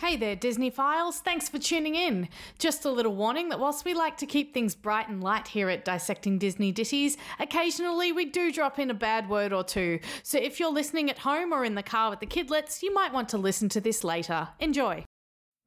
[0.00, 1.18] Hey there, Disney Files.
[1.18, 2.30] Thanks for tuning in.
[2.58, 5.68] Just a little warning that whilst we like to keep things bright and light here
[5.68, 10.00] at Dissecting Disney Ditties, occasionally we do drop in a bad word or two.
[10.22, 13.12] So if you're listening at home or in the car with the kidlets, you might
[13.12, 14.48] want to listen to this later.
[14.58, 15.04] Enjoy.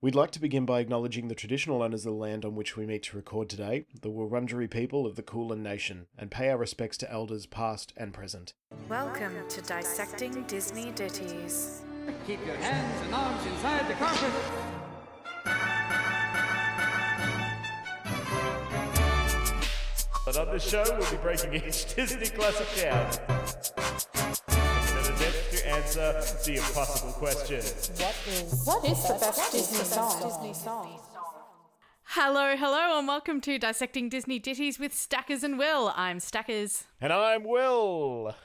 [0.01, 2.87] We'd like to begin by acknowledging the traditional owners of the land on which we
[2.87, 6.97] meet to record today, the Wurundjeri people of the Kulin Nation, and pay our respects
[6.97, 8.53] to elders past and present.
[8.89, 11.83] Welcome to Dissecting Disney Ditties.
[12.27, 14.33] Keep your hands and arms inside the carpet.
[20.25, 23.09] But on this show, we'll be breaking each Disney classic down
[24.49, 27.61] in an attempt to answer the impossible question.
[28.65, 30.99] What is the best Disney song?
[32.03, 35.93] Hello, hello, and welcome to Dissecting Disney Ditties with Stackers and Will.
[35.95, 36.83] I'm Stackers.
[36.99, 38.35] And I'm Will.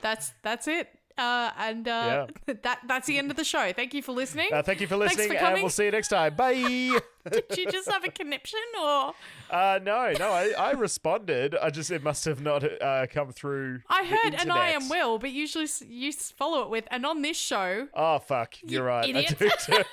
[0.00, 0.88] That's that's it.
[1.18, 3.72] Uh, and uh, that that's the end of the show.
[3.72, 4.48] Thank you for listening.
[4.52, 6.34] Uh, thank you for listening, for and we'll see you next time.
[6.34, 6.52] Bye.
[7.30, 9.14] Did you just have a conniption or?
[9.50, 11.54] uh, no, no, I, I responded.
[11.54, 13.80] I just it must have not uh, come through.
[13.88, 14.88] I heard and I am.
[14.88, 17.88] Will, but usually you follow it with and on this show.
[17.94, 19.08] Oh fuck, you're right.
[19.08, 19.36] idiot.
[19.40, 19.84] I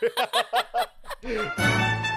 [1.21, 1.51] do
[2.01, 2.05] too.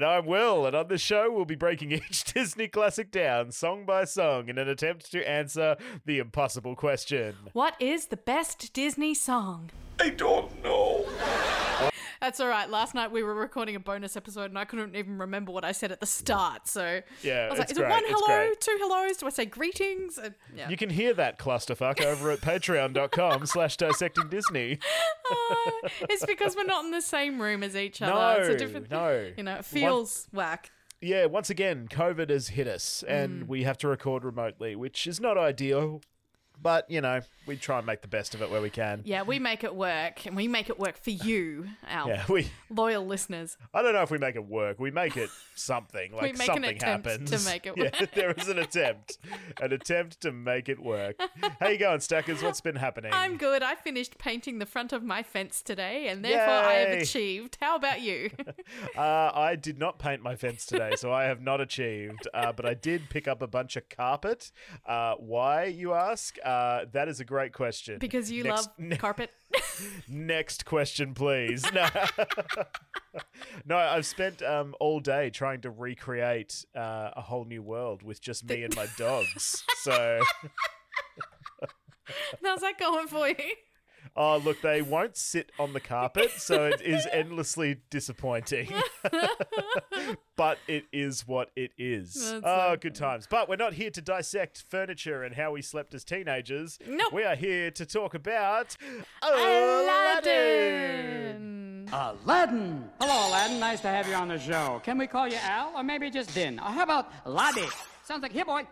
[0.00, 3.84] and I'm Will, and on this show we'll be breaking each Disney classic down, song
[3.84, 7.34] by song, in an attempt to answer the impossible question.
[7.52, 9.68] What is the best Disney song?
[10.00, 11.04] I don't know.
[12.20, 12.68] That's all right.
[12.68, 15.72] Last night we were recording a bonus episode and I couldn't even remember what I
[15.72, 16.68] said at the start.
[16.68, 19.16] So Yeah, I was like, is it one hello, two hellos?
[19.16, 20.18] Do I say greetings?
[20.18, 20.68] And, yeah.
[20.68, 24.78] You can hear that clusterfuck over at patreon.com slash dissecting Disney.
[25.30, 25.70] Ah,
[26.10, 28.12] it's because we're not in the same room as each other.
[28.12, 29.30] No, it's a different, no.
[29.36, 30.70] You know, it feels whack.
[31.00, 33.10] Yeah, once again, COVID has hit us Mm.
[33.24, 36.02] and we have to record remotely, which is not ideal.
[36.62, 39.02] But, you know, we try and make the best of it where we can.
[39.04, 42.48] Yeah, we make it work, and we make it work for you, our Yeah, we
[42.68, 43.56] loyal listeners.
[43.72, 44.78] I don't know if we make it work.
[44.78, 46.12] We make it something.
[46.20, 48.10] Like make an something attempt to make it Yeah, work.
[48.14, 49.18] there is an attempt.
[49.60, 51.16] An attempt to make it work.
[51.60, 52.42] How you going, Stackers?
[52.42, 53.12] What's been happening?
[53.14, 53.62] I'm good.
[53.62, 57.00] I finished painting the front of my fence today, and therefore I have Yay.
[57.00, 57.56] achieved.
[57.60, 58.30] How about you?
[58.96, 62.26] Uh, I did not paint my fence today, so I have not achieved.
[62.34, 64.50] Uh, but I did pick up a bunch of carpet.
[64.86, 66.36] Uh, why, you ask?
[66.44, 66.48] Uh,
[66.92, 67.98] that is a great question.
[67.98, 69.30] because you Next- love carpet.
[70.08, 71.64] Next question, please.
[71.72, 71.88] No,
[73.64, 78.20] no I've spent um, all day trying to recreate uh, a whole new world with
[78.20, 79.64] just me and my dogs.
[79.82, 80.20] So,
[82.44, 83.34] How's that going for you?
[84.16, 88.72] Oh, look, they won't sit on the carpet, so it is endlessly disappointing.
[90.36, 92.14] but it is what it is.
[92.14, 93.26] That's oh, so good times.
[93.30, 96.78] But we're not here to dissect furniture and how we slept as teenagers.
[96.86, 97.12] Nope.
[97.12, 98.76] We are here to talk about
[99.22, 100.70] Aladdin.
[100.70, 101.88] Aladdin.
[101.92, 102.90] Aladdin!
[103.00, 103.58] Hello, Aladdin.
[103.58, 104.80] Nice to have you on the show.
[104.84, 106.58] Can we call you Al, or maybe just Din?
[106.58, 107.68] Or how about Laddie?
[108.04, 108.64] Sounds like here, boy.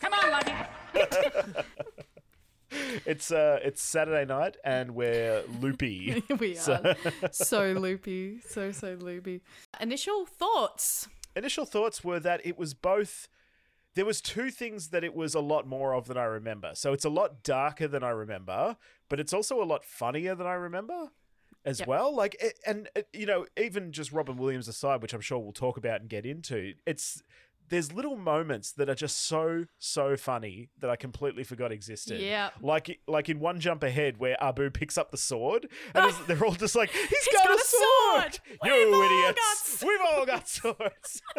[0.00, 0.54] Come on, Laddie.
[3.06, 6.22] It's uh, it's Saturday night and we're loopy.
[6.38, 9.42] we So- are so loopy, so so loopy.
[9.80, 11.08] Initial thoughts.
[11.36, 13.28] Initial thoughts were that it was both.
[13.94, 16.72] There was two things that it was a lot more of than I remember.
[16.74, 18.76] So it's a lot darker than I remember,
[19.08, 21.08] but it's also a lot funnier than I remember
[21.64, 21.88] as Yep.
[21.88, 22.14] well.
[22.14, 25.52] Like, it, and it, you know, even just Robin Williams aside, which I'm sure we'll
[25.52, 27.22] talk about and get into, it's
[27.70, 32.20] there's little moments that are just so so funny that I completely forgot existed.
[32.20, 32.50] Yeah.
[32.60, 36.52] like like in one jump ahead where Abu picks up the sword, and they're all
[36.52, 38.34] just like, "He's got, got a sword!
[38.34, 38.40] sword!
[38.64, 39.84] You We've idiots!
[39.86, 41.22] We've all got swords."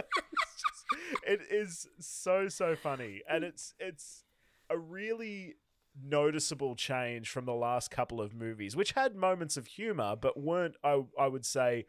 [1.25, 4.25] It is so so funny, and it's it's
[4.69, 5.55] a really
[6.01, 10.75] noticeable change from the last couple of movies, which had moments of humor but weren't,
[10.83, 11.85] I I would say,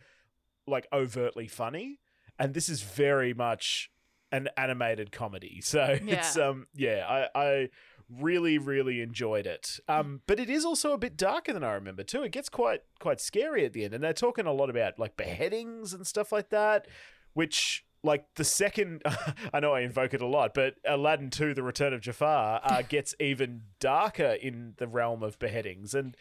[0.68, 1.98] like overtly funny.
[2.38, 3.90] And this is very much
[4.32, 7.68] an animated comedy, so it's um yeah, I I
[8.10, 9.78] really really enjoyed it.
[9.88, 12.22] Um, but it is also a bit darker than I remember too.
[12.22, 15.16] It gets quite quite scary at the end, and they're talking a lot about like
[15.16, 16.88] beheadings and stuff like that,
[17.34, 19.02] which like the second
[19.52, 22.82] I know I invoke it a lot, but Aladdin 2 The Return of Jafar uh,
[22.88, 26.16] gets even darker in the realm of beheadings and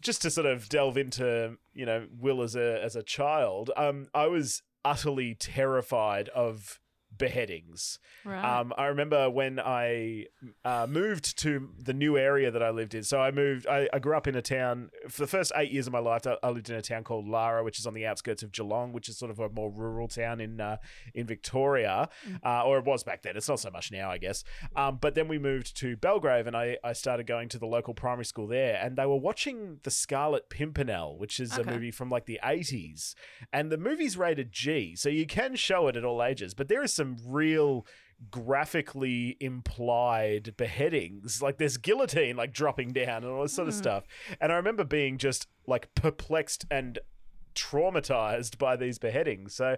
[0.00, 4.08] just to sort of delve into you know Will as a as a child, um,
[4.14, 6.80] I was utterly terrified of
[7.18, 7.98] beheadings.
[8.24, 8.42] Right.
[8.42, 10.26] Um, I remember when I
[10.64, 13.02] uh, moved to the new area that I lived in.
[13.02, 13.66] So I moved.
[13.66, 16.26] I, I grew up in a town for the first eight years of my life.
[16.26, 19.08] I, lived in a town called Lara, which is on the outskirts of Geelong, which
[19.08, 20.76] is sort of a more rural town in uh,
[21.14, 22.08] in Victoria,
[22.44, 23.36] uh, or it was back then.
[23.36, 24.44] It's not so much now, I guess.
[24.76, 27.94] Um, but then we moved to Belgrave, and I, I started going to the local
[27.94, 31.68] primary school there, and they were watching The Scarlet Pimpernel, which is Okay.
[31.68, 33.14] a movie from like the eighties,
[33.52, 36.54] and the movie's rated G, so you can show it at all ages.
[36.54, 37.86] But there is some real
[38.30, 41.40] graphically implied beheadings.
[41.40, 44.04] Like there's guillotine like dropping down and all this sort of stuff.
[44.40, 46.98] And i remember being just like perplexed and
[47.54, 49.54] traumatized by these beheadings.
[49.54, 49.76] So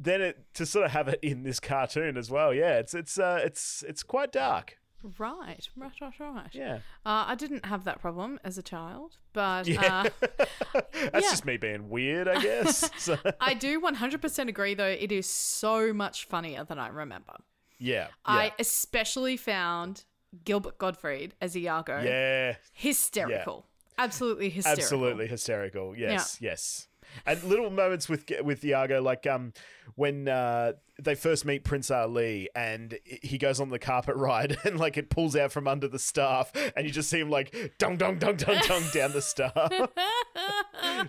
[0.00, 3.18] then it to sort of have it in this cartoon as well yeah it's it's
[3.18, 4.78] uh it's it's quite dark
[5.18, 6.50] right, right, right, right.
[6.52, 6.76] yeah
[7.06, 10.30] Uh, I didn't have that problem as a child, but yeah uh,
[10.92, 11.20] that's yeah.
[11.20, 15.92] just me being weird i guess so, I do 100% agree, though, it is so
[15.92, 17.34] much funnier than I remember.
[17.78, 20.04] yeah I especially found
[20.44, 23.66] Gilbert Gottfried as Iago yeah hysterical.
[23.98, 24.82] Absolutely hysterical.
[24.82, 25.94] Absolutely hysterical.
[25.96, 26.88] Yes, yes.
[27.26, 29.52] And little moments with with Iago, like um,
[29.94, 34.78] when uh, they first meet Prince Ali, and he goes on the carpet ride, and
[34.78, 37.96] like it pulls out from under the staff, and you just see him like dong
[37.96, 39.72] dong dong dong dong down the staff.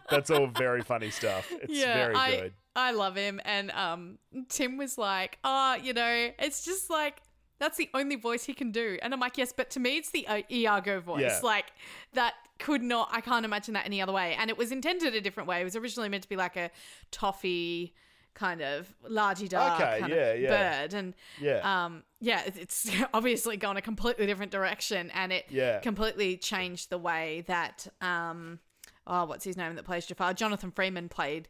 [0.09, 1.51] That's all very funny stuff.
[1.51, 2.53] It's yeah, very I, good.
[2.75, 3.41] I love him.
[3.43, 4.17] And um,
[4.49, 7.21] Tim was like, oh, you know, it's just like,
[7.61, 8.97] that's the only voice he can do.
[9.03, 11.21] And I'm like, yes, but to me, it's the uh, Iago voice.
[11.21, 11.39] Yeah.
[11.43, 11.67] Like,
[12.13, 14.35] that could not, I can't imagine that any other way.
[14.37, 15.61] And it was intended a different way.
[15.61, 16.71] It was originally meant to be like a
[17.11, 17.93] toffee
[18.33, 20.49] kind of largy dark Okay, kind yeah, of yeah.
[20.81, 20.93] bird.
[20.95, 21.85] And Yeah.
[21.85, 25.79] um, yeah, it's obviously gone a completely different direction, and it Yeah.
[25.81, 28.59] completely changed the way that um,
[29.05, 30.33] oh, what's his name that plays Jafar?
[30.33, 31.47] Jonathan Freeman played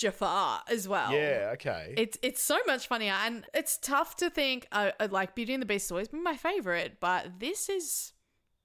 [0.00, 1.12] Jafar as well.
[1.12, 1.50] yeah.
[1.54, 1.94] Okay.
[1.96, 4.66] It's it's so much funnier, and it's tough to think.
[4.72, 8.12] Uh, uh, like Beauty and the Beast has always been my favorite, but this is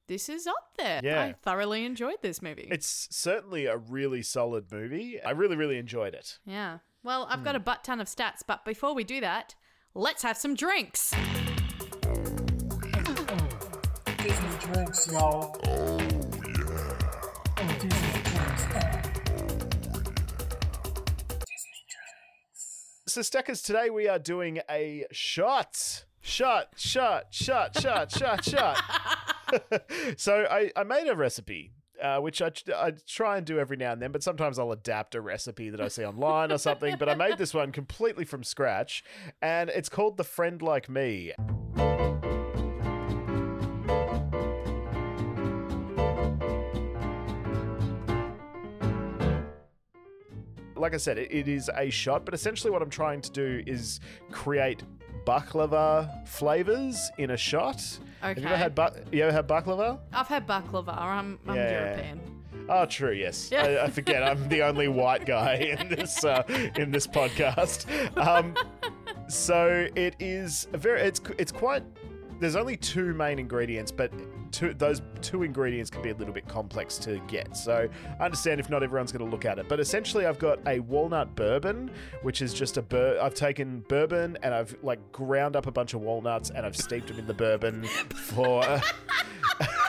[0.08, 1.02] this is up there.
[1.04, 1.22] Yeah.
[1.22, 2.68] I thoroughly enjoyed this movie.
[2.72, 5.22] it's certainly a really solid movie.
[5.22, 6.40] I really, really enjoyed it.
[6.46, 6.80] yeah.
[7.04, 7.46] Well, I've Hmm.
[7.46, 9.54] got a butt ton of stats, but before we do that,
[9.94, 11.14] let's have some drinks.
[14.18, 15.56] Disney drinks, y'all.
[23.16, 26.04] So, Stackers, today we are doing a shot.
[26.20, 28.78] Shot, shot, shot, shot, shot, shot.
[30.18, 31.72] so, I, I made a recipe,
[32.04, 35.16] uh, which I, I try and do every now and then, but sometimes I'll adapt
[35.16, 36.98] a recipe that I see online or something.
[37.00, 39.02] But I made this one completely from scratch,
[39.42, 41.32] and it's called The Friend Like Me.
[50.76, 53.64] Like I said, it, it is a shot, but essentially what I'm trying to do
[53.66, 54.00] is
[54.32, 54.84] create
[55.26, 57.82] baklava flavors in a shot.
[58.22, 60.00] Have you ever had ba- you ever had baklava?
[60.14, 60.98] I've had baklava.
[60.98, 61.86] I'm, I'm Yeah.
[61.88, 62.22] European.
[62.70, 63.12] Oh, true.
[63.12, 63.64] Yes, Yeah.
[63.64, 64.24] I, I forget.
[64.24, 66.44] I'm the only white guy in this uh,
[66.76, 67.86] in this podcast.
[68.18, 68.56] Um,
[69.28, 71.02] so it is a very.
[71.02, 71.84] It's it's quite.
[72.40, 74.12] There's only two main ingredients, but
[74.56, 77.58] two, those two ingredients can be a little bit complex to get.
[77.58, 80.60] So I understand if not everyone's going to look at it, but essentially I've got
[80.68, 85.56] a walnut bourbon, which is just a bur- I've taken bourbon and I've like ground
[85.56, 87.84] up a bunch of walnuts and I've steeped them in the bourbon
[88.16, 88.64] for.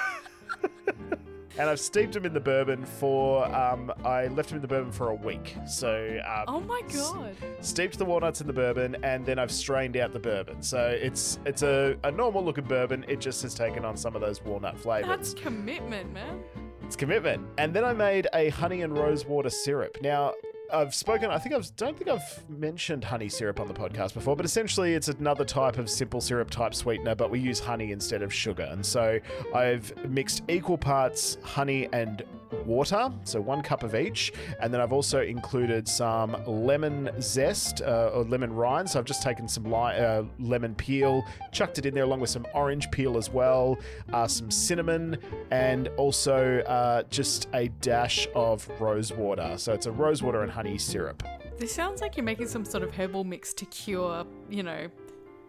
[1.58, 3.44] and I've steeped them in the bourbon for.
[3.54, 5.56] Um, I left them in the bourbon for a week.
[5.66, 6.20] So.
[6.26, 7.34] Um, Oh my s- god.
[7.60, 10.62] steeped the walnuts in the bourbon, and then I've strained out the bourbon.
[10.62, 13.04] So it's it's a, a normal looking bourbon.
[13.08, 15.08] It just has taken on some of those walnut flavors.
[15.08, 16.42] That's commitment, man.
[16.82, 17.44] It's commitment.
[17.58, 19.96] And then I made a honey and rosewater syrup.
[20.02, 20.34] Now,
[20.73, 24.35] I've spoken, I think I've, don't think I've mentioned honey syrup on the podcast before,
[24.35, 28.23] but essentially it's another type of simple syrup type sweetener, but we use honey instead
[28.23, 28.64] of sugar.
[28.64, 29.20] And so
[29.54, 32.25] I've mixed equal parts honey and
[32.64, 34.32] water, so one cup of each.
[34.61, 38.90] And then I've also included some lemon zest uh, or lemon rind.
[38.90, 42.30] So I've just taken some li- uh, lemon peel, chucked it in there along with
[42.30, 43.78] some orange peel as well,
[44.12, 45.18] uh, some cinnamon,
[45.50, 49.54] and also uh, just a dash of rose water.
[49.58, 51.22] So it's a rose water and honey syrup.
[51.58, 54.88] This sounds like you're making some sort of herbal mix to cure, you know,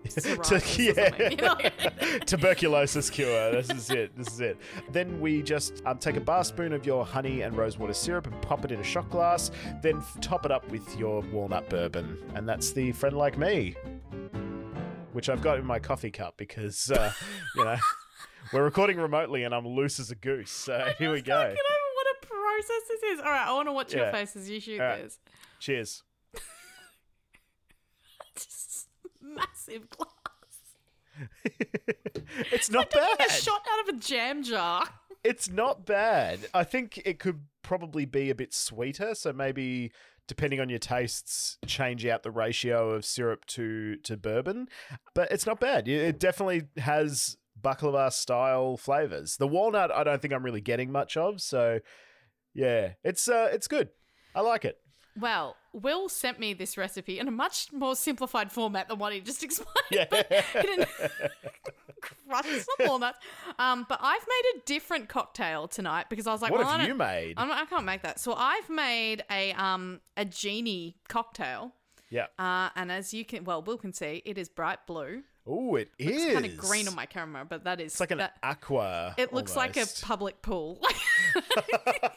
[0.07, 1.29] To- yeah.
[1.29, 1.57] You know?
[2.25, 3.51] Tuberculosis cure.
[3.51, 4.15] This is it.
[4.17, 4.57] This is it.
[4.91, 8.41] Then we just um, take a bar spoon of your honey and rosewater syrup and
[8.41, 9.49] pop it in a shot glass.
[9.81, 13.75] Then f- top it up with your walnut bourbon, and that's the friend like me,
[15.13, 17.11] which I've got in my coffee cup because uh,
[17.55, 17.75] you know
[18.53, 20.51] we're recording remotely and I'm loose as a goose.
[20.51, 21.37] So here we go.
[21.37, 23.19] I don't want to process this is.
[23.19, 24.11] All right, I want to watch your Yeah.
[24.11, 24.49] faces.
[24.49, 25.03] You shoot All right.
[25.03, 25.19] this.
[25.59, 26.03] Cheers.
[28.35, 28.87] Just
[29.21, 30.11] massive glass.
[32.51, 33.31] it's not A bad.
[33.31, 34.83] shot out of a jam jar.
[35.23, 36.39] It's not bad.
[36.53, 39.91] I think it could probably be a bit sweeter, so maybe
[40.27, 44.69] depending on your tastes, change out the ratio of syrup to to bourbon.
[45.15, 45.87] But it's not bad.
[45.89, 49.35] It definitely has baklava style flavors.
[49.35, 51.41] The walnut, I don't think I'm really getting much of.
[51.41, 51.79] So
[52.57, 53.89] yeah, it's uh, it's good.
[54.35, 54.77] I like it.
[55.19, 59.21] Well, Will sent me this recipe in a much more simplified format than what he
[59.21, 59.71] just explained.
[59.91, 60.05] Yeah.
[60.09, 60.27] But
[62.01, 63.19] crush some walnuts.
[63.57, 66.81] Um, but I've made a different cocktail tonight because I was like, What well, have
[66.81, 67.35] I you made?
[67.37, 68.19] I'm, I can't make that.
[68.19, 71.73] So I've made a um a genie cocktail.
[72.09, 72.27] Yeah.
[72.39, 75.23] Uh, and as you can, well, Will can see, it is bright blue.
[75.49, 76.23] Oh, it is.
[76.23, 79.15] It's kind of green on my camera, but that is It's like an that, aqua.
[79.17, 80.81] It looks like a public pool.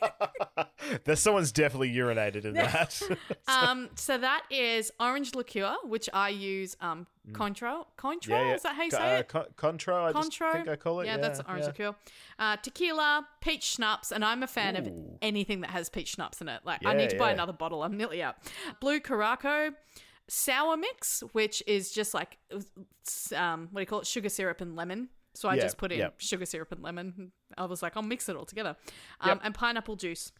[1.05, 3.01] There's someone's definitely urinated in that.
[3.49, 7.87] um, so that is orange liqueur, which I use um Cointreau.
[7.97, 8.29] Cointreau, Mm.
[8.31, 8.55] yeah, yeah.
[8.55, 9.29] is that how you say uh, it?
[9.29, 10.53] Con- Contro, I Contro.
[10.53, 11.07] think I call it.
[11.07, 11.95] Yeah, Yeah, that's orange liqueur.
[12.39, 14.91] Uh, tequila, peach schnapps, and I'm a fan of
[15.23, 16.63] anything that has peach schnapps in it.
[16.65, 17.83] Like, I need to buy another bottle.
[17.85, 18.37] I'm nearly out.
[18.81, 19.75] Blue Curaçao,
[20.31, 22.39] sour mix, which is just like
[23.37, 24.07] um, what do you call it?
[24.07, 25.09] Sugar syrup and lemon.
[25.35, 26.09] So I Yeah, just put in yeah.
[26.19, 27.33] sugar syrup and lemon.
[27.59, 28.77] I was like, I'll mix it all together.
[29.21, 29.41] Um, Yep.
[29.45, 30.33] And pineapple juice.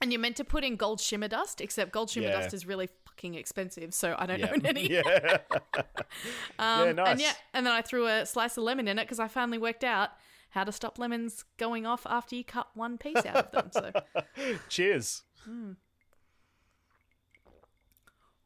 [0.00, 2.40] And you're meant to put in gold shimmer dust, except gold shimmer Yeah.
[2.40, 4.50] dust is really fucking expensive, so I don't Yeah.
[4.52, 4.90] own any.
[4.90, 5.02] yeah.
[6.58, 7.08] Um, yeah, nice.
[7.08, 9.58] And yeah, and then I threw a slice of lemon in it because I finally
[9.58, 10.10] worked out
[10.50, 13.70] how to stop lemons going off after you cut one piece out of them.
[13.72, 13.92] So,
[14.68, 15.22] Cheers.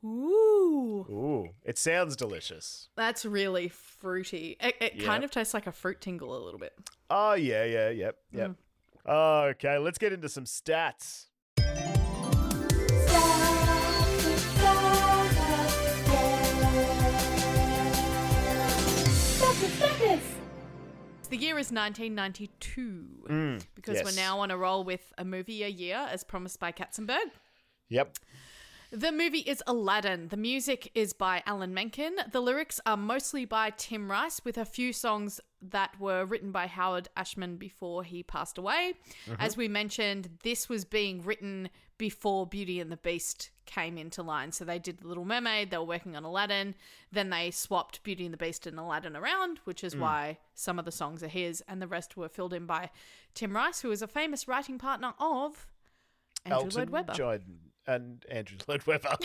[0.04, 2.88] Ooh, Ooh, it sounds delicious.
[2.96, 4.56] that's really fruity.
[4.60, 6.72] It, it kind of tastes like a fruit tingle a little bit.
[7.10, 8.52] Oh yeah, yeah, yep, yep.
[9.06, 11.26] Okay, let's get into some stats.
[21.30, 24.04] The year is 1992 mm, because yes.
[24.04, 27.30] we're now on a roll with a movie a year, as promised by Katzenberg.
[27.88, 28.16] Yep.
[28.92, 30.28] The movie is Aladdin.
[30.28, 32.16] The music is by Alan Menken.
[32.32, 36.66] The lyrics are mostly by Tim Rice, with a few songs that were written by
[36.66, 38.94] Howard Ashman before he passed away.
[39.28, 39.36] Uh-huh.
[39.38, 44.50] As we mentioned, this was being written before Beauty and the Beast came into line.
[44.50, 46.74] So they did The Little Mermaid, they were working on Aladdin.
[47.12, 50.00] Then they swapped Beauty and the Beast and Aladdin around, which is hmm.
[50.00, 52.90] why some of the songs are his, and the rest were filled in by
[53.34, 55.68] Tim Rice, who is a famous writing partner of
[56.44, 57.12] Andrew Elton Lloyd Webber.
[57.86, 59.16] And Andrew Lloyd Webber.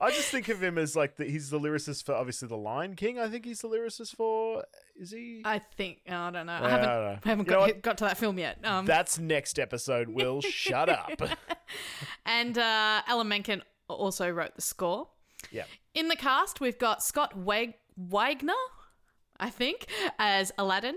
[0.00, 2.96] I just think of him as like the, he's the lyricist for obviously the Lion
[2.96, 3.18] King.
[3.18, 4.64] I think he's the lyricist for.
[4.96, 5.40] Is he?
[5.44, 6.58] I think oh, I don't know.
[6.60, 7.18] Yeah, I haven't I don't know.
[7.24, 8.58] I haven't got, got to that film yet.
[8.64, 10.08] Um, That's next episode.
[10.10, 11.10] Will shut up.
[12.26, 15.08] and uh, Alan Menken also wrote the score.
[15.50, 15.64] yeah.
[15.94, 18.52] In the cast, we've got Scott Weg- Wagner,
[19.38, 19.86] I think,
[20.18, 20.96] as Aladdin.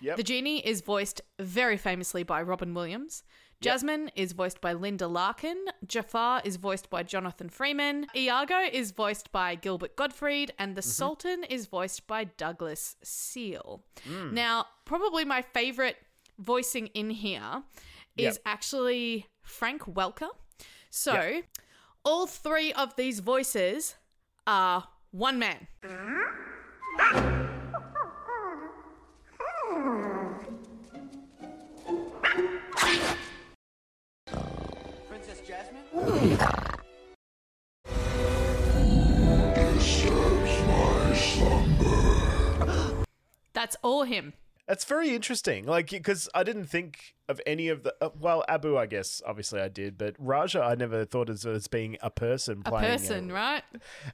[0.00, 0.16] Yep.
[0.16, 3.22] The genie is voiced very famously by Robin Williams.
[3.60, 5.56] Jasmine is voiced by Linda Larkin.
[5.84, 8.06] Jafar is voiced by Jonathan Freeman.
[8.14, 10.52] Iago is voiced by Gilbert Gottfried.
[10.58, 10.88] And the mm-hmm.
[10.90, 13.82] Sultan is voiced by Douglas Seale.
[14.08, 14.32] Mm.
[14.32, 15.96] Now, probably my favorite
[16.38, 17.64] voicing in here
[18.16, 18.42] is Yep.
[18.46, 20.30] actually Frank Welker.
[20.90, 21.44] So, Yep.
[22.04, 23.96] all three of these voices
[24.46, 25.66] are one man.
[43.52, 44.34] That's all him.
[44.68, 45.64] That's very interesting.
[45.64, 47.94] Like, because I didn't think of any of the.
[48.00, 51.66] Uh, well, Abu, I guess, obviously I did, but Raja, I never thought as, as
[51.68, 52.86] being a person A playing.
[52.86, 53.32] person, it.
[53.32, 53.62] right?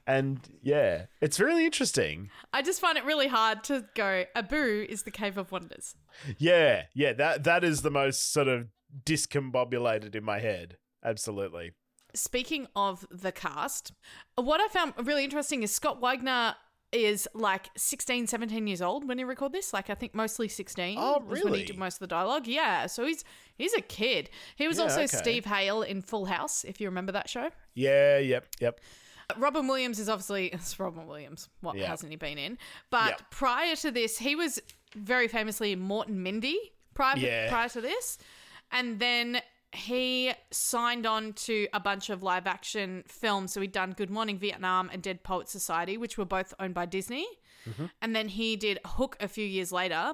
[0.07, 2.29] And yeah, it's really interesting.
[2.53, 4.23] I just find it really hard to go.
[4.33, 5.95] Abu is the Cave of Wonders.
[6.37, 8.69] Yeah, yeah, that that is the most sort of
[9.03, 10.77] discombobulated in my head.
[11.05, 11.71] Absolutely.
[12.13, 13.91] Speaking of the cast,
[14.35, 16.55] what I found really interesting is Scott Wagner
[16.91, 19.73] is like 16, 17 years old when he recorded this.
[19.73, 21.63] Like I think mostly 16 Oh, was when he really?
[21.65, 22.47] did most of the dialogue.
[22.47, 23.23] Yeah, so he's
[23.57, 24.29] he's a kid.
[24.55, 25.17] He was Yeah, also okay.
[25.17, 27.49] Steve Hale in Full House, if you remember that show.
[27.73, 28.79] Yeah, yep, yep.
[29.37, 31.49] Robin Williams is obviously it's Robin Williams.
[31.59, 31.87] What Yeah.
[31.87, 32.57] hasn't he been in?
[32.91, 33.25] But Yeah.
[33.29, 34.61] prior to this, he was
[34.95, 36.57] very famously Mork and Mindy.
[36.93, 37.49] Prior Yeah.
[37.49, 38.17] prior to this,
[38.71, 39.41] and then
[39.75, 43.53] he signed on to a bunch of live action films.
[43.53, 46.85] So he'd done Good Morning Vietnam and Dead Poet Society, which were both owned by
[46.85, 47.27] Disney.
[47.69, 47.85] Mm-hmm.
[48.01, 50.13] And then he did Hook a few years later,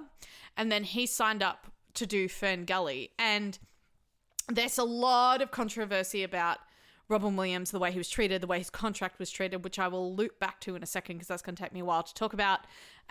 [0.55, 3.11] and then he signed up to do Fern Gully.
[3.19, 3.57] And
[4.47, 6.59] there's a lot of controversy about
[7.09, 9.89] Robin Williams, the way he was treated, the way his contract was treated, which I
[9.89, 12.03] will loop back to in a second because that's going to take me a while
[12.03, 12.61] to talk about.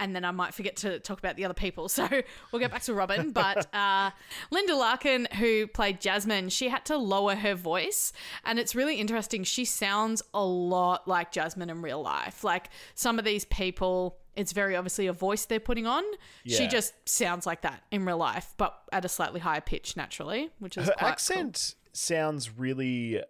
[0.01, 1.89] And then I might forget to talk about the other people.
[2.01, 2.09] So
[2.51, 3.31] we'll get back to Robin.
[3.33, 4.11] But uh,
[4.51, 8.13] Linda Larkin, who played Jasmine, she had to lower her voice.
[8.45, 9.45] And it's really interesting.
[9.45, 12.43] She sounds a lot like Jasmine in real life.
[12.43, 16.03] Like some of these people, it's very obviously a voice they're putting on.
[16.47, 20.51] She just sounds like that in real life, but at a slightly higher pitch naturally,
[20.59, 21.09] which is Her quite cool.
[21.09, 23.23] accent sounds really.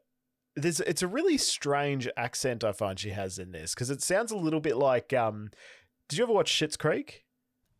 [0.56, 4.30] There's, it's a really strange accent I find she has in this because it sounds
[4.30, 5.12] a little bit like.
[5.12, 5.50] Um,
[6.10, 7.24] did you ever watch Schitt's Creek?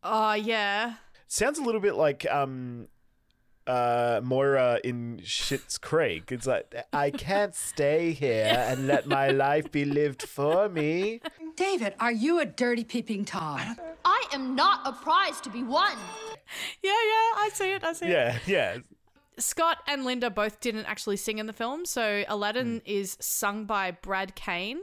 [0.03, 0.95] Oh, yeah.
[1.27, 2.87] Sounds a little bit like um,
[3.67, 6.31] uh, Moira in Schitt's Creek.
[6.31, 11.21] It's like I can't stay here and let my life be lived for me.
[11.55, 13.75] David, are you a dirty peeping Tom?
[14.05, 15.97] I am not a prize to be won.
[16.83, 17.81] Yeah, yeah, I see it.
[17.83, 18.11] I see it.
[18.11, 18.77] Yeah, yeah.
[19.37, 21.85] Scott and Linda both didn't actually sing in the film.
[21.85, 22.91] So Aladdin Hmm.
[22.91, 24.81] is sung by Brad Kane,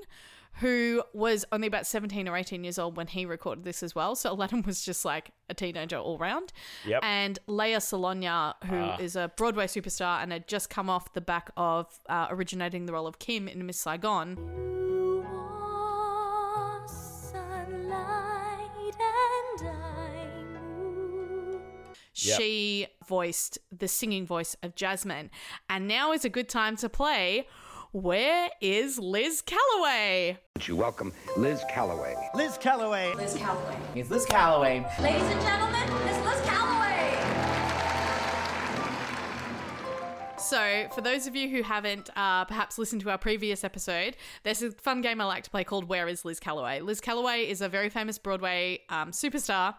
[0.61, 4.15] who was only about 17 or 18 years old when he recorded this as well.
[4.17, 6.53] So Aladdin was just like a teenager all round.
[6.87, 7.01] Yep.
[7.05, 9.25] And Lea Salonga, who is Ah.
[9.25, 13.07] a Broadway superstar and had just come off the back of uh, originating the role
[13.07, 14.37] of Kim in Miss Saigon.
[22.21, 22.37] Yep.
[22.41, 25.31] She voiced the singing voice of Jasmine.
[25.71, 27.47] And now is a good time to play
[27.93, 30.37] Where is Liz Callaway?
[30.67, 32.15] You welcome Liz Callaway.
[32.35, 33.15] Liz Callaway.
[33.15, 33.77] Liz Callaway.
[33.95, 34.85] It's Liz Callaway.
[35.01, 37.19] Ladies and gentlemen, Miss Liz Callaway.
[40.37, 44.63] So, for those of you who haven't uh, perhaps listened to our previous episode, there's
[44.63, 46.81] a fun game I like to play called Where is Liz Callaway?
[46.81, 49.77] Liz Callaway is a very famous Broadway um, superstar,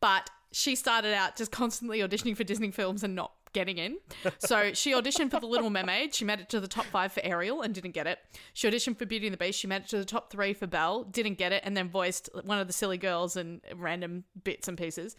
[0.00, 3.98] but she started out just constantly auditioning for Disney films and not getting in.
[4.38, 6.14] So she auditioned for The Little Mermaid.
[6.14, 8.18] She made it to the top five for Ariel and didn't get it.
[8.52, 9.58] She auditioned for Beauty and the Beast.
[9.58, 12.28] She made it to the top three for Belle, didn't get it, and then voiced
[12.44, 15.16] one of the silly girls and random bits and pieces.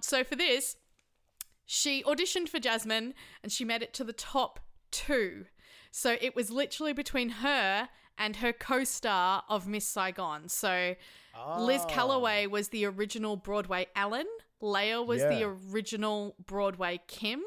[0.00, 0.76] So for this,
[1.64, 4.60] she auditioned for Jasmine and she made it to the top
[4.90, 5.46] two.
[5.90, 10.48] So it was literally between her and her co star of Miss Saigon.
[10.48, 10.94] So
[11.58, 12.50] Liz Callaway ah.
[12.50, 14.26] was the original Broadway Ellen,
[14.60, 17.42] Lea was the original Broadway Kim.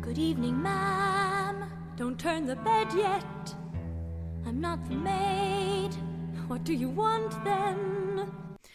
[0.00, 1.70] Good evening, ma'am.
[1.96, 3.54] Don't turn the bed yet.
[4.44, 5.90] I'm not the maid.
[6.48, 8.28] What do you want then?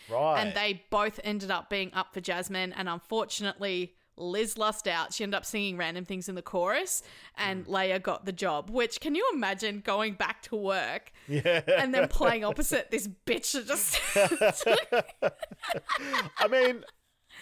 [0.10, 0.42] Right.
[0.42, 2.72] And they both ended up being up for Jasmine.
[2.72, 5.14] And unfortunately, Liz lost out.
[5.14, 7.04] She ended up singing random things in the chorus,
[7.38, 7.70] and mm.
[7.70, 8.70] Leia got the job.
[8.70, 11.62] Which, can you imagine going back to work yeah.
[11.78, 14.00] and then playing opposite this bitch that just.
[16.38, 16.84] I mean,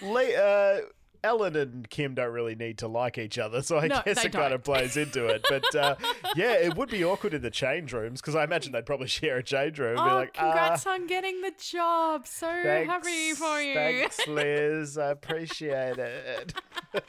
[0.01, 0.79] Le- uh,
[1.23, 4.31] Ellen and Kim don't really need to like each other, so I No, guess it
[4.31, 4.53] kind don't.
[4.53, 5.43] of plays into it.
[5.49, 5.95] But uh,
[6.35, 9.37] yeah, it would be awkward in the change rooms because I imagine they'd probably share
[9.37, 9.97] a change room.
[9.97, 12.27] and be oh, like, congrats "Ah, on getting the job.
[12.27, 13.73] So thanks, happy for you.
[13.73, 14.97] Thanks, Liz.
[14.97, 16.53] I appreciate it.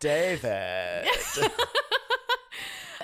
[0.00, 1.06] David.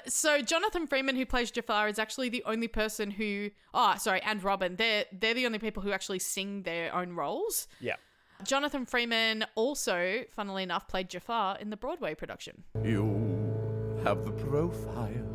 [0.07, 3.49] So Jonathan Freeman, who plays Jafar, is actually the only person who.
[3.73, 4.77] Oh, sorry, and Robin.
[4.77, 7.69] They're they're the only people who actually sing their own roles.
[7.81, 7.95] yeah.
[8.43, 12.65] Jonathan Freeman also, funnily enough, played Jafar in the Broadway production.
[12.83, 15.31] You have the profile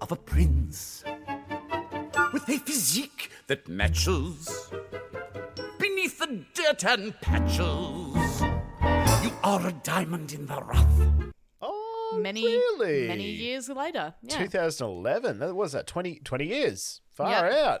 [0.00, 1.02] of a prince
[2.32, 4.70] with a physique that matches
[5.78, 7.60] beneath the dirt and patches.
[9.24, 11.32] You are a diamond in the rough.
[11.62, 13.08] Oh, Many really?
[13.08, 14.14] many years later.
[14.22, 14.36] Yeah.
[14.38, 15.38] 2011.
[15.40, 17.00] That was that 20, 20 years.
[17.10, 17.66] Far Yeah.
[17.72, 17.80] out.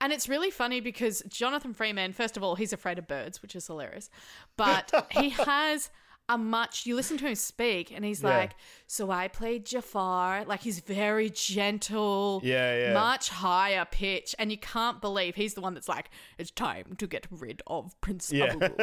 [0.00, 3.54] And it's really funny because Jonathan Freeman, first of all, he's afraid of birds, which
[3.56, 4.10] is hilarious.
[4.56, 5.90] But he has
[6.28, 8.28] a much, you listen to him speak, and he's Yeah.
[8.36, 8.52] like,
[8.86, 10.44] So I played Jafar.
[10.46, 12.92] Like, he's very gentle, Yeah, yeah.
[12.94, 14.34] much higher pitch.
[14.38, 17.98] And you can't believe he's the one that's like, It's time to get rid of
[18.00, 18.54] Prince Yeah.
[18.60, 18.74] Abu.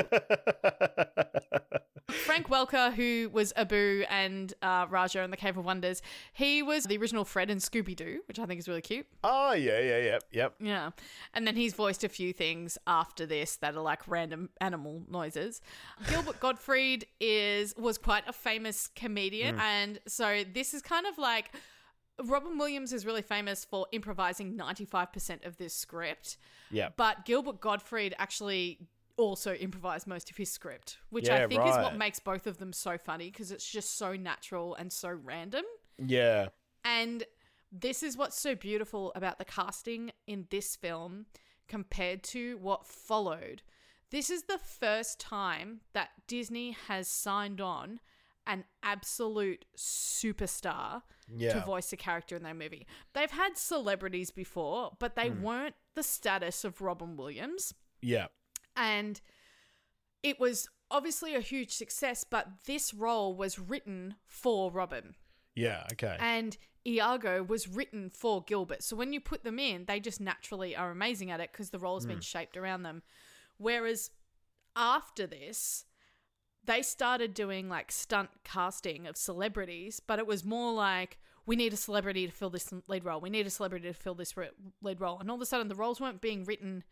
[2.11, 6.01] Frank Welker, who was Abu and uh, Raja in the Cave of Wonders,
[6.33, 9.07] he was the original Fred in Scooby Doo, which I think is really cute.
[9.23, 10.17] oh, yeah, yeah, yeah.
[10.31, 10.53] Yep.
[10.59, 10.89] Yeah.
[11.33, 15.61] And then he's voiced a few things after this that are like random animal noises.
[16.09, 17.34] Gilbert Gottfried is
[17.77, 19.61] was quite a famous comedian mm.
[19.61, 21.51] and so this is kind of like
[22.23, 26.37] Robin Williams is really famous for improvising 95% of this script.
[26.71, 26.89] Yeah.
[26.95, 31.75] But Gilbert Gottfried actually also improvised most of his script, which Yeah, I think is
[31.75, 35.63] what makes both of them so funny because it's just so natural and so random.
[35.97, 36.49] Yeah.
[36.83, 37.23] And
[37.71, 41.25] this is what's so beautiful about the casting in this film
[41.67, 43.61] compared to what followed.
[44.11, 47.99] This is the first time that Disney has signed on
[48.47, 51.53] an absolute superstar Yeah.
[51.53, 52.85] to voice a character in their movie.
[53.13, 55.41] They've had celebrities before, but they Hmm.
[55.41, 57.73] weren't the status of Robin Williams.
[58.01, 58.27] Yeah.
[58.75, 59.19] And
[60.21, 65.15] it was obviously a huge success, but this role was written for Robin.
[65.55, 65.87] Yeah.
[65.93, 66.15] Okay.
[66.19, 68.83] And Iago was written for Gilbert.
[68.83, 71.79] So when you put them in, they just naturally are amazing at it because the
[71.79, 72.23] role's been Mm.
[72.23, 73.01] shaped around them.
[73.57, 74.11] Whereas
[74.75, 75.85] after this,
[76.63, 81.73] they started doing like stunt casting of celebrities, but it was more like we need
[81.73, 83.21] a celebrity to fill this lead role.
[83.21, 84.33] We need a celebrity to fill this
[84.81, 85.19] lead role.
[85.19, 86.83] And all of a sudden, the roles weren't being written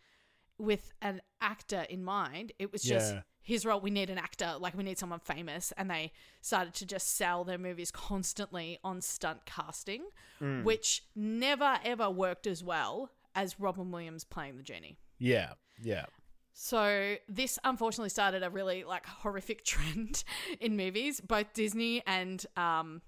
[0.60, 2.52] with an actor in mind.
[2.60, 3.22] It was just Yeah.
[3.42, 3.82] his role.
[3.82, 7.44] We need an actor, like we need someone famous, and they started to just sell
[7.44, 10.06] their movies constantly on stunt casting,
[10.40, 10.64] Mm.
[10.64, 15.00] which never ever worked as well as Robin Williams playing the genie.
[15.18, 15.56] Yeah.
[15.82, 16.06] Yeah.
[16.54, 20.24] So this unfortunately started a really like horrific trend
[20.60, 23.02] in movies, both Disney and um,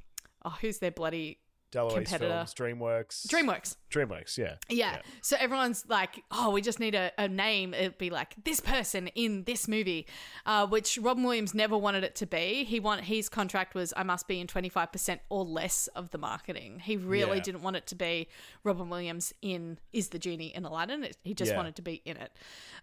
[0.44, 1.40] oh, who's their bloody
[1.72, 2.46] Deloise competitor?
[2.46, 3.28] Films, DreamWorks.
[3.28, 3.76] DreamWorks.
[3.96, 4.38] DreamWorks.
[4.38, 4.56] Yeah.
[4.70, 5.02] Yeah.
[5.22, 7.74] So everyone's like, oh, we just need a, a name.
[7.74, 10.06] It'd be like this person in this movie,
[10.46, 12.64] uh, which Robin Williams never wanted it to be.
[12.66, 16.12] He want his contract was I must be in twenty five percent or less of
[16.12, 16.80] the marketing.
[16.80, 17.44] He really Yeah.
[17.44, 18.28] didn't want it to be
[18.64, 21.04] Robin Williams in is the genie in Aladdin.
[21.04, 21.58] It, he just Yeah.
[21.58, 22.32] wanted to be in it.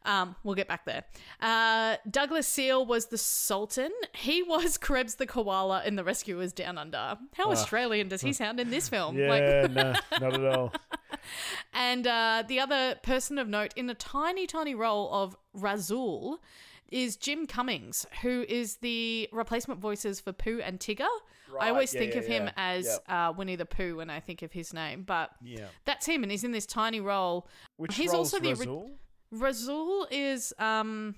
[0.05, 1.05] Um, we'll get back there.
[1.40, 3.92] Uh, Douglas Seale was the Sultan.
[4.14, 7.18] He was Krebs the koala in The Rescuers Down Under.
[7.35, 7.53] How.
[7.53, 9.16] Australian does he sound in this film?
[9.18, 9.66] Yeah.
[9.70, 10.72] no, not at all.
[11.74, 16.38] And uh, the other person of note in a tiny, tiny role of Razul
[16.90, 21.06] is Jim Cummings, who is the replacement voices for Pooh and Tigger.
[21.50, 22.52] Right, I always yeah, think yeah, of him yeah.
[22.56, 25.66] as uh, Winnie the Pooh when I think of his name, but Yeah.
[25.86, 27.48] that's him, and he's in this tiny role.
[27.78, 28.90] Which he's also the Razul?
[29.34, 31.14] Razul is um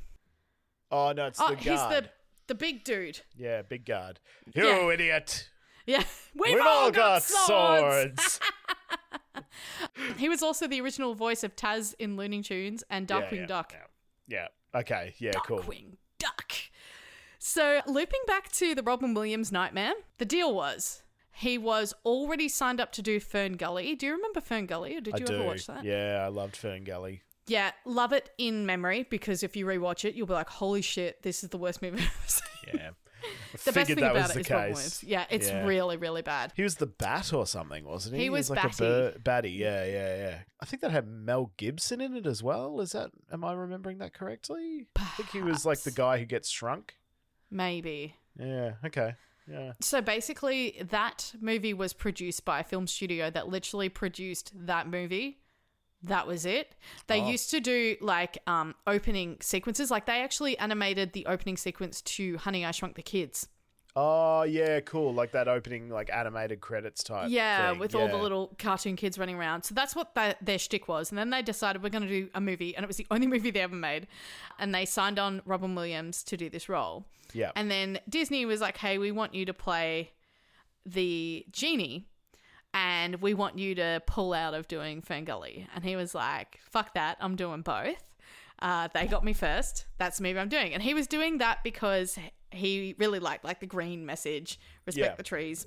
[0.90, 2.04] Oh no, it's oh the he's guard.
[2.04, 2.10] the
[2.46, 3.20] the big dude.
[3.36, 4.20] Yeah, big guard.
[4.54, 5.48] You idiot.
[5.86, 8.22] Yeah, we've, We've all got, swords.
[8.22, 8.40] swords.
[10.16, 13.46] he was also the original voice of Taz in Looney Tunes and Yeah, Darkwing yeah,
[13.46, 13.74] Duck.
[14.28, 14.48] yeah.
[14.74, 15.14] Okay.
[15.18, 15.32] Yeah.
[15.46, 15.58] Cool.
[15.60, 16.52] Darkwing Duck.
[17.38, 22.80] So, looping back to the Robin Williams Nightmare, the deal was he was already signed
[22.80, 23.94] up to do Fern Gully.
[23.96, 25.34] Do you remember Fern Gully, or did I you do.
[25.34, 25.84] ever watch that?
[25.84, 27.22] Yeah, I loved Fern Gully.
[27.46, 31.22] Yeah, love it in memory because if you rewatch it, you'll be like, "Holy shit,
[31.22, 32.90] this is the worst movie I've ever seen." Yeah.
[33.64, 34.48] The best thing that about it the case.
[34.50, 35.04] Williams.
[35.04, 35.64] Yeah, it's Yeah.
[35.64, 36.52] really, really bad.
[36.56, 38.24] He was the bat or something, wasn't he?
[38.24, 38.84] He was like Batty.
[38.84, 39.50] a bir- batty.
[39.52, 40.38] Yeah, yeah, yeah.
[40.60, 42.80] I think that had Mel Gibson in it as well.
[42.80, 43.10] Is that?
[43.32, 44.86] Am I remembering that correctly?
[44.96, 46.94] I think he was like the guy who gets shrunk.
[47.50, 48.16] Maybe.
[48.38, 48.72] Yeah.
[48.84, 49.14] Okay.
[49.46, 49.74] Yeah.
[49.80, 55.38] So basically, that movie was produced by a film studio that literally produced that movie.
[56.04, 56.74] That was it.
[57.06, 57.30] They Oh.
[57.30, 59.90] used to do like um, opening sequences.
[59.90, 63.48] Like they actually animated the opening sequence to Honey I Shrunk the Kids.
[63.96, 65.14] Oh yeah, cool.
[65.14, 67.30] Like that opening, like animated credits type.
[67.30, 67.78] yeah, thing.
[67.78, 69.62] with all the little cartoon kids running around.
[69.62, 71.10] So that's what their, their shtick was.
[71.12, 73.28] And then they decided we're going to do a movie, and it was the only
[73.28, 74.08] movie they ever made.
[74.58, 77.04] And they signed on Robin Williams to do this role.
[77.32, 77.52] Yeah.
[77.54, 80.10] And then Disney was like, hey, we want you to play
[80.84, 82.06] the genie
[82.74, 85.66] and we want you to pull out of doing FernGully.
[85.74, 88.02] And he was like, fuck that, I'm doing both.
[88.60, 89.86] Uh, they got me first.
[89.98, 90.74] That's the movie I'm doing.
[90.74, 92.18] And he was doing that because
[92.50, 95.14] he really liked like the green message, respect Yeah.
[95.16, 95.66] the trees.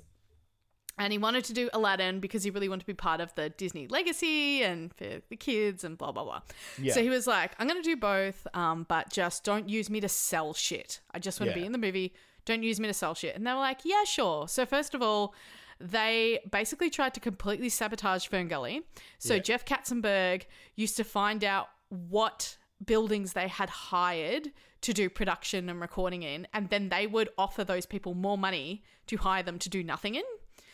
[1.00, 3.50] And he wanted to do Aladdin because he really wanted to be part of the
[3.50, 6.40] Disney legacy and for the kids and blah blah blah.
[6.76, 6.92] Yeah.
[6.94, 10.00] So he was like, "I'm going to do both, um, but just don't use me
[10.00, 11.00] to sell shit.
[11.12, 11.62] I just want to Yeah.
[11.62, 12.14] be in the movie.
[12.46, 15.00] Don't use me to sell shit." And they were like, "Yeah, sure." So first of
[15.00, 15.34] all,
[15.80, 18.82] they basically tried to completely sabotage Ferngully.
[19.18, 19.40] So Yeah.
[19.40, 25.80] Jeff Katzenberg used to find out what buildings they had hired to do production and
[25.80, 29.68] recording in, and then they would offer those people more money to hire them to
[29.68, 30.22] do nothing in.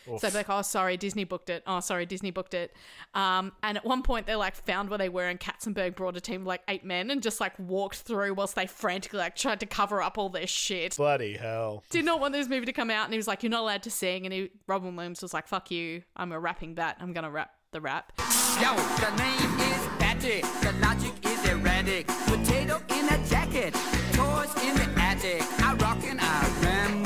[0.04, 1.62] So they'd be like, oh, sorry, Disney booked it.
[1.66, 2.74] Oh, sorry, Disney booked it.
[3.14, 6.20] Um, and at one point, they like found where they were, and Katzenberg brought a
[6.20, 9.60] team of like eight men and just like walked through whilst they frantically like tried
[9.60, 10.96] to cover up all their shit.
[10.96, 11.82] Bloody hell.
[11.90, 13.82] Did not want this movie to come out, and he was like, "You're not allowed
[13.84, 16.02] to sing." And he, Robin Williams was like, "Fuck you!
[16.16, 16.96] I'm a rapping bat.
[17.00, 18.12] I'm gonna rap the rap."
[18.60, 20.40] Yo, the name is Batty.
[20.62, 22.06] The logic is erratic.
[22.06, 23.74] Potato in a jacket.
[24.12, 25.42] Toys in the attic.
[25.60, 27.03] I rock and I ramble.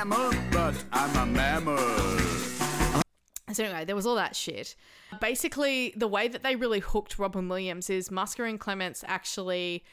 [0.00, 1.76] Animal, but I'm a mammal.
[3.52, 4.74] So anyway, there was all that shit.
[5.20, 9.84] Basically, the way that they really hooked Robin Williams is Musker and Clements actually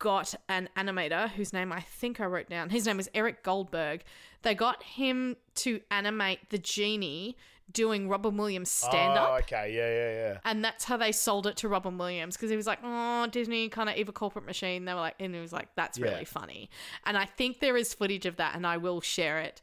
[0.00, 2.70] got an animator whose name I think I wrote down.
[2.70, 4.02] His name is Eric Goldberg.
[4.42, 7.36] They got him to animate the genie
[7.72, 9.28] doing Robin Williams stand up.
[9.30, 9.72] Oh, okay.
[9.74, 10.38] Yeah, yeah, yeah.
[10.44, 13.68] And that's how they sold it to Robin Williams because he was like, "Oh, Disney
[13.68, 16.06] kind of evil corporate machine." They were like, and he was like, "That's Yeah.
[16.06, 16.70] really funny."
[17.04, 19.60] And I think there is footage of that, and I will share it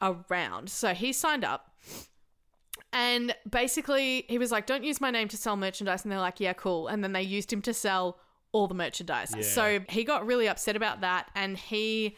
[0.00, 0.70] around.
[0.70, 1.76] So he signed up,
[2.92, 6.40] and basically he was like, "Don't use my name to sell merchandise," and they're like,
[6.40, 8.18] "Yeah, cool." And then they used him to sell
[8.52, 9.34] all the merchandise.
[9.54, 12.16] So he got really upset about that, and he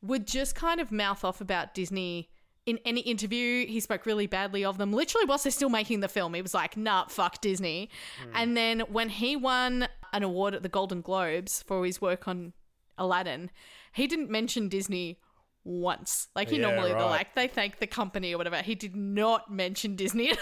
[0.00, 2.30] would just kind of mouth off about Disney.
[2.66, 4.92] In any interview, he spoke really badly of them.
[4.92, 7.90] Literally, whilst they're still making the film, he was like, "Nah, fuck Disney."
[8.22, 8.30] Hmm.
[8.34, 12.54] And then when he won an award at the Golden Globes for his work on
[12.96, 13.50] Aladdin,
[13.92, 15.18] he didn't mention Disney
[15.64, 16.28] once.
[16.34, 17.10] Like he Yeah, normally, right.
[17.10, 18.56] like they thank the company or whatever.
[18.58, 20.38] He did not mention Disney at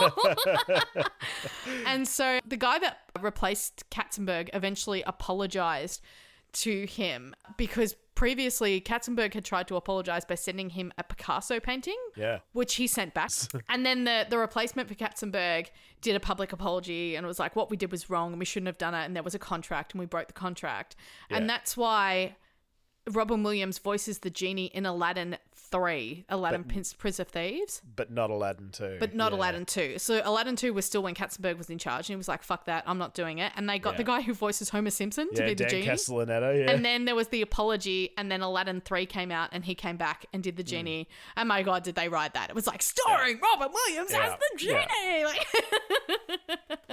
[0.00, 0.34] all.
[1.86, 6.00] and so the guy that replaced Katzenberg eventually apologized
[6.52, 11.96] to him because previously Katzenberg had tried to apologize by sending him a Picasso painting
[12.16, 12.40] Yeah.
[12.52, 13.30] which he sent back.
[13.68, 15.68] and then the, the replacement for Katzenberg
[16.02, 18.66] did a public apology and was like, what we did was wrong and we shouldn't
[18.66, 19.04] have done it.
[19.04, 20.96] And there was a contract and we broke the contract.
[21.30, 22.36] And that's why
[23.10, 27.80] Robin Williams voices the genie in Aladdin 3, Aladdin But- Prince, Prince of Thieves.
[27.96, 28.96] But not Aladdin 2.
[29.00, 29.38] But not Yeah.
[29.38, 29.98] Aladdin 2.
[29.98, 32.64] So Aladdin 2 was still when Katzenberg was in charge, and he was like, fuck
[32.66, 33.52] that, I'm not doing it.
[33.56, 33.98] And they got Yeah.
[33.98, 35.86] the guy who voices Homer Simpson to Yeah, be the Dan genie.
[35.86, 36.64] Castellaneta.
[36.64, 36.70] Yeah.
[36.72, 39.96] And then there was the apology, and then Aladdin 3 came out, and he came
[39.96, 40.44] back and Mm.
[40.44, 41.08] did the genie.
[41.36, 42.50] And my God, did they ride that?
[42.50, 44.86] It was like, starring Robin Williams Yeah, as the yeah.
[44.86, 45.24] genie!
[45.24, 45.46] Like,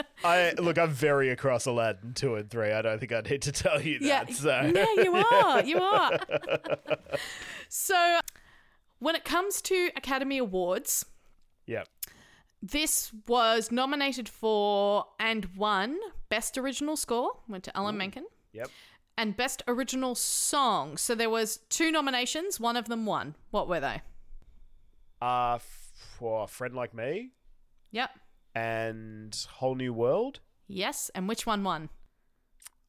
[0.23, 0.77] I look.
[0.79, 2.71] I'm very across Aladdin two and three.
[2.71, 4.33] I don't think I need to tell you yeah, that.
[4.33, 5.63] So yeah, you are.
[5.63, 6.06] You are.
[7.69, 8.19] So,
[8.99, 11.05] when it comes to Academy Awards,
[11.65, 11.87] Yep.
[12.61, 15.97] This was nominated for and won
[16.29, 18.69] Best Original Score, went to Alan Menken, Yep.
[19.17, 20.97] and Best Original Song.
[20.97, 23.35] So there was two nominations, one of them won.
[23.51, 24.01] What were they?
[25.21, 27.31] Uh, for a friend like me
[27.91, 28.09] Yep.
[28.55, 30.39] and whole new world.
[30.67, 31.89] Yes, and which one won?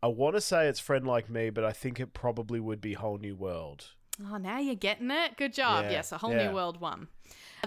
[0.02, 2.94] I want to say it's friend like me, but I think it probably would be
[2.94, 3.86] whole new world.
[4.32, 5.36] Oh, now you're getting it.
[5.36, 5.84] Good job.
[5.86, 6.48] Yeah, Yes, A Whole yeah.
[6.48, 7.08] New World one.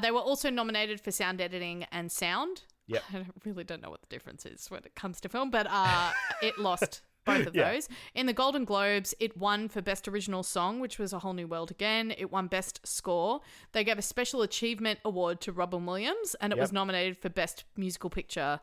[0.01, 2.63] They were also nominated for sound editing and sound.
[2.87, 3.03] Yep.
[3.13, 6.11] I really don't know what the difference is when it comes to film, but uh,
[6.41, 7.71] it lost both of Yeah.
[7.73, 7.87] those.
[8.15, 11.47] In the Golden Globes, it won for Best Original Song, which was A Whole New
[11.47, 12.13] World again.
[12.17, 13.39] It won Best Score.
[13.73, 17.63] They gave a Special Achievement Award to Robin Williams, and it was nominated for Best
[17.77, 18.59] Musical Picture,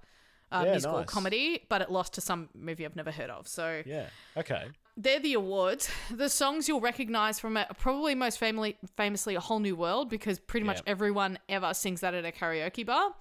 [0.52, 1.06] uh, Yeah, musical nice.
[1.06, 3.46] comedy, but it lost to some movie I've never heard of.
[3.48, 4.06] So Yeah.
[4.37, 4.66] Okay.
[4.96, 5.90] they're the awards.
[6.11, 10.08] The songs you'll recognize from it are probably most family, famously A Whole New World
[10.11, 10.84] because pretty much Yep.
[10.88, 13.14] everyone ever sings that at a karaoke bar.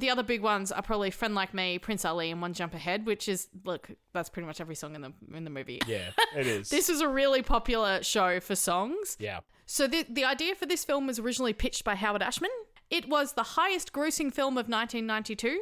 [0.00, 3.06] The other big ones are probably Friend Like Me, Prince Ali, and One Jump Ahead,
[3.06, 5.80] which is look, that's pretty much every song in the in the movie.
[5.86, 6.68] Yeah, it is.
[6.70, 9.16] This is a really popular show for songs.
[9.20, 9.40] yeah.
[9.66, 12.50] So the the idea for this film was originally pitched by Howard Ashman.
[12.90, 15.60] It was the highest grossing film of 1992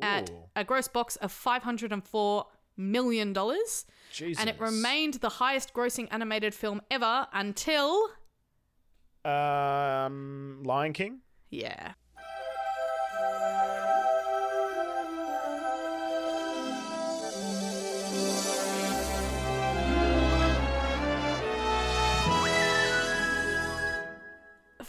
[0.00, 3.86] at a gross box of 504 million dollars.
[4.38, 8.08] And it remained the highest grossing animated film ever until
[9.24, 11.20] Um, Lion King.
[11.50, 11.92] yeah.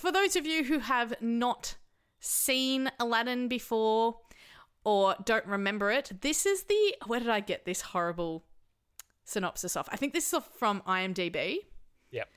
[0.02, 1.76] For those of you who have not
[2.20, 4.18] seen Aladdin before
[4.84, 8.44] or don't remember it, this is the where did I get this horrible
[9.26, 9.88] synopsis off?
[9.92, 11.58] I think this is from IMDb.
[12.10, 12.28] Yep.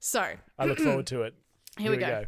[0.00, 0.24] So,
[0.58, 1.34] I look forward to it.
[1.78, 2.24] Here we go.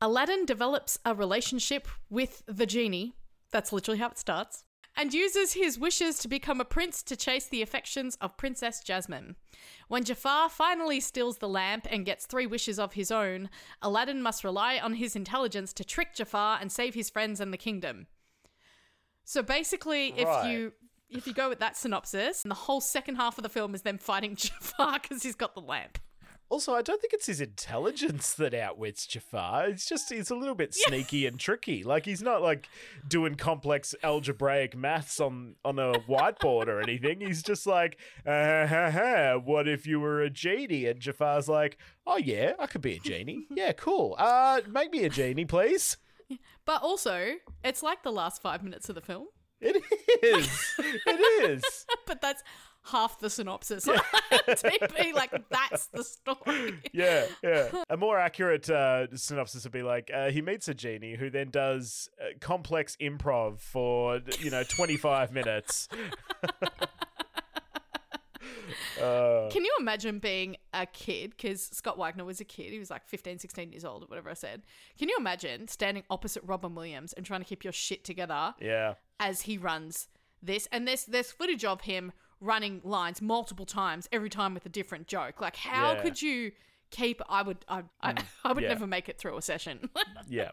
[0.00, 3.16] Aladdin develops a relationship with the genie.
[3.50, 4.64] That's literally how it starts.
[5.00, 9.36] And uses his wishes to become a prince to chase the affections of Princess Jasmine.
[9.86, 13.48] When Jafar finally steals the lamp and gets three wishes of his own,
[13.80, 17.56] Aladdin must rely on his intelligence to trick Jafar and save his friends and the
[17.56, 18.08] kingdom.
[19.22, 20.72] So basically, if you
[21.10, 23.82] if you go with that synopsis, and the whole second half of the film is
[23.82, 25.98] them fighting Jafar because he's got the lamp.
[26.50, 29.68] Also, I don't think it's his intelligence that outwits Jafar.
[29.68, 31.84] It's just he's a little bit sneaky and tricky.
[31.84, 32.68] Like he's not like
[33.06, 37.20] doing complex algebraic maths on on a whiteboard or anything.
[37.20, 40.86] He's just like, uh, ha, ha, what if you were a genie?
[40.86, 43.46] And Jafar's like, oh yeah, I could be a genie.
[43.50, 44.16] Yeah, cool.
[44.18, 45.98] Uh, make me a genie, please.
[46.64, 47.34] But also,
[47.64, 49.26] it's like the last five minutes of the film.
[49.60, 49.76] It
[50.22, 50.74] is.
[50.78, 51.86] It is.
[52.06, 52.42] but that's
[52.90, 53.96] half the synopsis on
[54.32, 55.14] IMDb.
[55.14, 56.78] Like that's the story.
[56.92, 57.70] Yeah, yeah.
[57.90, 61.50] A more accurate uh, synopsis would be like uh, he meets a genie who then
[61.50, 65.88] does uh, complex improv for you know twenty five minutes.
[69.00, 71.30] Uh, Can you imagine being a kid?
[71.30, 72.72] Because Scott Wagner was a kid.
[72.72, 74.62] He was like 15, 16 years old, or whatever I said.
[74.98, 78.94] Can you imagine standing opposite Robin Williams and trying to keep your shit together yeah.
[79.20, 80.08] as he runs
[80.42, 80.68] this?
[80.72, 85.06] And there's there's footage of him running lines multiple times, every time with a different
[85.06, 85.40] joke.
[85.40, 86.00] Like, how Yeah.
[86.02, 86.52] could you
[86.90, 87.20] keep?
[87.28, 88.68] I would, I, I, I would yeah.
[88.70, 89.90] never make it through a session.
[90.28, 90.50] Yeah.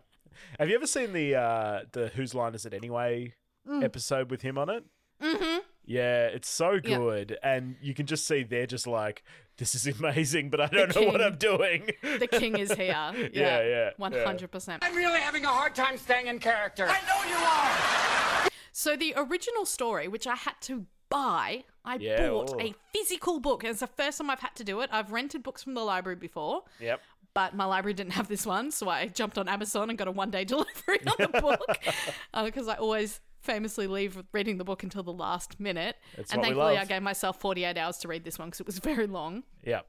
[0.59, 3.33] Have you ever seen the uh the Whose Line Is It Anyway
[3.67, 3.83] Mm.
[3.83, 4.83] episode with him on it?
[5.21, 5.59] mm-hmm.
[5.87, 6.97] Yeah, it's so Yeah.
[6.97, 9.23] good, and you can just see they're just like,
[9.57, 11.21] "This is amazing," but I don't know what.
[11.21, 11.89] I'm doing.
[12.01, 12.87] the king is here.
[12.87, 14.23] Yeah, Yeah, yeah, yeah.
[14.25, 14.83] hundred percent.
[14.85, 16.85] I'm really having a hard time staying in character.
[16.89, 18.49] I know you are.
[18.71, 22.59] So the original story, which I had to buy, I Yeah, bought oh.
[22.59, 23.63] a physical book.
[23.63, 24.89] And it's the first time I've had to do it.
[24.91, 26.99] I've rented books from the library before, Yep.
[27.33, 30.11] but my library didn't have this one, so I jumped on Amazon and got a
[30.11, 31.61] one day delivery on the book
[32.45, 35.95] because I always famously leave reading the book until the last minute.
[36.17, 38.79] That's and thankfully, I gave myself 48 hours to read this one because it was
[38.95, 39.43] very long.
[39.63, 39.85] Yep.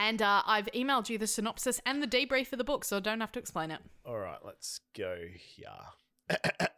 [0.00, 3.00] And uh, I've emailed you the synopsis and the debrief of the book, so I
[3.00, 3.80] don't have to explain it.
[4.06, 5.66] All right, let's go here.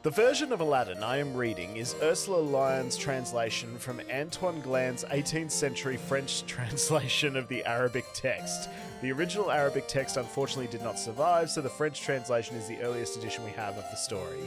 [0.03, 5.51] the version of Aladdin I am reading is Ursula Lyon's translation from Antoine Galland's 18th
[5.51, 8.67] century French translation of the Arabic text.
[9.03, 13.15] The original Arabic text unfortunately did not survive, so the French translation is the earliest
[13.15, 14.39] edition we have of the story.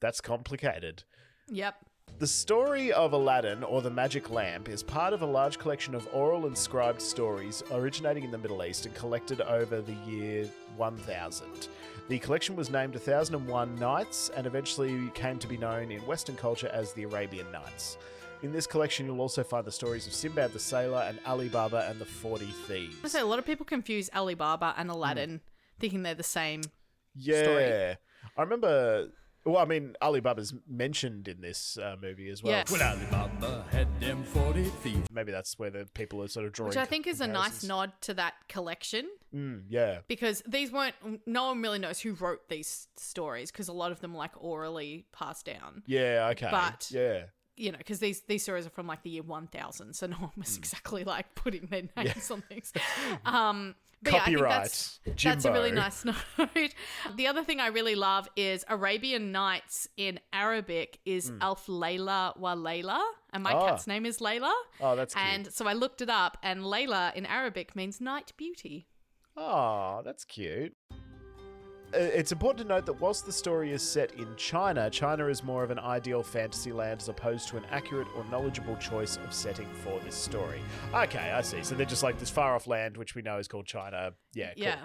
[0.00, 1.04] That's complicated.
[1.48, 1.76] Yep.
[2.18, 6.06] The story of Aladdin, or the Magic Lamp, is part of a large collection of
[6.12, 11.68] oral and scribed stories originating in the Middle East and collected over the year 1000.
[12.08, 16.70] The collection was named 1001 Nights and eventually came to be known in Western culture
[16.72, 17.98] as the Arabian Nights.
[18.42, 21.84] In this collection, you'll also find the stories of Sinbad the Sailor and Ali Baba
[21.90, 22.96] and the 40 Thieves.
[23.02, 25.36] I say a lot of people confuse Alibaba and Aladdin, hmm.
[25.80, 26.62] thinking they're the same.
[27.16, 27.42] Yeah.
[27.42, 27.96] story.
[28.36, 29.08] I remember.
[29.46, 32.52] Well, I mean, Alibaba's mentioned in this uh, movie as well.
[32.52, 32.64] Yeah.
[32.68, 35.06] When Ali Baba had them 40 thieves.
[35.12, 37.62] Maybe that's where the people are sort of drawing Which I think is a nice
[37.62, 39.98] nod to that collection Mm, yeah.
[40.08, 40.94] because these weren't,
[41.26, 44.32] no one really knows who wrote these stories because a lot of them are like
[44.42, 45.82] orally passed down.
[45.86, 46.48] Yeah, okay.
[46.50, 47.22] But- yeah.
[47.58, 50.30] You know, because these, these stories are from like the year 1000, so no one
[50.36, 52.72] was exactly like putting their names on things.
[53.24, 56.04] Um, but yeah, I think Copyright, that's, that's a really nice
[56.38, 56.74] note.
[57.16, 62.54] the other thing I really love is Arabian Nights in Arabic is Alf Layla wa
[62.54, 63.00] Layla,
[63.32, 63.52] and my.
[63.52, 63.68] Ah.
[63.68, 64.52] cat's name is Layla.
[64.80, 65.24] Oh, that's cute.
[65.26, 68.86] And so I looked it up, and Layla in Arabic means night beauty.
[69.36, 70.74] Oh, that's cute.
[71.96, 75.42] Uh, It's important to note that whilst the story is set in China, China is
[75.42, 79.32] more of an ideal fantasy land as opposed to an accurate or knowledgeable choice of
[79.32, 80.60] setting for this story.
[80.94, 81.62] Okay, I see.
[81.62, 84.12] So they're just like this far off land, which we know is called China.
[84.34, 84.64] Yeah, cool.
[84.64, 84.84] Yeah.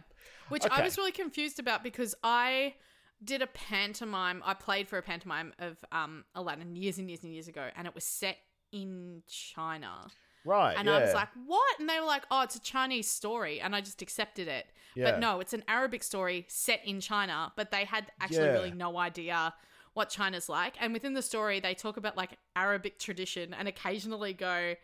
[0.50, 2.76] Which I was really confused about because I
[3.24, 4.42] did a pantomime.
[4.46, 7.88] I played for a pantomime of um, Aladdin years and years and years ago, and
[7.88, 8.38] it was set
[8.72, 10.08] in China.
[10.46, 10.76] Right.
[10.78, 10.96] And yeah.
[10.96, 11.80] I was like, what?
[11.80, 13.60] And they were like, oh, it's a Chinese story.
[13.62, 14.66] And I just accepted it.
[14.96, 15.12] Yeah.
[15.12, 18.52] But no, it's an Arabic story set in China, but they had actually Yeah.
[18.54, 19.54] really no idea
[19.94, 20.74] what China's like.
[20.80, 24.76] And within the story, they talk about like Arabic tradition and occasionally go,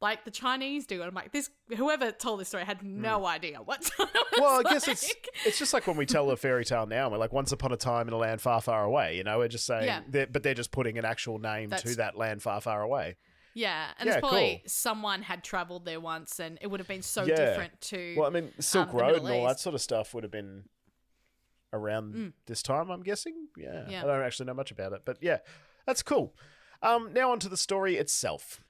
[0.00, 0.96] like the Chinese do.
[1.00, 4.42] And I'm like, this, whoever told this story had no idea what Hmm.
[4.42, 4.94] well, I guess like.
[4.96, 5.14] it's
[5.46, 7.08] it's just like when we tell a fairy tale now.
[7.10, 9.16] We're like, once upon a time in a land far, far away.
[9.16, 10.00] You know, we're just saying, Yeah.
[10.08, 13.16] they're- but they're just putting an actual name to that land far, far away.
[13.56, 14.68] Yeah, and Yeah, it's probably cool.
[14.68, 17.36] someone had traveled there once, and it would have been so Yeah.
[17.36, 18.14] different to.
[18.18, 20.64] Well, I mean, Silk um, Road and all that sort of stuff would have been
[21.72, 22.32] around Mm.
[22.46, 23.48] this time, I'm guessing.
[23.56, 23.88] Yeah.
[23.88, 24.02] Yeah.
[24.02, 25.38] I don't actually know much about it, but yeah,
[25.86, 26.36] that's cool.
[26.82, 28.60] Um, now on to the story itself.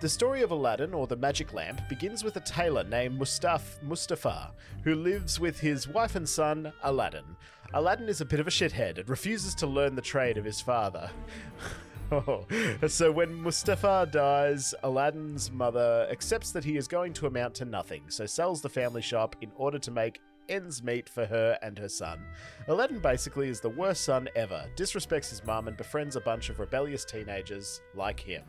[0.00, 4.52] The story of Aladdin, or the Magic Lamp, begins with a tailor named Mustaf- Mustafa,
[4.82, 7.36] who lives with his wife and son, Aladdin.
[7.74, 10.60] Aladdin is a bit of a shithead and refuses to learn the trade of his
[10.60, 11.10] father.
[12.88, 18.02] So when Mustafa dies, Aladdin's mother accepts that he is going to amount to nothing,
[18.08, 21.88] so sells the family shop in order to make ends meet for her and her
[21.88, 22.20] son.
[22.68, 26.58] Aladdin basically is the worst son ever, disrespects his mum, and befriends a bunch of
[26.58, 28.42] rebellious teenagers like him.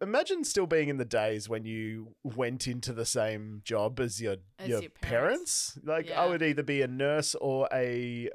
[0.00, 4.36] Imagine still being in the days when you went into the same job as your
[4.58, 5.78] As your, your parents.
[5.84, 8.30] Like I would either be a nurse or a,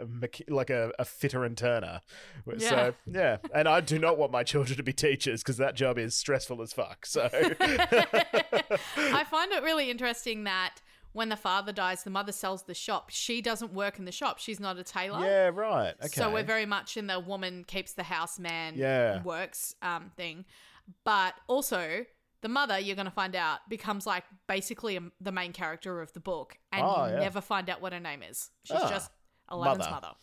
[0.47, 2.01] like a, a fitter and turner.
[2.57, 2.69] Yeah.
[2.69, 5.97] So yeah, and I do not want my children to be teachers because that job
[5.97, 7.05] is stressful as fuck.
[7.05, 10.81] So I find it really interesting that
[11.13, 13.09] when the father dies, the mother sells the shop.
[13.09, 14.37] She doesn't work in the shop.
[14.37, 15.25] She's not a tailor.
[15.25, 15.95] yeah, right.
[15.99, 16.09] Okay.
[16.09, 19.23] So we're very much in the woman keeps the house, man Yeah.
[19.23, 20.45] works um, thing.
[21.05, 22.05] But also,
[22.41, 26.11] the mother, you're going to find out, becomes like basically a, the main character of
[26.13, 26.57] the book.
[26.71, 27.19] And Oh, you yeah.
[27.19, 28.49] never find out what her name is.
[28.63, 29.11] She's Ah, just
[29.49, 30.07] Aladdin's mother.
[30.07, 30.15] mother.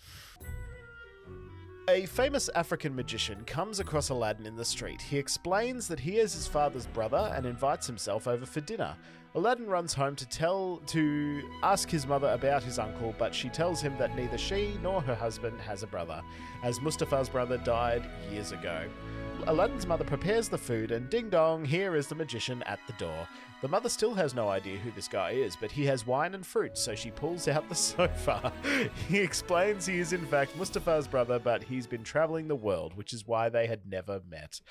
[1.88, 5.00] A famous African magician comes across Aladdin in the street.
[5.00, 8.96] He explains that he is his father's brother and invites himself over for dinner.
[9.36, 13.82] Aladdin runs home to tell to ask his mother about his uncle, but she tells
[13.82, 16.22] him that neither she nor her husband has a brother,
[16.62, 18.88] as Mustafa's brother died years ago.
[19.46, 23.28] Aladdin's mother prepares the food, and ding dong, here is the magician at the door.
[23.60, 26.44] The mother still has no idea who this guy is, but he has wine and
[26.44, 28.52] fruit, so she pulls out the sofa.
[29.06, 33.12] he explains he is, in fact, Mustafa's brother, but he's been traveling the world, which
[33.12, 34.62] is why they had never met.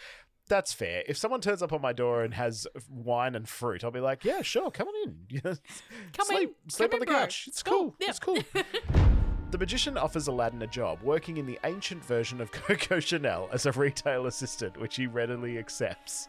[0.47, 1.03] That's fair.
[1.07, 4.23] If someone turns up on my door and has wine and fruit, I'll be like,
[4.23, 5.41] "Yeah, sure, come on in.
[5.41, 7.15] Come sleep, in, sleep come on the bro.
[7.15, 7.45] couch.
[7.47, 7.95] It's cool.
[7.99, 8.39] It's cool."
[9.51, 13.65] The magician offers Aladdin a job working in the ancient version of Coco Chanel as
[13.65, 16.27] a retail assistant, which he readily accepts.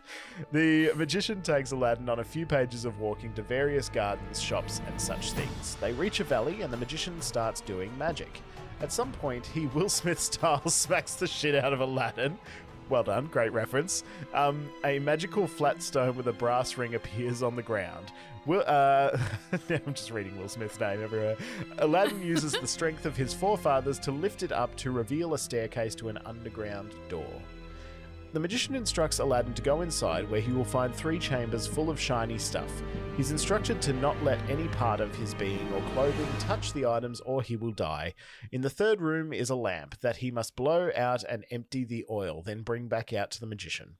[0.52, 5.00] The magician takes Aladdin on a few pages of walking to various gardens, shops, and
[5.00, 5.76] such things.
[5.80, 8.42] They reach a valley, and the magician starts doing magic.
[8.80, 12.38] At some point, he Will Smith style smacks the shit out of Aladdin.
[12.89, 14.05] Well done, great reference.
[14.32, 18.12] Um, a magical flat stone with a brass ring appears on the ground.
[18.47, 19.18] Will, uh,
[19.70, 21.37] I'm just reading Will Smith's name everywhere.
[21.78, 25.97] Aladdin uses the strength of his forefathers to lift it up to reveal a staircase
[25.97, 27.26] to an underground door.
[28.37, 31.99] The magician instructs Aladdin to go inside where he will find three chambers full of
[31.99, 32.70] shiny stuff.
[33.16, 37.20] He's instructed to not let any part of his being or clothing touch the items
[37.22, 38.12] or he will die.
[38.53, 42.05] In the third room is a lamp that he must blow out and empty the
[42.11, 43.97] oil, then bring back out to the magician.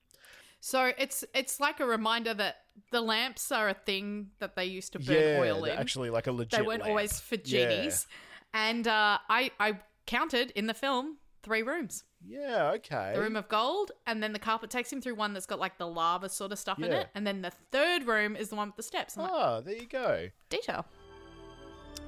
[0.59, 2.57] So it's it's like a reminder that
[2.91, 5.75] the lamps are a thing that they used to burn yeah, oil in.
[5.75, 6.91] actually like a legit they weren't lamp.
[6.91, 7.69] always for Yeah.
[7.69, 8.05] genies.
[8.53, 12.03] And uh, I I counted in the film three rooms.
[12.25, 13.11] Yeah, okay.
[13.15, 15.77] The room of gold, and then the carpet takes him through one that's got like
[15.77, 17.01] the lava sort of stuff in Yeah.
[17.01, 19.15] it, and then the third room is the one with the steps.
[19.17, 20.29] I'm like, Oh, there you go.
[20.49, 20.85] detail.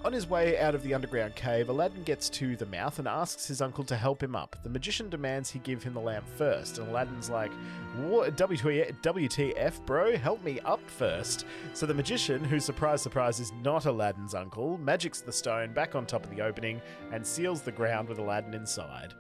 [0.06, 3.48] On his way out of the underground cave, Aladdin gets to the mouth and asks
[3.48, 4.56] his uncle to help him up.
[4.64, 7.52] The magician demands he give him the lamp first, and Aladdin's like,
[7.98, 8.38] "What?
[8.38, 10.16] WTF, WTF, bro?
[10.16, 11.46] Help me up first.
[11.74, 16.06] So the magician, who surprise surprise is not Aladdin's uncle, magics the stone back on
[16.06, 16.82] top of the opening
[17.12, 19.14] and seals the ground with Aladdin inside.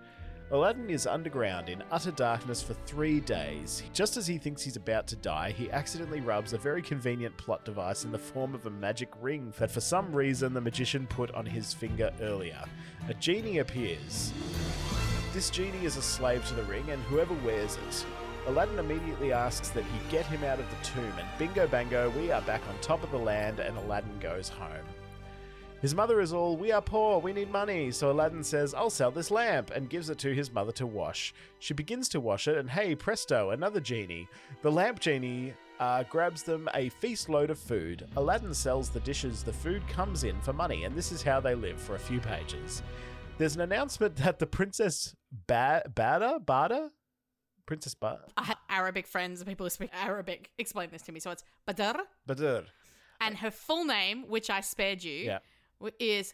[0.51, 3.83] Aladdin is underground in utter darkness for three days.
[3.93, 7.63] Just as he thinks he's about to die, he accidentally rubs a very convenient plot
[7.63, 11.29] device in the form of a magic ring that for some reason the magician put
[11.35, 12.63] on his finger earlier.
[13.09, 14.33] A genie appears.
[15.35, 18.05] This genie is a slave to the ring, and whoever wears it.
[18.47, 22.31] Aladdin immediately asks that he get him out of the tomb, and bingo bango, we
[22.31, 24.85] are back on top of the land, and Aladdin goes home.
[25.81, 27.91] His mother is all, We are poor, we need money.
[27.91, 31.33] So Aladdin says, I'll sell this lamp, and gives it to his mother to wash.
[31.59, 34.27] She begins to wash it, and hey, presto, another genie.
[34.61, 38.05] The lamp genie uh, grabs them a feast load of food.
[38.17, 41.55] Aladdin sells the dishes the food comes in for money, and this is how they
[41.55, 42.83] live for a few pages.
[43.37, 45.15] There's an announcement that the Princess
[45.47, 46.43] ba- Bada?
[46.43, 46.89] Bada?
[47.65, 48.23] Princess Bada?
[48.35, 51.21] I had Arabic friends and people who speak Arabic explain this to me.
[51.21, 52.65] So it's Badr, Badr.
[53.21, 55.39] and her full name, which I spared you, Yeah.
[55.99, 56.33] Is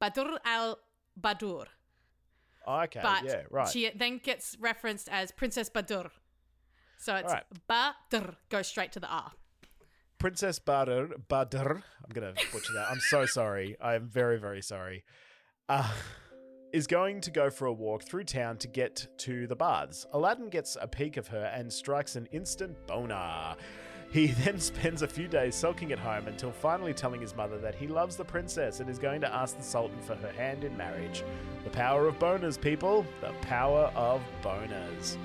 [0.00, 0.78] Badr al
[1.20, 1.66] Badur.
[2.66, 3.68] Oh, okay, But yeah, right.
[3.68, 6.08] she then gets referenced as Princess Badr.
[6.98, 7.44] So it's Alright.
[7.66, 9.32] Badr, goes straight to the R.
[10.18, 12.88] Princess Badr, Badr, I'm going to butcher that.
[12.90, 13.76] I'm so sorry.
[13.80, 15.04] I am very, very sorry.
[15.68, 15.90] Uh,
[16.74, 20.06] is going to go for a walk through town to get to the baths.
[20.12, 23.56] Aladdin gets a peek of her and strikes an instant boner.
[24.10, 27.74] He then spends a few days sulking at home until finally telling his mother that
[27.74, 30.76] he loves the princess and is going to ask the Sultan for her hand in
[30.76, 31.22] marriage.
[31.64, 33.06] The power of boners, people.
[33.20, 35.16] The power of boners.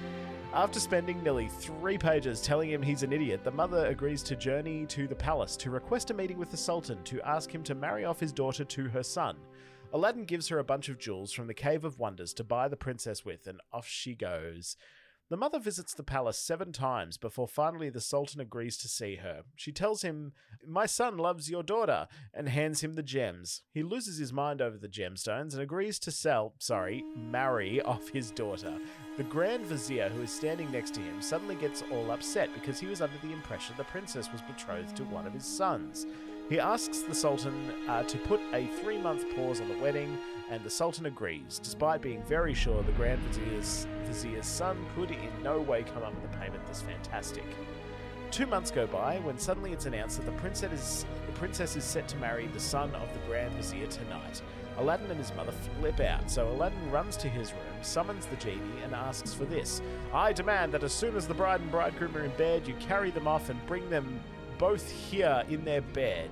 [0.54, 4.86] After spending nearly three pages telling him he's an idiot, the mother agrees to journey
[4.86, 8.06] to the palace to request a meeting with the Sultan to ask him to marry
[8.06, 9.36] off his daughter to her son.
[9.92, 12.78] Aladdin gives her a bunch of jewels from the Cave of Wonders to buy the
[12.78, 14.78] princess with, and off she goes.
[15.28, 19.42] The mother visits the palace seven times before finally the Sultan agrees to see her.
[19.56, 23.64] She tells him, My son loves your daughter, and hands him the gems.
[23.72, 28.30] He loses his mind over the gemstones and agrees to sell, sorry, marry off his
[28.30, 28.78] daughter.
[29.18, 32.86] The Grand Vizier, who is standing next to him, suddenly gets all upset because he
[32.86, 36.06] was under the impression the princess was betrothed to one of his sons.
[36.48, 40.16] He asks the Sultan uh, to put a three month pause on the wedding,
[40.52, 45.32] and the Sultan agrees, despite being very sure the Grand Vizier's, Vizier's son could in
[45.42, 47.46] no way come up with a payment this fantastic.
[48.30, 51.84] Two months go by when suddenly it's announced that the princess is, the princess is
[51.84, 54.44] set to marry the son of the Grand Vizier tonight.
[54.78, 58.84] Aladdin and his mother flip out, so Aladdin runs to his room, summons the genie,
[58.84, 59.82] and asks for this
[60.14, 63.10] I demand that as soon as the bride and bridegroom are in bed, you carry
[63.10, 64.20] them off and bring them
[64.58, 66.30] both here in their bed.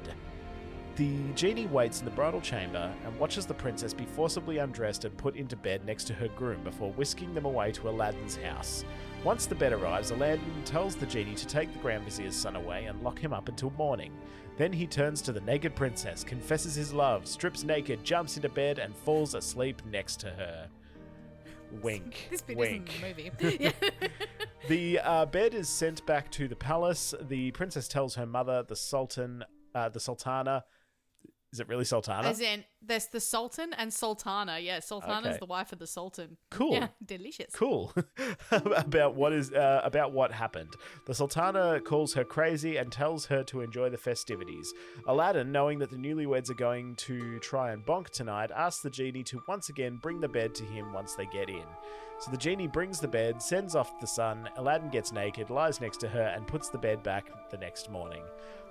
[0.96, 5.18] The genie waits in the bridal chamber and watches the princess be forcibly undressed and
[5.18, 8.86] put into bed next to her groom before whisking them away to Aladdin's house.
[9.24, 12.86] Once the bed arrives, Aladdin tells the genie to take the Grand Vizier's son away
[12.86, 14.12] and lock him up until morning.
[14.56, 18.78] Then he turns to the naked princess, confesses his love, strips naked, jumps into bed,
[18.78, 20.68] and falls asleep next to her.
[21.82, 22.28] Wink.
[22.32, 22.90] This bit wink.
[23.04, 23.74] isn't the movie.
[24.70, 27.14] The uh, bed is sent back to the palace.
[27.20, 29.44] The princess tells her mother, the sultan,
[29.76, 30.64] uh, the sultana.
[31.52, 32.30] Is it really sultana?
[32.30, 34.60] As in, there's the Sultan and Sultana.
[34.60, 35.38] Yeah, Sultana's Okay.
[35.40, 36.38] the wife of the Sultan.
[36.52, 36.74] Cool.
[36.74, 37.54] Yeah, delicious.
[37.54, 37.94] Cool.
[38.52, 40.74] about what is uh, about what happened.
[41.06, 44.74] The sultana calls her crazy and tells her to enjoy the festivities.
[45.08, 49.24] Aladdin, knowing that the newlyweds are going to try and bonk tonight, asks the genie
[49.24, 51.66] to once again bring the bed to him once they get in.
[52.20, 54.50] So the genie brings the bed, sends off the sun.
[54.58, 58.24] Aladdin gets naked, lies next to her, and puts the bed back the next morning.